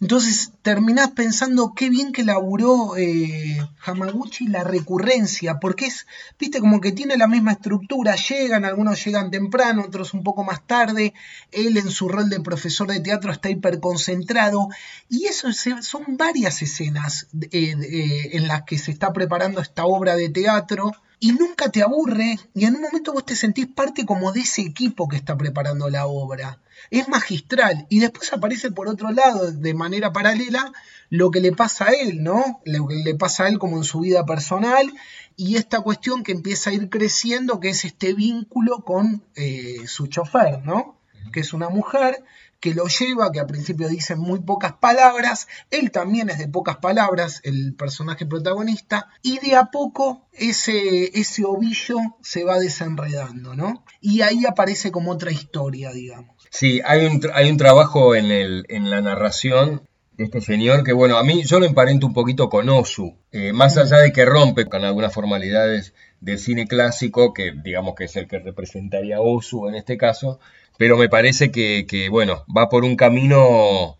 Entonces 0.00 0.52
terminás 0.62 1.10
pensando 1.10 1.72
qué 1.74 1.90
bien 1.90 2.12
que 2.12 2.24
laburó 2.24 2.96
eh, 2.96 3.58
Hamaguchi 3.84 4.48
la 4.48 4.64
recurrencia, 4.64 5.60
porque 5.60 5.86
es, 5.86 6.06
viste, 6.38 6.60
como 6.60 6.80
que 6.80 6.92
tiene 6.92 7.16
la 7.16 7.28
misma 7.28 7.52
estructura, 7.52 8.16
llegan, 8.16 8.64
algunos 8.64 9.04
llegan 9.04 9.30
temprano, 9.30 9.84
otros 9.86 10.14
un 10.14 10.22
poco 10.22 10.42
más 10.44 10.66
tarde, 10.66 11.14
él 11.52 11.76
en 11.76 11.90
su 11.90 12.08
rol 12.08 12.28
de 12.28 12.40
profesor 12.40 12.88
de 12.88 13.00
teatro 13.00 13.30
está 13.32 13.50
hiperconcentrado, 13.50 14.68
y 15.08 15.26
eso 15.26 15.48
son 15.52 16.16
varias 16.16 16.62
escenas 16.62 17.28
eh, 17.50 17.74
eh, 17.78 18.30
en 18.32 18.48
las 18.48 18.62
que 18.62 18.78
se 18.78 18.90
está 18.90 19.12
preparando 19.12 19.60
esta 19.60 19.84
obra 19.84 20.16
de 20.16 20.28
teatro 20.28 20.92
y 21.20 21.32
nunca 21.32 21.70
te 21.70 21.82
aburre 21.82 22.38
y 22.54 22.64
en 22.64 22.76
un 22.76 22.82
momento 22.82 23.12
vos 23.12 23.24
te 23.24 23.36
sentís 23.36 23.66
parte 23.66 24.06
como 24.06 24.32
de 24.32 24.40
ese 24.40 24.62
equipo 24.62 25.08
que 25.08 25.16
está 25.16 25.36
preparando 25.36 25.90
la 25.90 26.06
obra. 26.06 26.60
Es 26.90 27.08
magistral 27.08 27.86
y 27.88 27.98
después 27.98 28.32
aparece 28.32 28.70
por 28.70 28.88
otro 28.88 29.10
lado, 29.10 29.50
de 29.50 29.74
manera 29.74 30.12
paralela, 30.12 30.72
lo 31.10 31.30
que 31.30 31.40
le 31.40 31.52
pasa 31.52 31.86
a 31.86 31.92
él, 31.92 32.22
¿no? 32.22 32.60
Lo 32.64 32.86
que 32.86 32.96
le 32.96 33.14
pasa 33.14 33.44
a 33.44 33.48
él 33.48 33.58
como 33.58 33.78
en 33.78 33.84
su 33.84 34.00
vida 34.00 34.24
personal 34.26 34.92
y 35.36 35.56
esta 35.56 35.80
cuestión 35.80 36.22
que 36.22 36.32
empieza 36.32 36.70
a 36.70 36.74
ir 36.74 36.88
creciendo, 36.88 37.60
que 37.60 37.70
es 37.70 37.84
este 37.84 38.14
vínculo 38.14 38.84
con 38.84 39.24
eh, 39.34 39.86
su 39.86 40.06
chofer, 40.06 40.64
¿no? 40.64 41.00
Que 41.32 41.40
es 41.40 41.52
una 41.52 41.68
mujer 41.68 42.24
que 42.60 42.74
lo 42.74 42.86
lleva, 42.86 43.30
que 43.30 43.40
al 43.40 43.46
principio 43.46 43.88
dice 43.88 44.16
muy 44.16 44.40
pocas 44.40 44.74
palabras, 44.74 45.46
él 45.70 45.90
también 45.90 46.30
es 46.30 46.38
de 46.38 46.48
pocas 46.48 46.76
palabras, 46.78 47.40
el 47.44 47.74
personaje 47.74 48.26
protagonista, 48.26 49.08
y 49.22 49.38
de 49.38 49.54
a 49.54 49.66
poco 49.66 50.28
ese, 50.32 51.18
ese 51.18 51.44
ovillo 51.44 51.98
se 52.20 52.44
va 52.44 52.58
desenredando, 52.58 53.54
¿no? 53.54 53.84
Y 54.00 54.22
ahí 54.22 54.44
aparece 54.46 54.90
como 54.90 55.12
otra 55.12 55.30
historia, 55.30 55.92
digamos. 55.92 56.36
Sí, 56.50 56.80
hay 56.84 57.06
un, 57.06 57.20
hay 57.32 57.50
un 57.50 57.56
trabajo 57.56 58.14
en, 58.14 58.26
el, 58.26 58.64
en 58.68 58.90
la 58.90 59.00
narración 59.00 59.82
de 60.16 60.24
este 60.24 60.40
señor 60.40 60.82
que, 60.82 60.92
bueno, 60.92 61.16
a 61.16 61.22
mí 61.22 61.44
yo 61.44 61.60
lo 61.60 61.66
emparento 61.66 62.06
un 62.06 62.12
poquito 62.12 62.48
con 62.48 62.68
Osu, 62.68 63.16
eh, 63.30 63.52
más 63.52 63.76
allá 63.78 63.98
de 63.98 64.12
que 64.12 64.24
rompe 64.24 64.66
con 64.66 64.84
algunas 64.84 65.14
formalidades 65.14 65.94
del 66.20 66.40
cine 66.40 66.66
clásico, 66.66 67.32
que 67.32 67.52
digamos 67.52 67.94
que 67.94 68.04
es 68.04 68.16
el 68.16 68.26
que 68.26 68.40
representaría 68.40 69.20
Osu 69.20 69.68
en 69.68 69.76
este 69.76 69.96
caso, 69.96 70.40
pero 70.78 70.96
me 70.96 71.10
parece 71.10 71.50
que, 71.50 72.08
bueno, 72.10 72.44
va 72.56 72.70
por 72.70 72.84
un 72.84 72.96
camino 72.96 73.96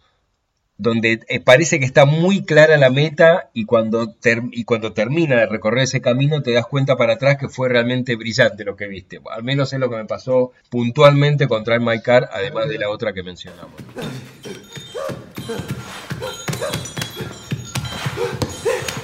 donde 0.79 1.21
eh, 1.29 1.41
parece 1.41 1.81
que 1.81 1.85
está 1.85 2.05
muy 2.05 2.45
clara 2.45 2.77
la 2.77 2.89
meta 2.89 3.51
y 3.53 3.65
cuando, 3.65 4.15
y 4.53 4.63
cuando 4.63 4.93
termina 4.93 5.35
de 5.35 5.47
recorrer 5.47 5.83
ese 5.83 6.01
camino 6.01 6.41
te 6.41 6.53
das 6.53 6.67
cuenta 6.67 6.97
para 6.97 7.15
atrás 7.15 7.37
que 7.37 7.49
fue 7.49 7.69
realmente 7.69 8.15
brillante 8.15 8.65
lo 8.65 8.77
que 8.77 8.87
viste. 8.87 9.21
Al 9.29 9.43
menos 9.43 9.73
es 9.73 9.81
lo 9.81 9.91
que 9.91 9.97
me 9.97 10.05
pasó 10.05 10.53
puntualmente 10.71 11.49
con 11.49 11.65
Drive 11.65 11.81
My 11.81 12.01
Car, 12.01 12.31
además 12.33 12.69
de 12.69 12.79
la 12.79 12.91
otra 12.91 13.13
que 13.13 13.25
mencionamos. 13.25 13.75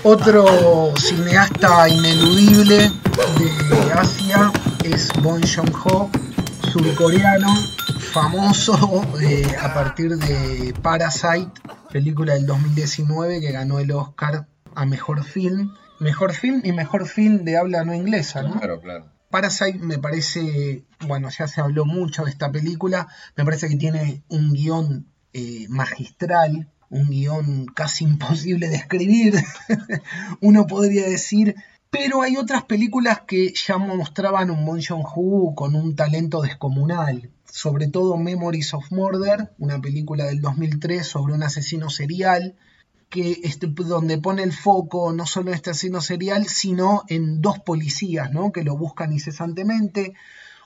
Otro 0.04 0.92
cineasta 0.96 1.88
ineludible 1.88 2.76
de 2.78 3.92
Asia 3.94 4.52
es 4.84 5.10
Bong 5.22 5.42
Joon-ho, 5.44 6.10
surcoreano, 6.74 7.54
famoso 8.12 9.04
eh, 9.22 9.46
a 9.60 9.72
partir 9.72 10.16
de 10.16 10.74
Parasite, 10.82 11.52
película 11.92 12.34
del 12.34 12.46
2019 12.46 13.40
que 13.40 13.52
ganó 13.52 13.78
el 13.78 13.92
Oscar 13.92 14.48
a 14.74 14.84
Mejor 14.84 15.22
Film. 15.22 15.72
Mejor 16.00 16.32
Film 16.32 16.62
y 16.64 16.72
Mejor 16.72 17.06
Film 17.06 17.44
de 17.44 17.58
habla 17.58 17.84
no 17.84 17.94
inglesa, 17.94 18.42
¿no? 18.42 18.58
Claro, 18.58 18.80
claro. 18.80 19.12
Parasite 19.30 19.78
me 19.78 19.98
parece, 19.98 20.84
bueno, 21.06 21.28
ya 21.28 21.46
se 21.46 21.60
habló 21.60 21.84
mucho 21.84 22.24
de 22.24 22.32
esta 22.32 22.50
película, 22.50 23.06
me 23.36 23.44
parece 23.44 23.68
que 23.68 23.76
tiene 23.76 24.24
un 24.26 24.52
guion 24.52 25.06
eh, 25.32 25.66
magistral, 25.68 26.72
un 26.90 27.08
guion 27.08 27.66
casi 27.66 28.02
imposible 28.02 28.68
de 28.68 28.74
escribir, 28.74 29.34
uno 30.40 30.66
podría 30.66 31.06
decir, 31.06 31.54
pero 31.94 32.22
hay 32.22 32.36
otras 32.36 32.64
películas 32.64 33.20
que 33.20 33.54
ya 33.54 33.78
mostraban 33.78 34.50
un 34.50 34.64
Bon 34.64 34.82
Joon-ho 34.82 35.54
con 35.54 35.76
un 35.76 35.94
talento 35.94 36.42
descomunal, 36.42 37.30
sobre 37.44 37.86
todo 37.86 38.16
Memories 38.16 38.74
of 38.74 38.90
Murder, 38.90 39.52
una 39.58 39.80
película 39.80 40.24
del 40.24 40.40
2003 40.40 41.06
sobre 41.06 41.34
un 41.34 41.44
asesino 41.44 41.90
serial, 41.90 42.56
que 43.10 43.38
este, 43.44 43.68
donde 43.68 44.18
pone 44.18 44.42
el 44.42 44.52
foco 44.52 45.12
no 45.12 45.24
solo 45.24 45.50
en 45.50 45.54
este 45.54 45.70
asesino 45.70 46.00
serial, 46.00 46.48
sino 46.48 47.04
en 47.06 47.40
dos 47.40 47.60
policías, 47.60 48.32
¿no? 48.32 48.50
que 48.50 48.64
lo 48.64 48.76
buscan 48.76 49.12
incesantemente, 49.12 50.14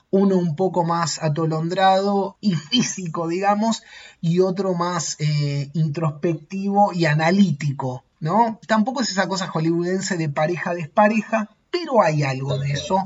uno 0.09 0.35
un 0.35 0.55
poco 0.55 0.83
más 0.83 1.21
atolondrado 1.21 2.37
y 2.41 2.55
físico, 2.55 3.27
digamos, 3.27 3.83
y 4.19 4.39
otro 4.39 4.73
más 4.73 5.15
eh, 5.19 5.69
introspectivo 5.73 6.91
y 6.91 7.05
analítico, 7.05 8.03
¿no? 8.19 8.59
Tampoco 8.67 9.01
es 9.01 9.11
esa 9.11 9.27
cosa 9.27 9.47
hollywoodense 9.47 10.17
de 10.17 10.29
pareja 10.29 10.73
despareja, 10.73 11.49
pero 11.71 12.01
hay 12.01 12.23
algo 12.23 12.57
de 12.57 12.71
eso. 12.71 13.05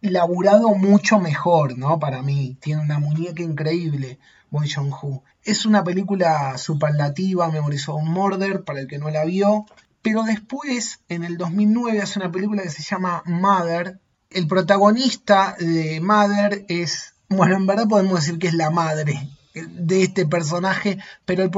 Laburado 0.00 0.74
mucho 0.74 1.18
mejor, 1.18 1.76
¿no? 1.76 1.98
Para 1.98 2.22
mí. 2.22 2.56
Tiene 2.60 2.82
una 2.82 2.98
muñeca 2.98 3.42
increíble, 3.42 4.18
Boy 4.50 4.70
Joon-ho. 4.70 5.24
Es 5.42 5.66
una 5.66 5.82
película 5.84 6.56
superlativa, 6.56 7.50
memorizó 7.50 7.96
un 7.96 8.08
Murder, 8.08 8.64
para 8.64 8.80
el 8.80 8.86
que 8.86 8.98
no 8.98 9.10
la 9.10 9.24
vio. 9.24 9.66
Pero 10.02 10.22
después, 10.22 11.00
en 11.08 11.24
el 11.24 11.36
2009, 11.36 12.00
hace 12.00 12.18
una 12.18 12.30
película 12.30 12.62
que 12.62 12.70
se 12.70 12.82
llama 12.82 13.22
Mother, 13.26 14.00
el 14.30 14.46
protagonista 14.46 15.56
de 15.58 16.00
Mother 16.00 16.64
es, 16.68 17.14
bueno, 17.28 17.56
en 17.56 17.66
verdad 17.66 17.88
podemos 17.88 18.20
decir 18.20 18.38
que 18.38 18.48
es 18.48 18.54
la 18.54 18.70
madre 18.70 19.28
de 19.66 20.02
este 20.02 20.26
personaje, 20.26 20.98
pero 21.24 21.50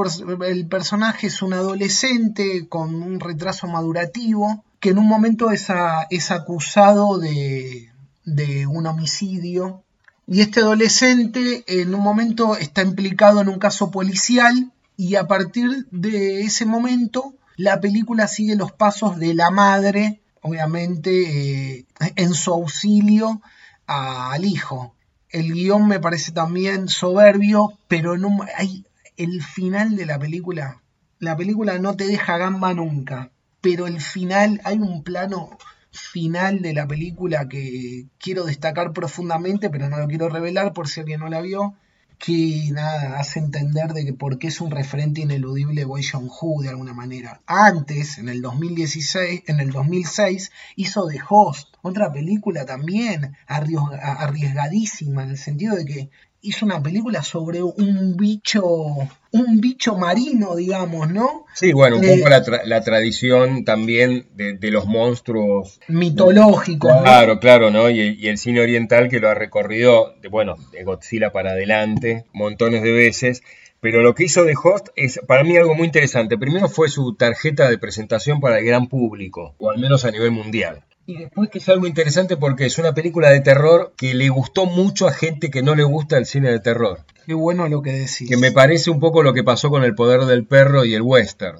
el, 0.45 0.67
personaje 0.67 1.27
es 1.27 1.41
un 1.41 1.53
adolescente 1.53 2.67
con 2.67 2.95
un 2.95 3.19
retraso 3.19 3.67
madurativo 3.67 4.63
que 4.79 4.89
en 4.89 4.97
un 4.97 5.07
momento 5.07 5.51
es, 5.51 5.67
es 6.09 6.31
acusado 6.31 7.19
de, 7.19 7.91
de 8.25 8.67
un 8.67 8.87
homicidio 8.87 9.83
y 10.27 10.41
este 10.41 10.61
adolescente 10.61 11.63
en 11.67 11.93
un 11.93 12.01
momento 12.01 12.55
está 12.55 12.81
implicado 12.81 13.41
en 13.41 13.49
un 13.49 13.59
caso 13.59 13.91
policial 13.91 14.71
y 14.97 15.15
a 15.15 15.27
partir 15.27 15.87
de 15.91 16.41
ese 16.41 16.65
momento 16.65 17.33
la 17.57 17.79
película 17.79 18.27
sigue 18.27 18.55
los 18.55 18.71
pasos 18.71 19.19
de 19.19 19.33
la 19.33 19.51
madre 19.51 20.21
obviamente, 20.41 21.77
eh, 21.77 21.85
en 22.15 22.33
su 22.33 22.51
auxilio 22.51 23.41
al 23.87 24.45
hijo. 24.45 24.95
El 25.31 25.53
guion 25.53 25.87
me 25.87 25.99
parece 25.99 26.33
también 26.33 26.89
soberbio, 26.89 27.77
pero 27.87 28.17
no, 28.17 28.39
hay 28.57 28.85
el 29.15 29.41
final 29.41 29.95
de 29.95 30.05
la 30.05 30.19
película. 30.19 30.81
La 31.19 31.37
película 31.37 31.79
no 31.79 31.95
te 31.95 32.05
deja 32.05 32.37
gamba 32.37 32.73
nunca, 32.73 33.31
pero 33.61 33.87
el 33.87 34.01
final, 34.01 34.59
hay 34.65 34.77
un 34.77 35.03
plano 35.03 35.57
final 35.91 36.61
de 36.61 36.73
la 36.73 36.87
película 36.87 37.47
que 37.47 38.07
quiero 38.17 38.45
destacar 38.45 38.91
profundamente, 38.91 39.69
pero 39.69 39.89
no 39.89 39.97
lo 39.97 40.07
quiero 40.07 40.29
revelar 40.29 40.73
por 40.73 40.87
si 40.87 40.99
alguien 40.99 41.19
no 41.21 41.29
la 41.29 41.41
vio, 41.41 41.75
que 42.23 42.69
nada, 42.71 43.19
hace 43.19 43.39
entender 43.39 43.93
de 43.93 44.05
que 44.05 44.13
por 44.13 44.37
qué 44.37 44.47
es 44.47 44.61
un 44.61 44.69
referente 44.69 45.21
ineludible 45.21 45.85
Boy 45.85 46.03
Jong-ho 46.03 46.61
de 46.61 46.69
alguna 46.69 46.93
manera. 46.93 47.41
Antes, 47.47 48.19
en 48.19 48.29
el 48.29 48.43
2016, 48.43 49.43
en 49.47 49.59
el 49.59 49.71
2006, 49.71 50.51
hizo 50.75 51.07
The 51.07 51.19
Host, 51.27 51.75
otra 51.81 52.13
película 52.13 52.65
también 52.65 53.35
arriesgadísima 53.47 55.23
en 55.23 55.31
el 55.31 55.37
sentido 55.37 55.75
de 55.75 55.85
que 55.85 56.09
hizo 56.41 56.65
una 56.65 56.81
película 56.81 57.21
sobre 57.23 57.61
un 57.61 58.15
bicho, 58.17 58.63
un 58.63 59.61
bicho 59.61 59.95
marino, 59.95 60.55
digamos, 60.55 61.11
¿no? 61.11 61.45
Sí, 61.53 61.71
bueno, 61.71 61.97
un 61.97 62.01
poco 62.01 62.29
la, 62.29 62.81
tradición 62.81 63.63
también 63.63 64.27
de, 64.33 64.71
los 64.71 64.85
monstruos 64.87 65.79
mitológicos. 65.87 66.91
Claro, 67.01 67.39
claro, 67.39 67.69
¿no? 67.69 67.89
Y, 67.89 68.27
el 68.27 68.37
cine 68.37 68.61
oriental 68.61 69.09
que 69.09 69.19
lo 69.19 69.29
ha 69.29 69.35
recorrido, 69.35 70.15
de, 70.21 70.29
bueno, 70.29 70.55
de 70.71 70.83
Godzilla 70.83 71.31
para 71.31 71.51
adelante, 71.51 72.25
montones 72.33 72.81
de 72.83 72.91
veces. 72.91 73.43
Pero 73.79 74.03
lo 74.03 74.13
que 74.13 74.25
hizo 74.25 74.45
The 74.45 74.53
Host 74.63 74.89
es 74.95 75.19
para 75.27 75.43
mí 75.43 75.57
algo 75.57 75.73
muy 75.73 75.87
interesante. 75.87 76.37
Primero 76.37 76.69
fue 76.69 76.87
su 76.87 77.15
tarjeta 77.15 77.67
de 77.67 77.79
presentación 77.79 78.39
para 78.39 78.59
el 78.59 78.65
gran 78.65 78.87
público, 78.87 79.55
o 79.57 79.71
al 79.71 79.79
menos 79.79 80.05
a 80.05 80.11
nivel 80.11 80.31
mundial. 80.31 80.83
Y 81.05 81.17
después 81.17 81.49
que 81.49 81.57
es 81.57 81.69
algo 81.69 81.87
interesante 81.87 82.37
porque 82.37 82.65
es 82.65 82.77
una 82.77 82.93
película 82.93 83.29
de 83.29 83.41
terror 83.41 83.93
que 83.97 84.13
le 84.13 84.29
gustó 84.29 84.65
mucho 84.65 85.07
a 85.07 85.13
gente 85.13 85.49
que 85.49 85.63
no 85.63 85.75
le 85.75 85.83
gusta 85.83 86.17
el 86.17 86.25
cine 86.25 86.51
de 86.51 86.59
terror. 86.59 87.05
Qué 87.25 87.33
bueno 87.33 87.67
lo 87.67 87.81
que 87.81 87.91
decís. 87.91 88.29
Que 88.29 88.37
me 88.37 88.51
parece 88.51 88.89
un 88.91 88.99
poco 88.99 89.23
lo 89.23 89.33
que 89.33 89.43
pasó 89.43 89.69
con 89.69 89.83
El 89.83 89.95
Poder 89.95 90.21
del 90.21 90.45
Perro 90.45 90.85
y 90.85 90.93
el 90.93 91.01
Western. 91.01 91.59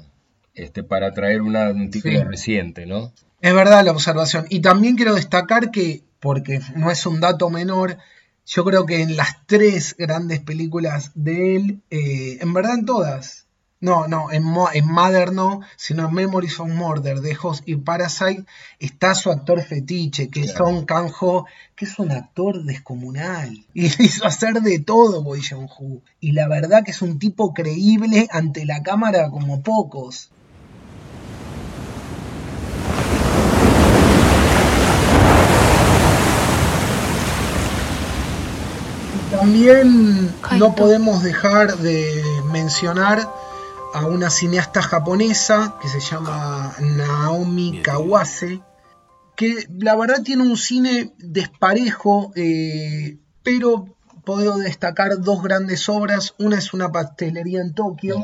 Este, 0.54 0.84
para 0.84 1.14
traer 1.14 1.42
un 1.42 1.90
título 1.90 2.24
reciente, 2.26 2.86
¿no? 2.86 3.14
Es 3.42 3.54
verdad 3.54 3.84
la 3.84 3.92
observación. 3.92 4.46
Y 4.50 4.60
también 4.60 4.96
quiero 4.96 5.16
destacar 5.16 5.72
que, 5.72 6.04
porque 6.20 6.60
no 6.76 6.92
es 6.92 7.06
un 7.06 7.20
dato 7.20 7.50
menor, 7.50 7.98
yo 8.46 8.64
creo 8.64 8.86
que 8.86 9.02
en 9.02 9.16
las 9.16 9.46
tres 9.46 9.96
grandes 9.98 10.40
películas 10.42 11.12
de 11.16 11.56
él, 11.56 11.82
eh, 11.90 12.38
en 12.42 12.54
verdad 12.54 12.76
en 12.76 12.86
todas, 12.86 13.48
no, 13.82 14.08
no, 14.08 14.32
en, 14.32 14.44
en 14.74 14.88
Mother 14.88 15.34
no, 15.34 15.62
sino 15.76 16.08
en 16.08 16.14
Memories 16.14 16.60
of 16.60 16.70
Murder 16.70 17.20
de 17.20 17.36
Host 17.42 17.64
y 17.68 17.76
Parasite 17.78 18.46
está 18.80 19.16
su 19.16 19.32
actor 19.32 19.60
fetiche, 19.64 20.30
que 20.30 20.42
es 20.42 20.52
Song 20.52 20.86
Kang-ho, 20.86 21.46
que 21.76 21.86
es 21.86 21.98
un 21.98 22.12
actor 22.12 22.64
descomunal. 22.64 23.66
Y 23.74 23.86
hizo 23.86 24.28
hacer 24.28 24.62
de 24.62 24.78
todo 24.80 25.24
Boy 25.24 25.42
Jong-ho. 25.42 26.02
Y 26.20 26.34
la 26.34 26.48
verdad 26.48 26.84
que 26.84 26.92
es 26.92 27.02
un 27.02 27.18
tipo 27.18 27.56
creíble 27.56 28.28
ante 28.32 28.66
la 28.66 28.84
cámara 28.84 29.32
como 29.32 29.64
pocos. 29.64 30.30
También 39.32 40.32
no 40.60 40.76
podemos 40.76 41.24
dejar 41.24 41.78
de 41.78 42.22
mencionar 42.52 43.41
a 43.94 44.06
una 44.06 44.30
cineasta 44.30 44.82
japonesa 44.82 45.76
que 45.82 45.88
se 45.88 46.00
llama 46.00 46.74
Naomi 46.80 47.82
Kawase, 47.82 48.62
que 49.36 49.68
la 49.80 49.96
verdad 49.96 50.24
tiene 50.24 50.44
un 50.44 50.58
cine 50.58 51.14
desparejo, 51.18 52.32
eh, 52.36 53.18
pero 53.44 53.98
puedo 54.24 54.58
destacar 54.58 55.20
dos 55.20 55.44
grandes 55.44 55.90
obras. 55.90 56.36
Una 56.38 56.58
es 56.58 56.74
Una 56.74 56.92
pastelería 56.92 57.62
en 57.62 57.74
Tokio, 57.74 58.22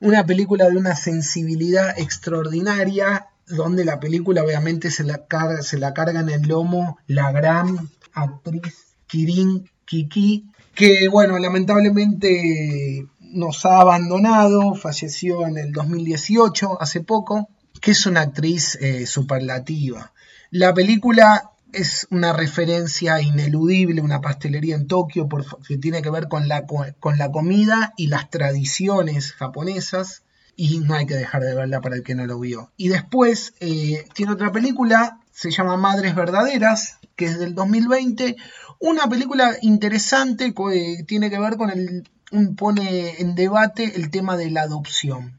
una 0.00 0.24
película 0.26 0.68
de 0.68 0.76
una 0.76 0.96
sensibilidad 0.96 1.98
extraordinaria, 1.98 3.26
donde 3.46 3.84
la 3.84 4.00
película 4.00 4.42
obviamente 4.42 4.90
se 4.90 5.04
la, 5.04 5.26
carga, 5.26 5.62
se 5.62 5.78
la 5.78 5.92
carga 5.92 6.20
en 6.20 6.30
el 6.30 6.42
lomo 6.42 6.98
la 7.06 7.32
gran 7.32 7.88
actriz 8.12 8.94
Kirin 9.06 9.68
Kiki, 9.84 10.46
que 10.74 11.08
bueno, 11.08 11.38
lamentablemente 11.38 13.08
nos 13.32 13.64
ha 13.66 13.80
abandonado, 13.80 14.74
falleció 14.74 15.46
en 15.46 15.58
el 15.58 15.72
2018, 15.72 16.80
hace 16.80 17.00
poco, 17.00 17.48
que 17.80 17.92
es 17.92 18.06
una 18.06 18.22
actriz 18.22 18.76
eh, 18.80 19.06
superlativa. 19.06 20.12
La 20.50 20.74
película 20.74 21.50
es 21.72 22.06
una 22.10 22.32
referencia 22.32 23.20
ineludible, 23.20 24.00
una 24.00 24.20
pastelería 24.20 24.74
en 24.74 24.86
Tokio, 24.86 25.28
que 25.66 25.78
tiene 25.78 26.02
que 26.02 26.10
ver 26.10 26.28
con 26.28 26.48
la, 26.48 26.66
con 26.66 27.18
la 27.18 27.30
comida 27.30 27.94
y 27.96 28.08
las 28.08 28.30
tradiciones 28.30 29.32
japonesas, 29.32 30.22
y 30.56 30.80
no 30.80 30.94
hay 30.94 31.06
que 31.06 31.14
dejar 31.14 31.42
de 31.42 31.54
verla 31.54 31.80
para 31.80 31.96
el 31.96 32.02
que 32.02 32.14
no 32.14 32.26
lo 32.26 32.38
vio. 32.38 32.70
Y 32.76 32.88
después 32.88 33.54
eh, 33.60 34.04
tiene 34.14 34.32
otra 34.32 34.52
película, 34.52 35.20
se 35.32 35.50
llama 35.50 35.76
Madres 35.76 36.14
Verdaderas, 36.14 36.98
que 37.16 37.26
es 37.26 37.38
del 37.38 37.54
2020, 37.54 38.36
una 38.78 39.08
película 39.08 39.56
interesante 39.62 40.52
que 40.52 41.04
tiene 41.06 41.30
que 41.30 41.38
ver 41.38 41.56
con 41.56 41.70
el 41.70 42.08
pone 42.56 43.20
en 43.20 43.34
debate 43.34 43.92
el 43.96 44.10
tema 44.10 44.36
de 44.36 44.50
la 44.50 44.62
adopción. 44.62 45.38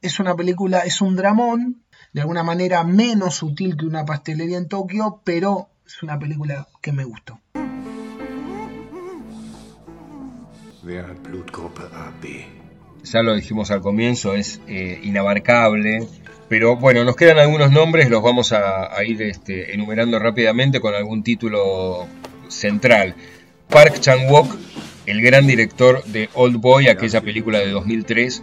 Es 0.00 0.18
una 0.18 0.34
película, 0.34 0.80
es 0.80 1.00
un 1.00 1.16
dramón, 1.16 1.82
de 2.12 2.20
alguna 2.20 2.42
manera 2.42 2.84
menos 2.84 3.36
sutil 3.36 3.76
que 3.76 3.86
una 3.86 4.04
pastelería 4.04 4.58
en 4.58 4.68
Tokio, 4.68 5.20
pero 5.24 5.68
es 5.86 6.02
una 6.02 6.18
película 6.18 6.68
que 6.80 6.92
me 6.92 7.04
gustó. 7.04 7.38
Ya 13.04 13.22
lo 13.22 13.34
dijimos 13.34 13.70
al 13.70 13.80
comienzo, 13.80 14.34
es 14.34 14.60
eh, 14.66 15.00
inabarcable, 15.02 16.06
pero 16.48 16.76
bueno, 16.76 17.04
nos 17.04 17.16
quedan 17.16 17.38
algunos 17.38 17.70
nombres, 17.70 18.10
los 18.10 18.22
vamos 18.22 18.52
a, 18.52 18.90
ir 19.04 19.22
este, 19.22 19.74
enumerando 19.74 20.18
rápidamente 20.18 20.80
con 20.80 20.94
algún 20.94 21.22
título 21.22 22.06
central. 22.48 23.14
Park 23.68 24.00
Chan-wook, 24.00 24.54
el 25.06 25.22
gran 25.22 25.46
director 25.46 26.04
de 26.04 26.28
Old 26.34 26.56
Boy, 26.56 26.88
aquella 26.88 27.20
película 27.20 27.58
de 27.58 27.70
2003, 27.70 28.42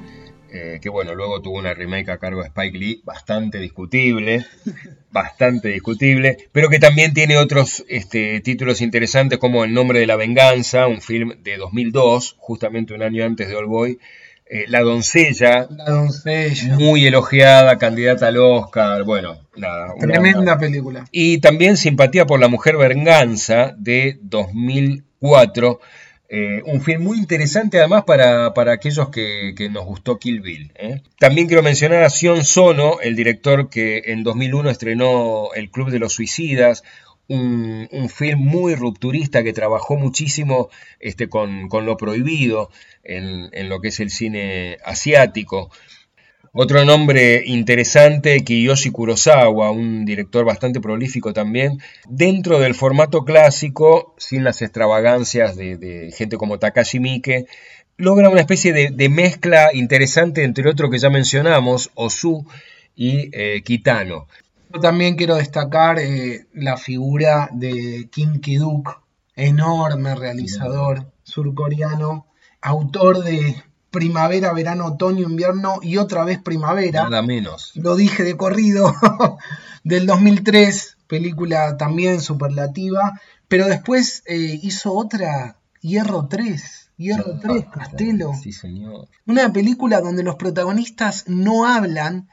eh, 0.51 0.79
que 0.81 0.89
bueno, 0.89 1.13
luego 1.13 1.41
tuvo 1.41 1.59
una 1.59 1.73
remake 1.73 2.09
a 2.09 2.17
cargo 2.17 2.41
de 2.41 2.47
Spike 2.47 2.77
Lee, 2.77 3.01
bastante 3.03 3.59
discutible, 3.59 4.45
bastante 5.11 5.69
discutible, 5.69 6.37
pero 6.51 6.69
que 6.69 6.79
también 6.79 7.13
tiene 7.13 7.37
otros 7.37 7.85
este, 7.87 8.39
títulos 8.41 8.81
interesantes 8.81 9.37
como 9.37 9.63
El 9.63 9.73
nombre 9.73 9.99
de 9.99 10.07
la 10.07 10.15
venganza, 10.15 10.87
un 10.87 11.01
film 11.01 11.41
de 11.43 11.57
2002, 11.57 12.35
justamente 12.39 12.93
un 12.93 13.03
año 13.03 13.25
antes 13.25 13.47
de 13.47 13.55
Old 13.55 13.69
Boy, 13.69 13.99
eh, 14.51 14.65
la 14.67 14.81
doncella, 14.81 15.67
muy 16.79 17.05
elogiada, 17.05 17.77
candidata 17.77 18.29
al 18.29 18.37
Oscar, 18.37 19.03
bueno, 19.03 19.47
nada. 19.55 19.93
Tremenda 19.99 20.57
película. 20.57 21.05
Y 21.11 21.37
también 21.39 21.77
Simpatía 21.77 22.25
por 22.25 22.39
la 22.39 22.47
Mujer 22.47 22.75
Venganza 22.77 23.75
de 23.77 24.17
2004, 24.23 25.79
eh, 26.31 26.61
un 26.65 26.81
film 26.81 27.01
muy 27.01 27.17
interesante 27.17 27.79
además 27.79 28.03
para, 28.03 28.53
aquellos 28.71 29.09
que, 29.09 29.55
nos 29.71 29.85
gustó 29.85 30.19
Kill 30.19 30.41
Bill. 30.41 30.71
¿eh? 30.75 31.01
También 31.17 31.47
quiero 31.47 31.63
mencionar 31.63 32.03
a 32.03 32.09
Sion 32.11 32.45
Sono, 32.45 32.99
el 33.01 33.15
director 33.15 33.69
que 33.69 34.03
en 34.05 34.23
2001 34.23 34.69
estrenó 34.69 35.49
El 35.55 35.71
Club 35.71 35.89
de 35.89 35.97
los 35.97 36.13
Suicidas, 36.13 36.83
un, 37.27 38.09
film 38.09 38.39
muy 38.39 38.75
rupturista 38.75 39.43
que 39.43 39.53
trabajó 39.53 39.95
muchísimo 39.97 40.69
este, 40.99 41.29
con, 41.29 41.69
lo 41.71 41.97
prohibido 41.97 42.69
en, 43.03 43.49
lo 43.69 43.81
que 43.81 43.89
es 43.89 43.99
el 43.99 44.09
cine 44.11 44.77
asiático. 44.83 45.71
Otro 46.51 46.83
nombre 46.83 47.43
interesante, 47.45 48.43
Kiyoshi 48.43 48.89
Kurosawa, 48.89 49.69
un 49.69 50.03
director 50.03 50.45
bastante 50.45 50.81
prolífico 50.81 51.31
también, 51.31 51.79
dentro 52.07 52.59
del 52.59 52.73
formato 52.73 53.23
clásico, 53.23 54.15
sin 54.17 54.43
las 54.43 54.63
extravagancias 54.63 55.55
de, 55.55 56.11
gente 56.17 56.37
como 56.37 56.57
Takashi 56.57 56.99
Miike, 56.99 57.45
logra 57.97 58.29
una 58.29 58.41
especie 58.41 58.73
de, 58.73 59.09
mezcla 59.09 59.69
interesante 59.73 60.43
entre 60.43 60.67
otro 60.67 60.89
que 60.89 60.97
ya 60.97 61.11
mencionamos, 61.11 61.91
Osu 61.93 62.45
y 62.95 63.29
eh, 63.31 63.61
Kitano. 63.63 64.27
Yo 64.73 64.79
también 64.79 65.15
quiero 65.15 65.35
destacar 65.35 65.99
eh, 65.99 66.47
la 66.53 66.77
figura 66.77 67.49
de 67.51 68.07
Kim 68.11 68.39
Ki-duk, 68.39 69.01
enorme 69.35 70.15
realizador 70.15 71.11
surcoreano, 71.23 72.25
autor 72.61 73.23
de 73.23 73.55
Primavera, 73.91 74.53
Verano, 74.53 74.85
Otoño, 74.85 75.27
Invierno 75.27 75.79
y 75.81 75.97
otra 75.97 76.23
vez 76.23 76.39
Primavera. 76.39 77.03
Nada 77.03 77.21
menos. 77.21 77.71
Lo 77.75 77.95
dije 77.95 78.23
de 78.23 78.37
corrido, 78.37 78.93
del 79.83 80.05
2003, 80.05 80.97
película 81.07 81.77
también 81.77 82.21
superlativa, 82.21 83.19
pero 83.47 83.67
después 83.67 84.23
eh, 84.27 84.59
hizo 84.61 84.93
otra, 84.93 85.57
Hierro 85.81 86.27
3. 86.27 86.91
Hierro 86.97 87.39
3, 87.39 87.65
Castelo. 87.73 88.33
Sí, 88.41 88.51
señor. 88.51 89.07
Una 89.25 89.51
película 89.53 90.01
donde 90.01 90.23
los 90.23 90.35
protagonistas 90.35 91.23
no 91.27 91.65
hablan 91.65 92.27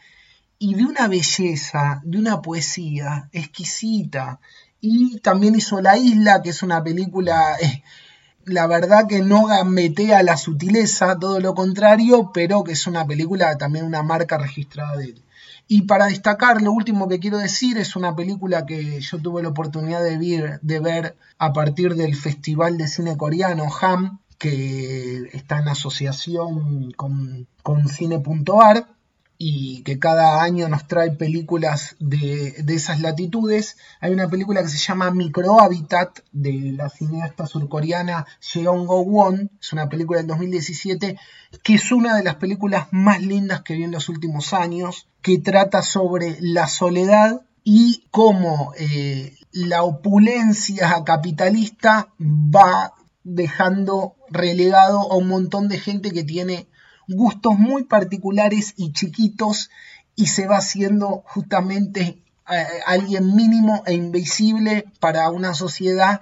y 0.59 0.75
de 0.75 0.85
una 0.85 1.07
belleza, 1.09 2.01
de 2.05 2.19
una 2.19 2.43
poesía 2.43 3.29
exquisita. 3.33 4.41
Y 4.81 5.21
también 5.21 5.55
hizo 5.55 5.81
La 5.81 5.97
Isla, 5.97 6.43
que 6.43 6.51
es 6.51 6.63
una 6.63 6.83
película, 6.83 7.57
eh, 7.61 7.83
la 8.47 8.69
verdad 8.69 9.09
que 9.09 9.23
no 9.23 9.47
gambetea 9.47 10.23
la 10.23 10.37
sutileza, 10.37 11.19
todo 11.19 11.41
lo 11.41 11.55
contrario, 11.55 12.31
pero 12.33 12.63
que 12.63 12.73
es 12.73 12.87
una 12.87 13.05
película 13.05 13.59
también 13.59 13.85
una 13.85 14.05
marca 14.05 14.39
registrada 14.39 14.97
de 14.97 15.07
él. 15.07 15.23
Y 15.69 15.83
para 15.83 16.07
destacar, 16.07 16.63
lo 16.63 16.71
último 16.71 17.09
que 17.09 17.19
quiero 17.19 17.39
decir 17.39 17.77
es 17.77 17.97
una 17.97 18.15
película 18.15 18.65
que 18.65 19.01
yo 19.01 19.19
tuve 19.19 19.43
la 19.43 19.49
oportunidad 19.49 20.03
de 20.03 20.17
ver, 20.17 20.61
de 20.63 20.79
ver 20.79 21.17
a 21.39 21.53
partir 21.53 21.97
del 21.97 22.15
Festival 22.15 22.79
de 22.79 22.87
Cine 22.87 23.17
Coreano, 23.17 23.67
HAM, 23.81 24.21
que 24.39 25.29
está 25.33 25.59
en 25.59 25.69
asociación 25.69 26.93
con, 26.93 27.49
con 27.65 27.89
Cine.ar 27.89 28.87
y 29.39 29.83
que 29.83 29.99
cada 29.99 30.43
año 30.43 30.69
nos 30.69 30.87
trae 30.87 31.11
películas 31.11 31.97
de, 31.99 32.55
esas 32.69 33.01
latitudes. 33.01 33.77
Hay 34.01 34.13
una 34.13 34.29
película 34.29 34.63
que 34.63 34.69
se 34.69 34.79
llama 34.79 35.11
Microhabitat 35.11 36.21
de 36.33 36.73
la 36.73 36.89
cineasta 36.89 37.47
surcoreana 37.47 38.27
Jeong 38.41 38.87
Go 38.87 39.03
Won, 39.03 39.51
es 39.61 39.73
una 39.73 39.89
película 39.89 40.19
del 40.19 40.29
2017 40.29 41.19
que 41.63 41.75
es 41.75 41.93
una 41.93 42.17
de 42.17 42.23
las 42.23 42.37
películas 42.37 42.89
más 42.91 43.23
lindas 43.23 43.63
que 43.63 43.75
vi 43.75 43.85
en 43.85 43.93
los 43.93 44.09
últimos 44.09 44.53
años, 44.53 45.09
que 45.23 45.39
trata 45.39 45.83
sobre 45.83 46.37
la 46.41 46.67
soledad 46.67 47.43
y 47.65 48.05
cómo 48.11 48.73
eh, 48.79 49.35
la 49.53 49.83
opulencia 49.83 51.03
capitalista 51.05 52.09
va 52.21 52.95
dejando 53.25 54.15
relegado 54.31 55.11
a 55.11 55.17
un 55.17 55.29
montón 55.29 55.69
de 55.69 55.79
gente 55.79 56.13
que 56.13 56.23
tiene 56.23 56.69
gustos 57.09 57.59
muy 57.59 57.85
particulares 57.85 58.75
y 58.77 58.93
chiquitos 58.93 59.71
y 60.15 60.27
se 60.27 60.47
va 60.47 60.59
haciendo 60.59 61.23
justamente 61.27 62.19
eh, 62.51 62.65
alguien 62.87 63.35
mínimo 63.35 63.83
e 63.87 63.95
invisible 63.95 64.85
para 65.01 65.31
una 65.31 65.55
sociedad 65.55 66.21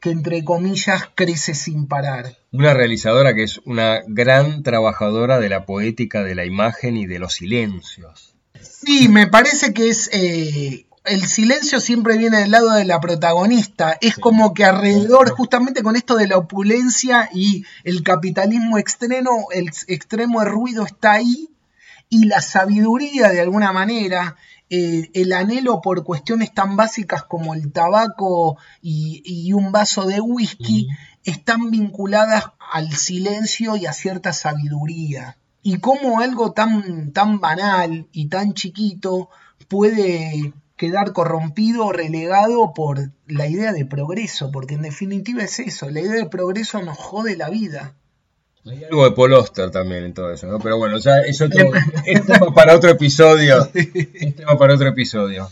que 0.00 0.10
entre 0.10 0.42
comillas 0.44 1.04
crece 1.14 1.54
sin 1.54 1.86
parar. 1.86 2.36
Una 2.50 2.74
realizadora 2.74 3.34
que 3.34 3.44
es 3.44 3.58
una 3.64 4.00
gran 4.08 4.64
trabajadora 4.64 5.38
de 5.38 5.48
la 5.48 5.64
poética 5.64 6.24
de 6.24 6.34
la 6.34 6.44
imagen 6.44 6.96
y 6.96 7.06
de 7.06 7.20
los 7.20 7.34
silencios. 7.34 8.34
Sí, 8.60 9.08
me 9.08 9.28
parece 9.28 9.72
que 9.72 9.88
es 9.88 10.10
eh, 10.12 10.86
el 11.04 11.26
silencio 11.26 11.80
siempre 11.80 12.16
viene 12.16 12.38
del 12.38 12.52
lado 12.52 12.70
de 12.72 12.84
la 12.84 13.00
protagonista. 13.00 13.96
Es 14.00 14.16
como 14.16 14.54
que 14.54 14.64
alrededor, 14.64 15.30
justamente 15.30 15.82
con 15.82 15.96
esto 15.96 16.16
de 16.16 16.28
la 16.28 16.36
opulencia 16.36 17.28
y 17.32 17.64
el 17.84 18.02
capitalismo 18.02 18.78
extremo, 18.78 19.48
el 19.52 19.70
extremo 19.88 20.40
de 20.40 20.46
ruido 20.46 20.84
está 20.84 21.12
ahí 21.12 21.48
y 22.08 22.26
la 22.26 22.40
sabiduría 22.40 23.30
de 23.30 23.40
alguna 23.40 23.72
manera, 23.72 24.36
eh, 24.70 25.10
el 25.14 25.32
anhelo 25.32 25.80
por 25.80 26.04
cuestiones 26.04 26.54
tan 26.54 26.76
básicas 26.76 27.24
como 27.24 27.54
el 27.54 27.72
tabaco 27.72 28.58
y, 28.80 29.52
un 29.52 29.72
vaso 29.72 30.06
de 30.06 30.20
whisky, 30.20 30.88
están 31.24 31.70
vinculadas 31.70 32.44
al 32.72 32.92
silencio 32.92 33.76
y 33.76 33.86
a 33.86 33.92
cierta 33.92 34.32
sabiduría. 34.32 35.36
Y 35.62 35.78
cómo 35.78 36.20
algo 36.20 36.52
tan, 36.52 37.12
tan 37.12 37.40
banal 37.40 38.08
y 38.12 38.28
tan 38.28 38.54
chiquito 38.54 39.30
puede 39.68 40.52
quedar 40.82 41.12
corrompido 41.12 41.86
o 41.86 41.92
relegado 41.92 42.74
por 42.74 43.12
la 43.28 43.46
idea 43.46 43.72
de 43.72 43.86
progreso, 43.86 44.50
porque 44.50 44.74
en 44.74 44.82
definitiva 44.82 45.44
es 45.44 45.60
eso, 45.60 45.88
la 45.90 46.00
idea 46.00 46.14
de 46.14 46.26
progreso 46.26 46.82
nos 46.82 46.98
jode 46.98 47.36
la 47.36 47.50
vida. 47.50 47.94
Hay 48.66 48.82
algo 48.82 49.04
de 49.04 49.12
Paul 49.12 49.32
también 49.70 50.02
en 50.02 50.12
todo 50.12 50.32
eso, 50.32 50.48
¿no? 50.48 50.58
Pero 50.58 50.78
bueno, 50.78 50.98
ya 50.98 51.20
es, 51.20 51.40
otro, 51.40 51.70
tema 52.26 52.52
para 52.52 52.74
otro 52.74 52.90
episodio. 52.90 53.70
Es 53.72 54.34
tema 54.34 54.58
para 54.58 54.74
otro 54.74 54.88
episodio. 54.88 55.48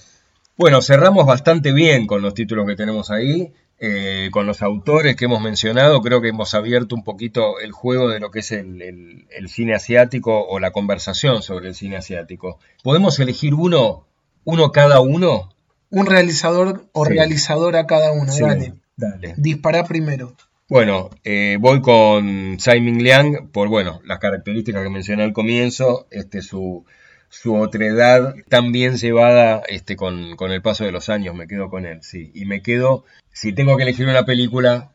Bueno, 0.56 0.82
cerramos 0.82 1.26
bastante 1.26 1.72
bien 1.72 2.08
con 2.08 2.22
los 2.22 2.34
títulos 2.34 2.66
que 2.66 2.74
tenemos 2.74 3.12
ahí, 3.12 3.52
eh, 3.78 4.30
con 4.32 4.46
los 4.46 4.62
autores 4.62 5.14
que 5.14 5.26
hemos 5.26 5.40
mencionado. 5.40 6.00
Creo 6.00 6.20
que 6.20 6.30
hemos 6.30 6.54
abierto 6.54 6.96
un 6.96 7.04
poquito 7.04 7.60
el 7.60 7.70
juego 7.70 8.08
de 8.08 8.18
lo 8.18 8.32
que 8.32 8.40
es 8.40 8.50
el 8.50 9.48
cine 9.48 9.76
asiático 9.76 10.44
o 10.44 10.58
la 10.58 10.72
conversación 10.72 11.44
sobre 11.44 11.68
el 11.68 11.76
cine 11.76 11.98
asiático. 11.98 12.58
¿Podemos 12.82 13.20
elegir 13.20 13.54
uno 13.54 14.08
uno 14.44 14.72
cada 14.72 15.00
uno? 15.00 15.54
Un 15.90 16.06
realizador 16.06 16.88
o 16.92 17.04
realizadora 17.04 17.86
cada 17.86 18.12
uno, 18.12 18.32
dale. 18.38 18.74
dale. 18.96 19.34
Dispara 19.36 19.84
primero. 19.84 20.36
Bueno, 20.68 21.10
eh, 21.24 21.56
voy 21.58 21.82
con 21.82 22.60
Simon 22.60 23.02
Liang 23.02 23.48
por 23.50 23.68
bueno, 23.68 24.00
las 24.04 24.20
características 24.20 24.84
que 24.84 24.88
mencioné 24.88 25.24
al 25.24 25.32
comienzo, 25.32 26.06
este, 26.12 26.42
su, 26.42 26.84
su 27.28 27.56
otredad 27.56 28.34
tan 28.48 28.70
bien 28.70 28.96
llevada 28.96 29.62
este, 29.68 29.96
con, 29.96 30.36
el 30.38 30.62
paso 30.62 30.84
de 30.84 30.92
los 30.92 31.08
años, 31.08 31.34
me 31.34 31.48
quedo 31.48 31.70
con 31.70 31.86
él, 31.86 32.02
sí. 32.02 32.30
Y 32.34 32.44
me 32.44 32.62
quedo, 32.62 33.04
si 33.32 33.52
tengo 33.52 33.76
que 33.76 33.82
elegir 33.82 34.06
una 34.06 34.24
película, 34.24 34.92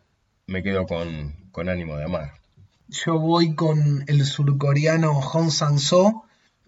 me 0.48 0.64
quedo 0.64 0.86
con, 0.86 1.34
con 1.52 1.68
Ánimo 1.68 1.98
de 1.98 2.06
Amar. 2.06 2.34
Yo 2.88 3.20
voy 3.20 3.56
con 3.56 4.06
el 4.08 4.24
surcoreano 4.26 5.14
Hong 5.20 5.50
Sang-soo 5.50 6.25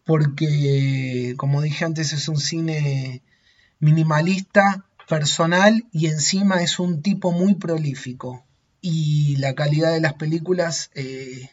porque, 0.07 1.35
como 1.37 1.61
dije 1.61 1.85
antes, 1.85 2.13
es 2.13 2.27
un 2.29 2.37
cine 2.37 3.21
minimalista, 3.79 4.85
personal 5.07 5.85
y 5.91 6.07
encima 6.07 6.61
es 6.61 6.79
un 6.79 7.01
tipo 7.01 7.31
muy 7.31 7.55
prolífico. 7.55 8.43
Y 8.81 9.37
la 9.37 9.53
calidad 9.55 9.91
de 9.91 10.01
las 10.01 10.13
películas 10.13 10.91
eh, 10.93 11.49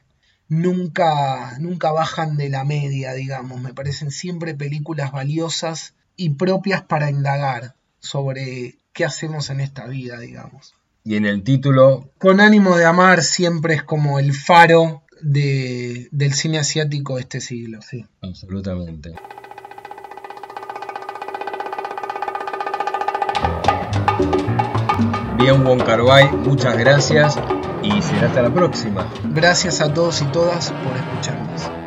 nunca, 0.48 1.58
nunca 1.58 1.92
bajan 1.92 2.36
de 2.36 2.48
la 2.48 2.64
media, 2.64 3.12
digamos. 3.12 3.60
Me 3.60 3.74
parecen 3.74 4.10
siempre 4.10 4.54
películas 4.54 5.12
valiosas 5.12 5.94
y 6.16 6.30
propias 6.30 6.82
para 6.82 7.10
indagar 7.10 7.74
sobre 7.98 8.78
qué 8.92 9.04
hacemos 9.04 9.50
en 9.50 9.60
esta 9.60 9.86
vida, 9.86 10.18
digamos. 10.18 10.74
Y 11.02 11.16
en 11.16 11.26
el 11.26 11.42
título... 11.42 12.10
Con 12.18 12.40
ánimo 12.40 12.76
de 12.76 12.84
amar 12.84 13.22
siempre 13.22 13.74
es 13.74 13.82
como 13.82 14.18
el 14.18 14.32
faro 14.32 15.02
de, 15.20 16.08
del 16.10 16.34
cine 16.34 16.58
asiático 16.58 17.16
de 17.16 17.22
este 17.22 17.40
siglo, 17.40 17.80
sí. 17.82 18.06
Absolutamente. 18.20 19.14
Bien, 25.38 25.62
Wong 25.62 25.82
muchas 26.46 26.78
gracias 26.78 27.36
y 27.82 28.00
será 28.00 28.28
hasta 28.28 28.42
la 28.42 28.54
próxima. 28.54 29.12
Gracias 29.34 29.80
a 29.80 29.92
todos 29.92 30.22
y 30.22 30.24
todas 30.26 30.72
por 30.72 30.96
escucharnos. 30.96 31.83